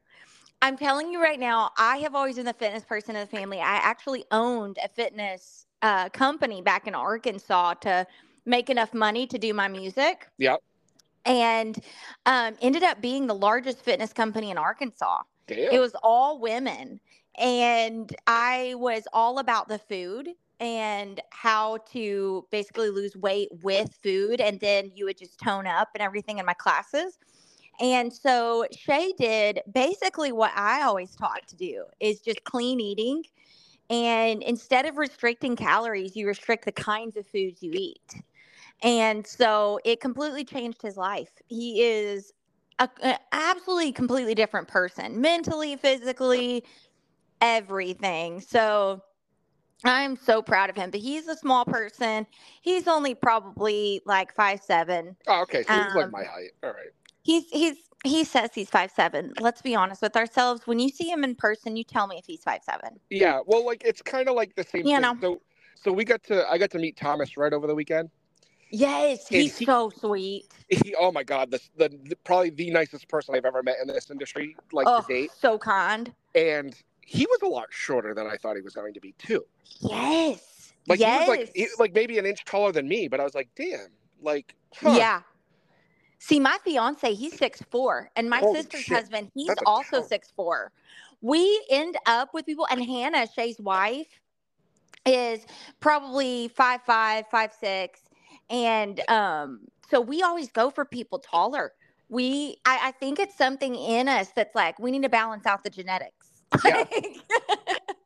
[0.65, 3.59] I'm telling you right now, I have always been the fitness person in the family.
[3.59, 8.07] I actually owned a fitness uh, company back in Arkansas to
[8.47, 10.27] make enough money to do my music.
[10.39, 10.63] Yep.
[11.23, 11.77] And
[12.25, 15.21] um, ended up being the largest fitness company in Arkansas.
[15.45, 15.71] Damn.
[15.71, 16.99] It was all women.
[17.37, 20.29] And I was all about the food
[20.59, 24.41] and how to basically lose weight with food.
[24.41, 27.19] And then you would just tone up and everything in my classes.
[27.79, 33.23] And so Shay did basically what I always taught to do is just clean eating.
[33.89, 38.21] And instead of restricting calories, you restrict the kinds of foods you eat.
[38.81, 41.31] And so it completely changed his life.
[41.47, 42.33] He is
[42.79, 46.63] a, a absolutely completely different person, mentally, physically,
[47.41, 48.41] everything.
[48.41, 49.03] So
[49.83, 50.89] I'm so proud of him.
[50.91, 52.27] But he's a small person.
[52.61, 55.15] He's only probably like five seven.
[55.27, 55.63] Oh, okay.
[55.63, 56.51] So he's like Um, my height.
[56.63, 56.91] All right.
[57.25, 59.33] He's he's he says he's five seven.
[59.39, 60.67] Let's be honest with ourselves.
[60.67, 62.99] When you see him in person, you tell me if he's five seven.
[63.09, 63.39] Yeah.
[63.47, 65.01] Well, like it's kind of like the same You thing.
[65.01, 65.17] know.
[65.19, 65.41] So,
[65.73, 68.11] so we got to I got to meet Thomas right over the weekend.
[68.69, 70.45] Yes, And he's he- so sweet.
[70.69, 73.87] He, oh my God, the, the, the probably the nicest person I've ever met in
[73.87, 75.31] this industry, like oh, to date.
[75.39, 76.11] so kind.
[76.35, 79.45] And he was a lot shorter than I thought he was going to be too.
[79.79, 80.73] Yes.
[80.87, 81.23] Like yes.
[81.25, 83.49] he was like he, like maybe an inch taller than me, but I was like,
[83.55, 83.87] damn,
[84.21, 84.95] like huh.
[84.97, 85.21] Yeah.
[86.25, 88.97] See, my fiance, he's six four, and my Holy sister's shit.
[88.97, 90.71] husband, he's That's also six four.
[91.21, 94.07] We end up with people, and Hannah, Shay's wife,
[95.05, 95.45] is
[95.79, 97.99] probably five five, five six,
[98.49, 101.73] and um, so we always go for people taller.
[102.09, 105.63] We, I, I think it's something in us that's like we need to balance out
[105.63, 106.41] the genetics.
[106.65, 106.85] Yeah.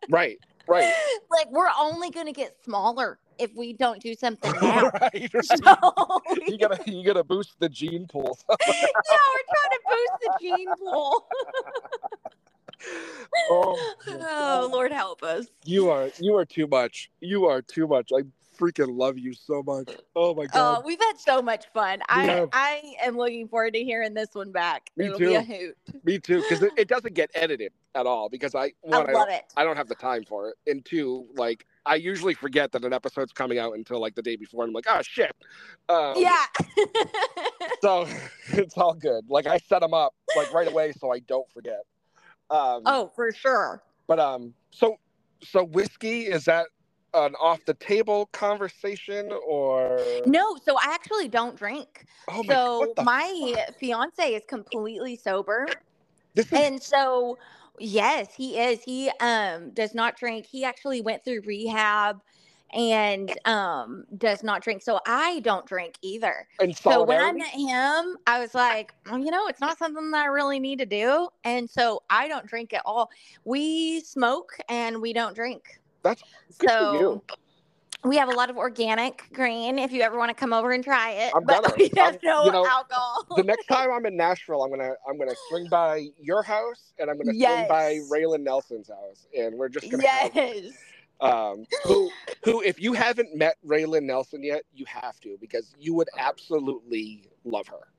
[0.10, 0.40] Right.
[0.68, 0.92] Right.
[1.30, 4.92] like we're only gonna get smaller if we don't do something now.
[5.02, 5.30] right.
[5.34, 5.46] right.
[5.46, 8.38] So You gotta you gotta boost the gene pool.
[8.50, 11.28] yeah, we're trying to boost the gene pool.
[13.50, 15.48] oh, oh, Lord help us.
[15.66, 17.10] you are you are too much.
[17.22, 18.12] You are too much.
[18.18, 18.24] I
[18.60, 19.90] freaking love you so much.
[20.16, 20.52] Oh my god.
[20.54, 20.86] Oh, god.
[20.86, 22.00] we've had so much fun.
[22.10, 22.50] I have.
[22.54, 24.90] I am looking forward to hearing this one back.
[24.98, 25.74] Me It'll be a too.
[25.88, 26.04] hoot.
[26.04, 26.42] Me too.
[26.42, 28.28] Because it, it doesn't get edited at all.
[28.30, 29.44] Because I I one, I, love don't, it.
[29.56, 32.94] I don't have the time for it, and two, like I usually forget that an
[32.94, 35.36] episode's coming out until like the day before, and I'm like, oh shit.
[35.90, 36.46] Um, Yeah.
[37.82, 38.08] So
[38.50, 39.30] it's all good.
[39.30, 41.82] Like I set them up like right away so I don't forget.
[42.50, 43.82] Um, oh, for sure.
[44.06, 44.98] But um, so
[45.42, 46.68] so whiskey is that
[47.14, 50.02] an off the table conversation or?
[50.26, 52.06] No, so I actually don't drink.
[52.28, 52.54] Oh my!
[52.54, 53.80] so my fuck?
[53.80, 55.68] fiance is completely sober.
[56.36, 57.38] Is and so
[57.80, 62.22] yes he is he um does not drink he actually went through rehab
[62.74, 66.48] and um does not drink so i don't drink either.
[66.82, 70.24] So when i met him i was like well, you know it's not something that
[70.24, 73.10] i really need to do and so i don't drink at all.
[73.44, 75.80] We smoke and we don't drink.
[76.04, 76.24] That's
[76.60, 77.22] good so for you.
[78.04, 80.82] We have a lot of organic green if you ever want to come over and
[80.84, 81.76] try it I'm but gonna.
[81.78, 84.94] we have I'm- no you know, alcohol the next time I'm in Nashville, I'm gonna
[85.08, 89.56] I'm gonna swing by your house and I'm gonna swing by Raelyn Nelson's house, and
[89.56, 90.72] we're just gonna have yes
[91.22, 92.10] um, who
[92.46, 97.30] who if you haven't met Raelyn Nelson yet, you have to because you would absolutely
[97.44, 97.90] love her.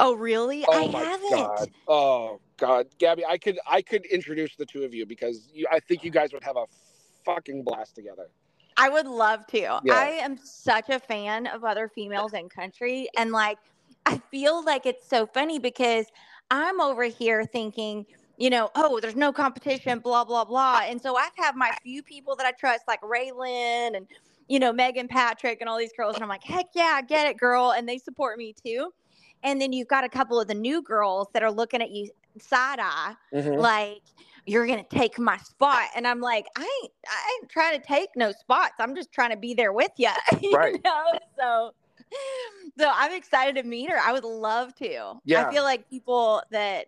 [0.00, 1.70] oh really Oh i my haven't god!
[1.86, 5.80] Oh god, Gabby, I could I could introduce the two of you because you, I
[5.80, 6.64] think you guys would have a
[7.26, 8.28] fucking blast together.
[8.76, 9.58] I would love to.
[9.58, 9.80] Yeah.
[9.88, 13.08] I am such a fan of other females in country.
[13.16, 13.58] And like,
[14.06, 16.06] I feel like it's so funny because
[16.50, 18.06] I'm over here thinking,
[18.36, 20.80] you know, oh, there's no competition, blah, blah, blah.
[20.84, 24.06] And so I've had my few people that I trust, like Raelyn and,
[24.48, 26.16] you know, Megan Patrick and all these girls.
[26.16, 27.72] And I'm like, heck yeah, I get it, girl.
[27.72, 28.92] And they support me too.
[29.42, 32.10] And then you've got a couple of the new girls that are looking at you
[32.40, 33.58] side eye Mhm.
[33.58, 34.02] like
[34.46, 38.10] you're gonna take my spot and i'm like i ain't i ain't trying to take
[38.16, 40.10] no spots i'm just trying to be there with you,
[40.42, 40.80] you Right.
[40.84, 41.04] know
[41.38, 41.70] so
[42.78, 45.48] so i'm excited to meet her i would love to Yeah.
[45.48, 46.86] i feel like people that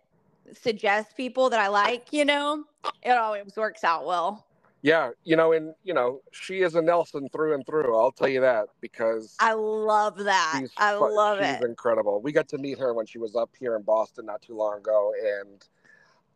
[0.53, 2.63] suggest people that i like you know
[3.03, 4.45] it always works out well
[4.83, 7.97] Yeah, you know, and you know, she is a Nelson through and through.
[7.97, 12.21] I'll tell you that because i love that i love she's it incredible.
[12.21, 14.77] We got to meet her when she was up here in Boston not too long
[14.77, 15.63] ago, and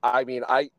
[0.03, 0.69] I mean, I.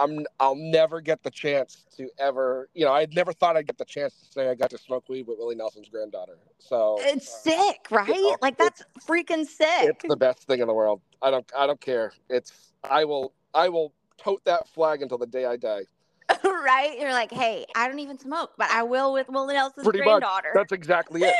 [0.00, 3.78] I'm I'll never get the chance to ever you know I never thought I'd get
[3.78, 7.28] the chance to say I got to smoke weed with Willie Nelson's granddaughter so it's
[7.28, 11.00] uh, sick right know, like that's freaking sick it's the best thing in the world.
[11.22, 12.12] I don't I don't care.
[12.28, 15.82] It's I will I will tote that flag until the day I die.
[16.44, 19.98] right you're like hey i don't even smoke but i will with willie nelson's Pretty
[19.98, 20.20] much.
[20.20, 21.34] granddaughter That's exactly it.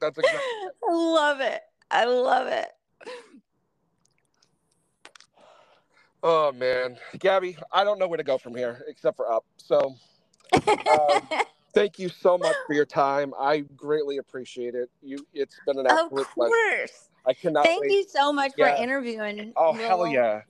[0.00, 0.40] That's exactly.
[0.40, 1.60] I love it.
[1.90, 2.68] I love it.
[6.22, 9.44] Oh man, Gabby, I don't know where to go from here except for up.
[9.56, 9.94] So,
[10.52, 11.28] um,
[11.74, 13.32] thank you so much for your time.
[13.38, 14.90] I greatly appreciate it.
[15.02, 16.54] You, it's been an of absolute pleasure.
[16.54, 17.08] course.
[17.26, 17.92] I cannot Thank wait.
[17.92, 18.76] you so much Yeah.
[18.76, 19.52] for interviewing.
[19.56, 20.42] Oh hell yeah!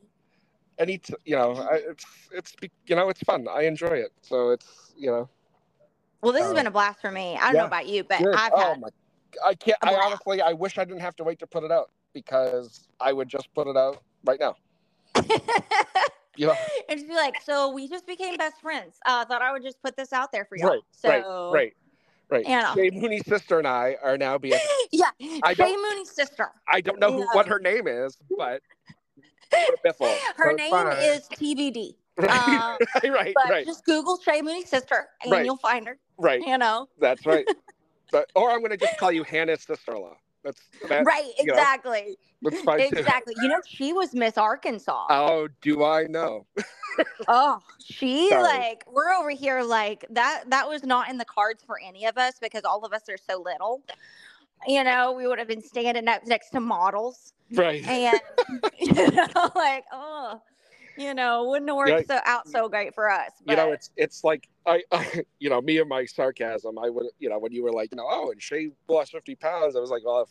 [0.79, 2.55] Any, t- you know, I, it's it's
[2.87, 3.47] you know it's fun.
[3.49, 4.13] I enjoy it.
[4.23, 5.29] So it's you know.
[6.23, 7.37] Well, this has Uh, been a blast for me.
[7.37, 8.35] I don't yeah, know about you, but good.
[8.35, 8.81] I've oh had.
[8.81, 8.89] my,
[9.45, 9.79] I can't.
[9.83, 13.13] I honestly, I wish I didn't have to wait to put it out because I
[13.13, 14.57] would just put it out right now.
[16.36, 16.55] You know,
[16.89, 18.97] and just be like, so we just became best friends.
[19.05, 20.70] Uh, thought I would just put this out there for y'all.
[20.70, 21.74] right, so, right, right,
[22.31, 22.44] right.
[22.48, 22.73] you know.
[22.74, 24.59] Shay Mooney's sister and I are now being.
[24.93, 25.11] Yeah,
[25.43, 26.51] I Shay Mooney's sister.
[26.66, 28.62] I don't know who, what her name is, but
[29.85, 30.97] Biffle, Her name fine.
[30.98, 31.94] is TBD.
[32.16, 35.44] right, uh, right, right, But right, just Google Shay Mooney's sister and Right.
[35.44, 35.98] you'll find her.
[36.16, 36.40] right.
[36.40, 37.44] You know, That's right.
[38.12, 40.16] but or I'm gonna just call you Hannah's sister-in-law.
[40.43, 41.31] That's that, right?
[41.39, 42.17] you know, Exactly.
[42.43, 42.97] That's fine too.
[42.99, 43.35] Exactly.
[43.43, 45.07] You know, she was Miss Arkansas.
[45.11, 46.47] Oh, do I know?
[47.29, 48.43] Oh, she Sorry.
[48.43, 50.45] like we're over here like that.
[50.49, 53.17] That was not in the cards for any of us because all of us are
[53.17, 53.81] so little.
[54.67, 57.83] You know, we would have been standing up next to models, Right.
[57.87, 58.21] and
[58.79, 60.43] you know, like oh,
[61.01, 62.16] you know, wouldn't have worked Yeah.
[62.16, 63.31] so out so great for us.
[63.47, 64.82] you know, it's it's like I,
[65.39, 66.78] you know, me and my sarcasm.
[66.78, 69.35] I would, you know, when you were like, you know, oh, and she lost fifty
[69.35, 70.28] pounds, I was like, well, if,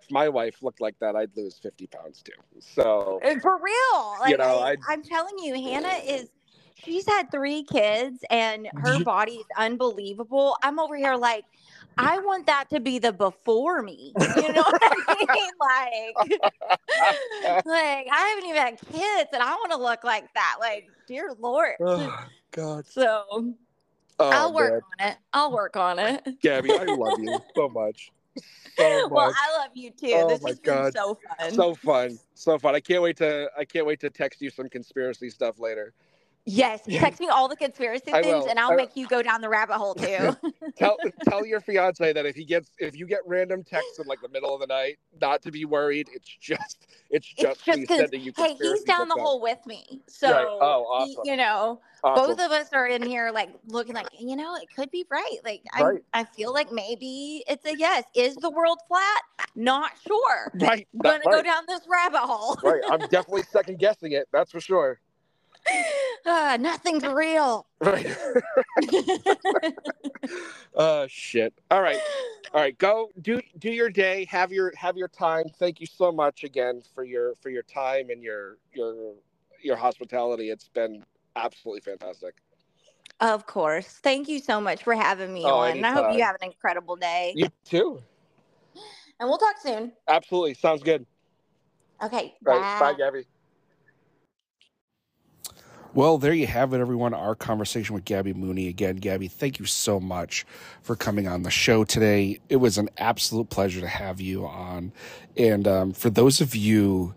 [0.00, 2.32] if my wife looked like that, I'd lose fifty pounds too.
[2.60, 4.16] So Uh, For real.
[4.20, 6.28] Like, know, I, I'd- I'm telling you, Hannah is,
[6.76, 10.56] she's had three kids and her body is unbelievable.
[10.62, 11.44] I'm over here like,
[11.96, 14.14] I want that to be the before me.
[14.36, 15.52] You know what I mean?
[15.60, 16.42] Like,
[17.64, 20.56] like I haven't even had kids and I want to look like that.
[20.60, 21.74] Like, dear Lord.
[21.80, 22.18] oh,
[22.50, 23.54] God, So oh,
[24.18, 25.08] I'll work man.
[25.08, 25.18] on it.
[25.32, 26.26] I'll work on it.
[26.42, 28.10] Gabby, I love you so much,
[28.76, 29.32] so Well.
[29.34, 30.10] I love you too.
[30.12, 31.52] Oh this my has been so fun.
[31.52, 32.74] so fun, so fun.
[32.74, 35.92] I can't wait to I can't wait to text you some conspiracy stuff later.
[36.46, 38.50] Yes, text me all the conspiracy I things will.
[38.50, 40.36] and I'll I- make you go down the rabbit hole too.
[40.76, 40.96] tell
[41.28, 44.28] tell your fiance that if he gets if you get random texts in like the
[44.28, 46.08] middle of the night, not to be worried.
[46.12, 49.64] It's just it's just, it's just me sending you hey, he's down the hole with
[49.66, 50.02] me.
[50.08, 50.46] So Right.
[50.48, 52.26] Oh, he- you know, Awesome.
[52.36, 55.38] both of us are in here like looking like, you know, it could be right.
[55.44, 56.00] Like I Right.
[56.12, 58.04] I feel like maybe it's a yes.
[58.14, 59.22] Is the world flat?
[59.56, 60.50] Not sure.
[60.54, 62.56] right, Gonna that- go down this rabbit hole.
[62.62, 62.82] right.
[62.90, 64.28] I'm definitely second guessing it.
[64.32, 65.00] That's for sure.
[66.26, 67.66] Ah, nothing's real.
[67.80, 68.06] Right.
[70.74, 71.52] uh shit.
[71.70, 71.98] All right.
[72.54, 72.78] All right.
[72.78, 74.24] Go do do your day.
[74.30, 75.44] Have your have your time.
[75.58, 79.16] Thank you so much again for your for your time and your your
[79.62, 80.48] your hospitality.
[80.48, 81.04] It's been
[81.36, 82.36] absolutely fantastic.
[83.20, 83.86] Of course.
[83.86, 85.72] Thank you so much for having me Oh, on.
[85.72, 87.32] And I hope you have an incredible day.
[87.36, 88.02] You too.
[89.20, 89.92] And we'll talk soon.
[90.08, 90.54] Absolutely.
[90.54, 91.06] Sounds good.
[92.02, 92.34] Okay.
[92.46, 92.80] All right.
[92.80, 93.24] Bye, Gabby.
[95.94, 97.14] Well, there you have it, everyone.
[97.14, 98.66] Our conversation with Gabby Mooney.
[98.66, 100.44] Again, Gabby, thank you so much
[100.82, 102.40] for coming on the show today.
[102.48, 104.90] It was an absolute pleasure to have you on.
[105.36, 107.14] And um, for those of you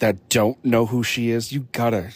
[0.00, 2.10] that don't know who she is, you gotta.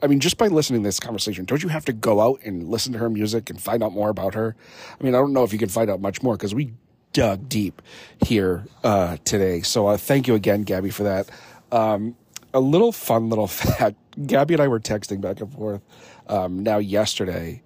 [0.00, 2.68] I mean, just by listening to this conversation, don't you have to go out and
[2.68, 4.54] listen to her music and find out more about her?
[5.00, 6.72] I mean, I don't know if you can find out much more because we
[7.12, 7.82] dug deep
[8.24, 9.62] here uh, today.
[9.62, 11.28] So uh, thank you again, Gabby, for that.
[11.72, 12.14] Um,
[12.56, 13.96] a little fun little fact
[14.26, 15.82] Gabby and I were texting back and forth
[16.26, 17.62] um, now yesterday,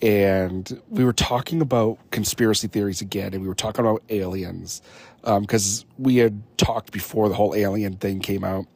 [0.00, 4.82] and we were talking about conspiracy theories again, and we were talking about aliens
[5.22, 8.66] because we had talked before the whole alien thing came out,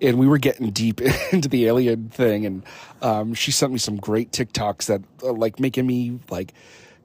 [0.00, 1.00] and we were getting deep
[1.32, 2.64] into the alien thing, and
[3.00, 6.52] um, she sent me some great TikToks that uh, like making me like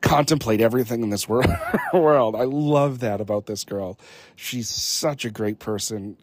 [0.01, 1.29] contemplate everything in this
[1.93, 2.35] world.
[2.35, 3.99] I love that about this girl.
[4.35, 6.17] She's such a great person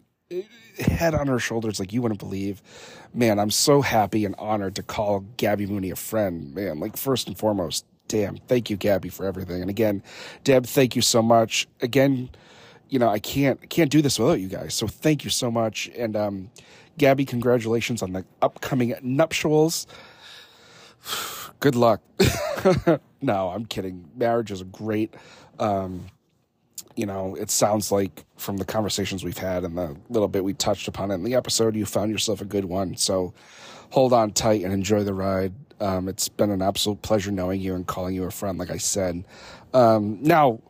[0.79, 2.61] head on her shoulders like you wouldn't believe.
[3.13, 6.53] Man, I'm so happy and honored to call Gabby Mooney a friend.
[6.53, 9.61] Man, like first and foremost, damn, thank you, Gabby, for everything.
[9.61, 10.03] And again,
[10.43, 11.67] Deb, thank you so much.
[11.81, 12.29] Again,
[12.89, 14.73] you know, I can't can't do this without you guys.
[14.73, 15.89] So thank you so much.
[15.95, 16.51] And um
[16.97, 19.87] Gabby, congratulations on the upcoming nuptials.
[21.59, 22.01] Good luck.
[23.21, 24.09] no, I'm kidding.
[24.15, 25.13] Marriage is a great
[25.59, 26.07] um
[26.95, 30.53] you know, it sounds like from the conversations we've had and the little bit we
[30.53, 32.95] touched upon in the episode, you found yourself a good one.
[32.95, 33.33] So
[33.91, 35.53] hold on tight and enjoy the ride.
[35.79, 38.77] Um, it's been an absolute pleasure knowing you and calling you a friend, like I
[38.77, 39.25] said.
[39.73, 40.61] Um, now,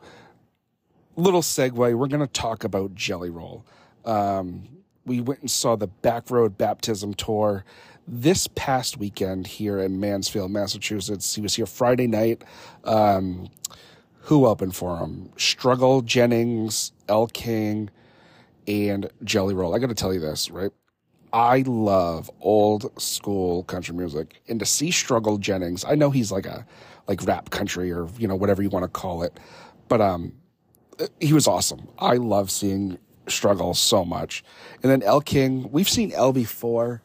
[1.15, 3.65] little segue, we're going to talk about Jelly Roll.
[4.05, 4.63] Um,
[5.05, 7.65] we went and saw the Backroad Baptism Tour
[8.07, 11.35] this past weekend here in Mansfield, Massachusetts.
[11.35, 12.43] He was here Friday night.
[12.83, 13.49] Um,
[14.23, 15.29] who opened for him?
[15.37, 17.89] Struggle Jennings, Elle King,
[18.67, 19.75] and Jelly Roll.
[19.75, 20.71] I got to tell you this, right?
[21.33, 26.45] I love old school country music, and to see Struggle Jennings, I know he's like
[26.45, 26.65] a
[27.07, 29.37] like rap country or you know whatever you want to call it,
[29.89, 30.33] but um,
[31.19, 31.89] he was awesome.
[31.99, 34.43] I love seeing Struggle so much,
[34.83, 35.69] and then Elle King.
[35.71, 37.01] We've seen Elle before.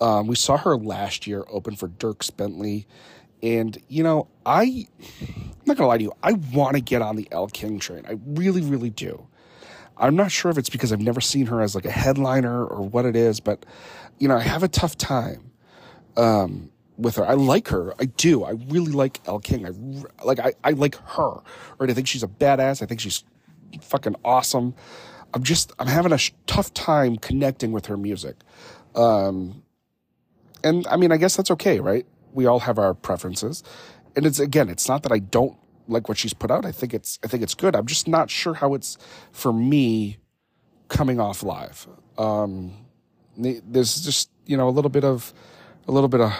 [0.00, 2.86] Um, we saw her last year open for Dierks Bentley,
[3.42, 4.86] and you know I,
[5.70, 8.04] not gonna lie to you, I want to get on the Elle King train.
[8.08, 9.26] I really, really do.
[9.96, 12.82] I'm not sure if it's because I've never seen her as like a headliner or
[12.82, 13.64] what it is, but
[14.18, 15.50] you know, I have a tough time
[16.16, 17.26] um, with her.
[17.26, 17.94] I like her.
[18.00, 18.42] I do.
[18.44, 19.66] I really like Elle King.
[19.66, 21.40] I like I, I like her.
[21.78, 21.90] Right?
[21.90, 22.82] I think she's a badass.
[22.82, 23.24] I think she's
[23.80, 24.74] fucking awesome.
[25.32, 28.36] I'm just I'm having a sh- tough time connecting with her music.
[28.94, 29.62] Um,
[30.64, 32.06] and I mean, I guess that's okay, right?
[32.32, 33.62] We all have our preferences.
[34.16, 35.56] And it's again, it's not that I don't
[35.90, 36.64] like what she's put out.
[36.64, 37.74] I think it's I think it's good.
[37.76, 38.96] I'm just not sure how it's
[39.32, 40.18] for me
[40.88, 41.86] coming off live.
[42.18, 42.72] Um,
[43.36, 45.32] there's just you know a little bit of
[45.88, 46.32] a little bit of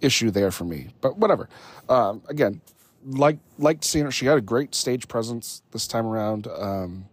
[0.00, 1.48] issue there for me, but whatever.
[1.88, 2.60] Um, again,
[3.04, 4.10] like liked seeing her.
[4.10, 6.46] She had a great stage presence this time around.
[6.46, 7.06] Um,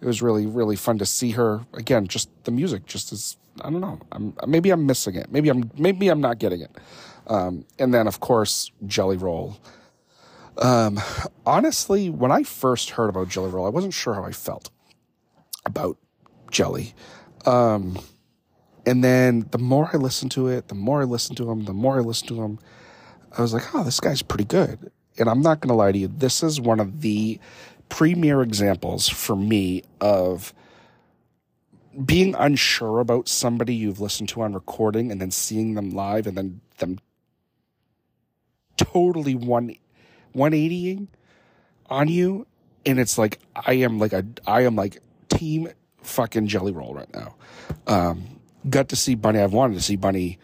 [0.00, 2.06] it was really really fun to see her again.
[2.06, 4.00] Just the music, just as I don't know.
[4.12, 5.30] I'm maybe I'm missing it.
[5.30, 6.70] Maybe I'm maybe I'm not getting it.
[7.26, 9.56] Um, and then of course Jelly Roll.
[10.58, 11.00] Um,
[11.44, 14.70] honestly, when I first heard about Jelly Roll, I wasn't sure how I felt
[15.66, 15.98] about
[16.50, 16.94] Jelly.
[17.46, 17.98] Um,
[18.86, 21.72] and then the more I listened to it, the more I listened to him, the
[21.72, 22.58] more I listened to him,
[23.36, 24.90] I was like, oh, this guy's pretty good.
[25.18, 27.38] And I'm not going to lie to you, this is one of the
[27.88, 30.52] premier examples for me of
[32.04, 36.36] being unsure about somebody you've listened to on recording and then seeing them live and
[36.36, 36.98] then them
[38.76, 39.76] totally one
[40.34, 41.08] 180ing
[41.86, 42.46] on you
[42.86, 44.98] and it's like I am like a I am like
[45.28, 45.68] team
[46.02, 47.34] fucking jelly roll right now.
[47.86, 49.40] Um got to see Bunny.
[49.40, 50.38] I've wanted to see Bunny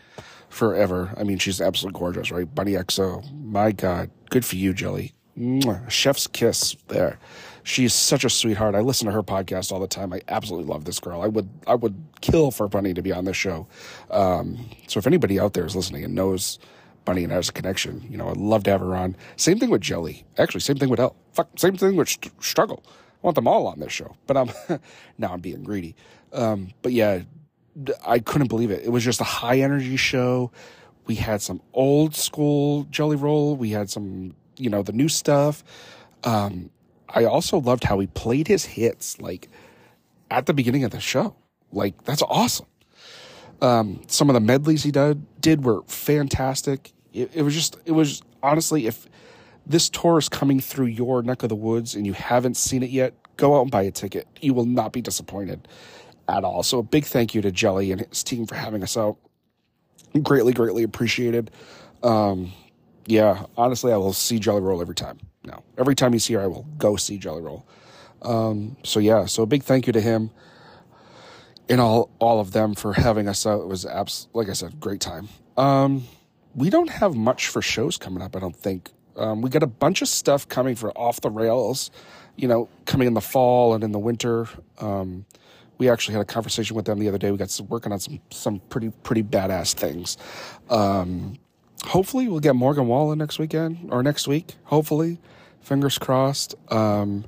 [0.49, 1.15] forever.
[1.17, 2.53] I mean, she's absolutely gorgeous, right?
[2.53, 3.25] Bunny XO.
[3.45, 4.11] My God.
[4.31, 5.15] Good for you, Jelly.
[5.39, 5.89] Mwah.
[5.89, 7.19] Chef's kiss there.
[7.63, 8.75] She's such a sweetheart.
[8.75, 10.13] I listen to her podcast all the time.
[10.13, 11.23] I absolutely love this girl.
[11.23, 13.67] I would I would kill for Bunny to be on this show.
[14.11, 16.59] Um, so if anybody out there is listening and knows
[17.05, 18.07] Bunny and a connection.
[18.11, 19.17] You know, I'd love to have her on.
[19.37, 20.25] Same thing with Jelly.
[20.39, 21.17] Actually, same thing with Elle.
[21.33, 22.83] Fuck, same thing with St- Struggle.
[22.87, 24.17] I want them all on this show.
[24.27, 24.51] But I'm
[25.19, 25.95] now I'm being greedy.
[26.33, 27.23] Um, but yeah,
[28.07, 28.85] I couldn't believe it.
[28.85, 30.51] It was just a high energy show.
[31.07, 33.57] We had some old school Jelly Roll.
[33.57, 35.65] We had some, you know, the new stuff.
[36.25, 36.71] Um,
[37.09, 39.49] I also loved how he played his hits like
[40.31, 41.35] at the beginning of the show.
[41.73, 42.67] Like that's awesome.
[43.63, 46.93] Um, some of the medleys he did, did were fantastic.
[47.13, 49.07] It, it was just, it was honestly, if
[49.67, 52.91] this tour is coming through your neck of the woods and you haven't seen it
[52.91, 54.27] yet, go out and buy a ticket.
[54.41, 55.69] You will not be disappointed
[56.29, 56.63] at all.
[56.63, 59.17] So a big thank you to Jelly and his team for having us out.
[60.23, 61.51] Greatly, greatly appreciated.
[62.03, 62.53] Um,
[63.07, 65.19] yeah, honestly, I will see Jelly Roll every time.
[65.45, 67.67] No, every time he's here, I will go see Jelly Roll.
[68.23, 70.31] Um, so yeah, so a big thank you to him
[71.71, 73.63] and all all of them for having us out.
[73.63, 75.29] It was abs- like I said, great time.
[75.57, 76.05] Um,
[76.55, 78.37] we don't have much for shows coming up.
[78.37, 78.91] I don't think.
[79.17, 81.91] Um, we got a bunch of stuff coming for off the rails,
[82.37, 84.49] you know, coming in the fall and in the winter.
[84.79, 85.27] Um,
[85.79, 87.31] we actually had a conversation with them the other day.
[87.31, 90.17] We got some, working on some some pretty pretty badass things.
[90.69, 91.39] Um,
[91.85, 94.57] hopefully, we'll get Morgan Wallen next weekend or next week.
[94.65, 95.19] Hopefully,
[95.61, 96.55] fingers crossed.
[96.73, 97.25] Um,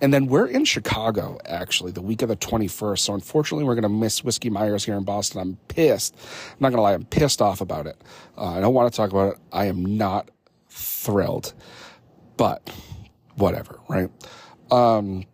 [0.00, 2.98] and then we're in Chicago, actually, the week of the 21st.
[2.98, 5.40] So unfortunately, we're going to miss Whiskey Myers here in Boston.
[5.40, 6.14] I'm pissed.
[6.16, 8.00] I'm not going to lie, I'm pissed off about it.
[8.36, 9.40] Uh, I don't want to talk about it.
[9.52, 10.30] I am not
[10.68, 11.52] thrilled,
[12.36, 12.70] but
[13.36, 14.10] whatever, right?
[14.70, 15.24] Um,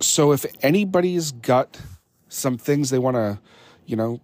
[0.00, 1.80] so if anybody's got
[2.28, 3.40] some things they want to,
[3.86, 4.20] you know,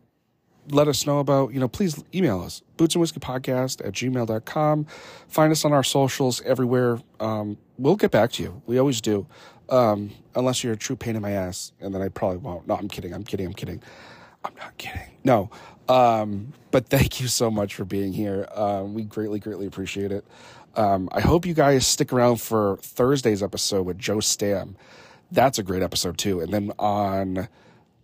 [0.71, 4.87] let us know about, you know, please email us, boots and whiskey podcast at gmail.com.
[5.29, 7.01] Find us on our socials everywhere.
[7.21, 8.63] Um, we'll get back to you.
[8.67, 9.27] We always do.
[9.69, 11.73] Um, unless you're a true pain in my ass.
[11.81, 12.67] And then I probably won't.
[12.67, 13.15] No, I'm kidding.
[13.15, 13.47] I'm kidding.
[13.47, 13.83] I'm kidding.
[14.45, 15.11] I'm not kidding.
[15.25, 15.51] No.
[15.89, 18.49] Um, but thank you so much for being here.
[18.55, 20.25] Um, we greatly, greatly appreciate it.
[20.77, 24.77] Um, I hope you guys stick around for Thursday's episode with Joe Stam.
[25.31, 26.41] That's a great episode too.
[26.41, 27.49] And then on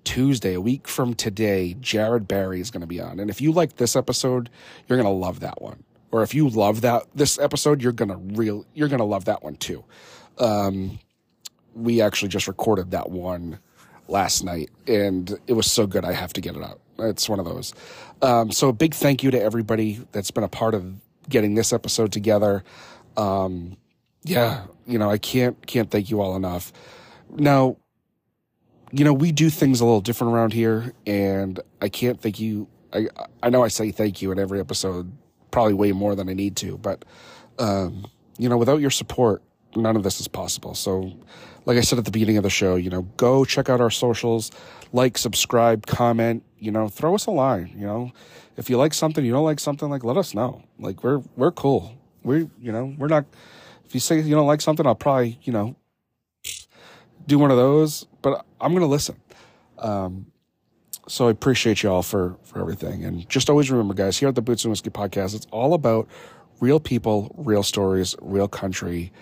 [0.04, 3.18] Tuesday, a week from today, Jared Barry is going to be on.
[3.18, 4.50] And if you like this episode,
[4.88, 5.84] you're going to love that one.
[6.12, 9.56] Or if you love that this episode, you're to real you're to love that one
[9.56, 9.84] too.
[10.38, 10.98] Um,
[11.74, 13.60] we actually just recorded that one
[14.08, 16.04] last night, and it was so good.
[16.04, 16.80] I have to get it out.
[16.98, 17.72] It's one of those.
[18.22, 20.94] Um, so a big thank you to everybody that's been a part of
[21.28, 22.64] getting this episode together.
[23.16, 23.76] Um,
[24.24, 26.72] yeah, you know, I can't can't thank you all enough.
[27.30, 27.76] Now,
[28.92, 32.68] you know, we do things a little different around here, and I can't thank you.
[32.92, 33.08] I
[33.42, 35.12] I know I say thank you in every episode,
[35.50, 37.04] probably way more than I need to, but
[37.58, 38.06] um,
[38.38, 39.42] you know, without your support,
[39.76, 40.74] none of this is possible.
[40.74, 41.12] So,
[41.66, 43.90] like I said at the beginning of the show, you know, go check out our
[43.90, 44.50] socials,
[44.92, 48.12] like, subscribe, comment, you know, throw us a line, you know.
[48.56, 50.62] If you like something, you don't like something, like let us know.
[50.78, 51.96] Like we're we're cool.
[52.22, 53.24] We you know, we're not
[53.90, 55.74] if you say you don't like something, I'll probably, you know,
[57.26, 59.16] do one of those, but I'm going to listen.
[59.78, 60.29] Um,
[61.10, 64.36] so I appreciate you all for for everything, and just always remember, guys, here at
[64.36, 66.08] the Boots and Whiskey Podcast, it's all about
[66.60, 69.12] real people, real stories, real country.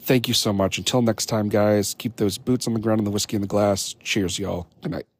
[0.00, 0.78] Thank you so much.
[0.78, 3.48] Until next time, guys, keep those boots on the ground and the whiskey in the
[3.48, 3.94] glass.
[4.02, 4.66] Cheers, y'all.
[4.82, 5.11] Good night.